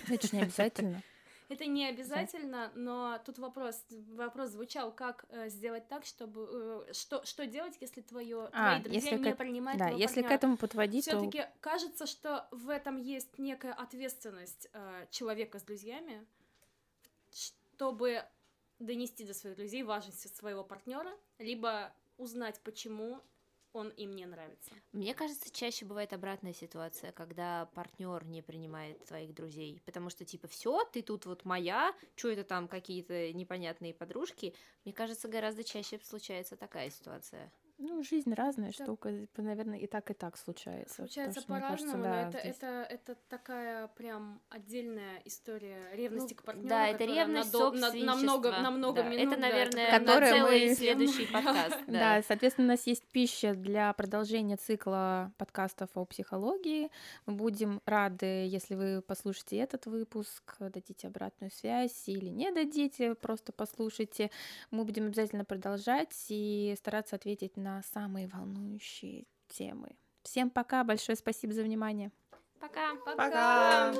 Это 0.09 0.27
же 0.27 0.35
не 0.35 0.41
обязательно. 0.43 1.01
Это 1.49 1.65
не 1.65 1.85
обязательно, 1.87 2.71
но 2.73 3.19
тут 3.25 3.37
вопрос, 3.37 3.85
вопрос 3.89 4.51
звучал, 4.51 4.91
как 4.95 5.25
э, 5.29 5.49
сделать 5.49 5.87
так, 5.89 6.05
чтобы 6.05 6.85
э, 6.89 6.93
что 6.93 7.23
что 7.25 7.45
делать, 7.45 7.75
если 7.81 8.01
твое 8.01 8.49
А, 8.53 8.79
твои 8.79 8.83
друзья 8.83 9.11
если 9.11 9.23
не 9.23 9.33
к- 9.33 9.37
принимают 9.37 9.77
Да, 9.77 9.89
если 9.89 10.21
к 10.21 10.23
партнера? 10.23 10.33
этому 10.33 10.57
подводить, 10.57 11.05
то... 11.05 11.11
Все-таки 11.19 11.45
кажется, 11.59 12.07
что 12.07 12.47
в 12.51 12.69
этом 12.69 12.97
есть 12.97 13.37
некая 13.37 13.73
ответственность 13.73 14.69
э, 14.73 15.05
человека 15.11 15.59
с 15.59 15.63
друзьями, 15.63 16.25
чтобы 17.31 18.23
донести 18.79 19.25
до 19.25 19.33
своих 19.33 19.57
друзей 19.57 19.83
важность 19.83 20.35
своего 20.35 20.63
партнера, 20.63 21.11
либо 21.39 21.93
узнать, 22.17 22.59
почему 22.63 23.21
он 23.73 23.89
им 23.89 24.15
не 24.15 24.25
нравится. 24.25 24.71
Мне 24.91 25.13
кажется, 25.13 25.51
чаще 25.51 25.85
бывает 25.85 26.13
обратная 26.13 26.53
ситуация, 26.53 27.11
когда 27.11 27.65
партнер 27.73 28.23
не 28.25 28.41
принимает 28.41 29.03
твоих 29.05 29.33
друзей, 29.33 29.81
потому 29.85 30.09
что 30.09 30.25
типа 30.25 30.47
все, 30.47 30.83
ты 30.85 31.01
тут 31.01 31.25
вот 31.25 31.43
моя, 31.43 31.93
что 32.15 32.29
это 32.29 32.43
там 32.43 32.67
какие-то 32.67 33.33
непонятные 33.33 33.93
подружки. 33.93 34.53
Мне 34.85 34.93
кажется, 34.93 35.27
гораздо 35.27 35.63
чаще 35.63 35.99
случается 36.03 36.55
такая 36.55 36.89
ситуация. 36.89 37.51
Ну, 37.79 38.03
жизнь 38.03 38.33
разная 38.33 38.71
Да. 38.77 38.83
штука, 38.83 39.11
наверное, 39.37 39.77
и 39.79 39.87
так, 39.87 40.09
и 40.11 40.13
так 40.13 40.37
случается. 40.37 40.95
Случается 40.95 41.41
по-разному, 41.41 42.03
да, 42.03 42.09
но 42.09 42.29
это, 42.29 42.39
здесь- 42.39 42.55
это, 42.57 42.87
это 42.89 43.15
такая 43.27 43.87
прям 43.89 44.39
отдельная 44.49 45.21
история 45.25 45.79
ревности 45.93 46.33
Ну, 46.33 46.39
к 46.39 46.43
партнеру. 46.43 46.69
да, 46.69 46.87
это 46.87 47.03
ревность, 47.03 47.51
на, 47.53 47.71
на, 47.71 47.93
на 47.93 48.15
много, 48.15 48.51
на 48.51 48.71
много 48.71 49.01
Да, 49.03 49.09
минут. 49.09 49.25
Это, 49.27 49.35
да, 49.35 49.41
наверное, 49.41 49.87
прям- 49.89 49.91
на 49.91 49.99
Которое 49.99 50.31
целый 50.31 50.69
мы- 50.69 50.75
следующий 50.75 51.25
подкаст. 51.33 51.77
Да, 51.87 52.17
Да. 52.17 52.21
соответственно, 52.25 52.67
у 52.67 52.71
нас 52.71 52.87
есть 52.87 53.03
пища 53.11 53.53
для 53.55 53.91
продолжения 53.93 54.55
цикла 54.55 55.33
подкастов 55.37 55.89
о 55.95 56.05
психологии. 56.05 56.89
Мы 57.25 57.33
будем 57.33 57.81
рады, 57.85 58.45
если 58.47 58.75
вы 58.75 59.01
послушаете 59.01 59.57
этот 59.57 59.87
выпуск, 59.87 60.55
дадите 60.59 61.07
обратную 61.07 61.51
связь 61.51 62.07
или 62.07 62.29
не 62.29 62.51
дадите, 62.51 63.15
просто 63.15 63.51
послушайте. 63.51 64.29
Мы 64.71 64.85
будем 64.85 65.07
обязательно 65.07 65.43
продолжать 65.43 66.13
и 66.29 66.75
стараться 66.77 67.15
ответить 67.15 67.57
на 67.57 67.62
самые 67.93 68.27
волнующие 68.27 69.25
темы. 69.47 69.95
Всем 70.23 70.49
пока, 70.49 70.83
большое 70.83 71.15
спасибо 71.15 71.53
за 71.53 71.63
внимание. 71.63 72.11
Пока. 72.59 72.95
Пока! 73.05 73.93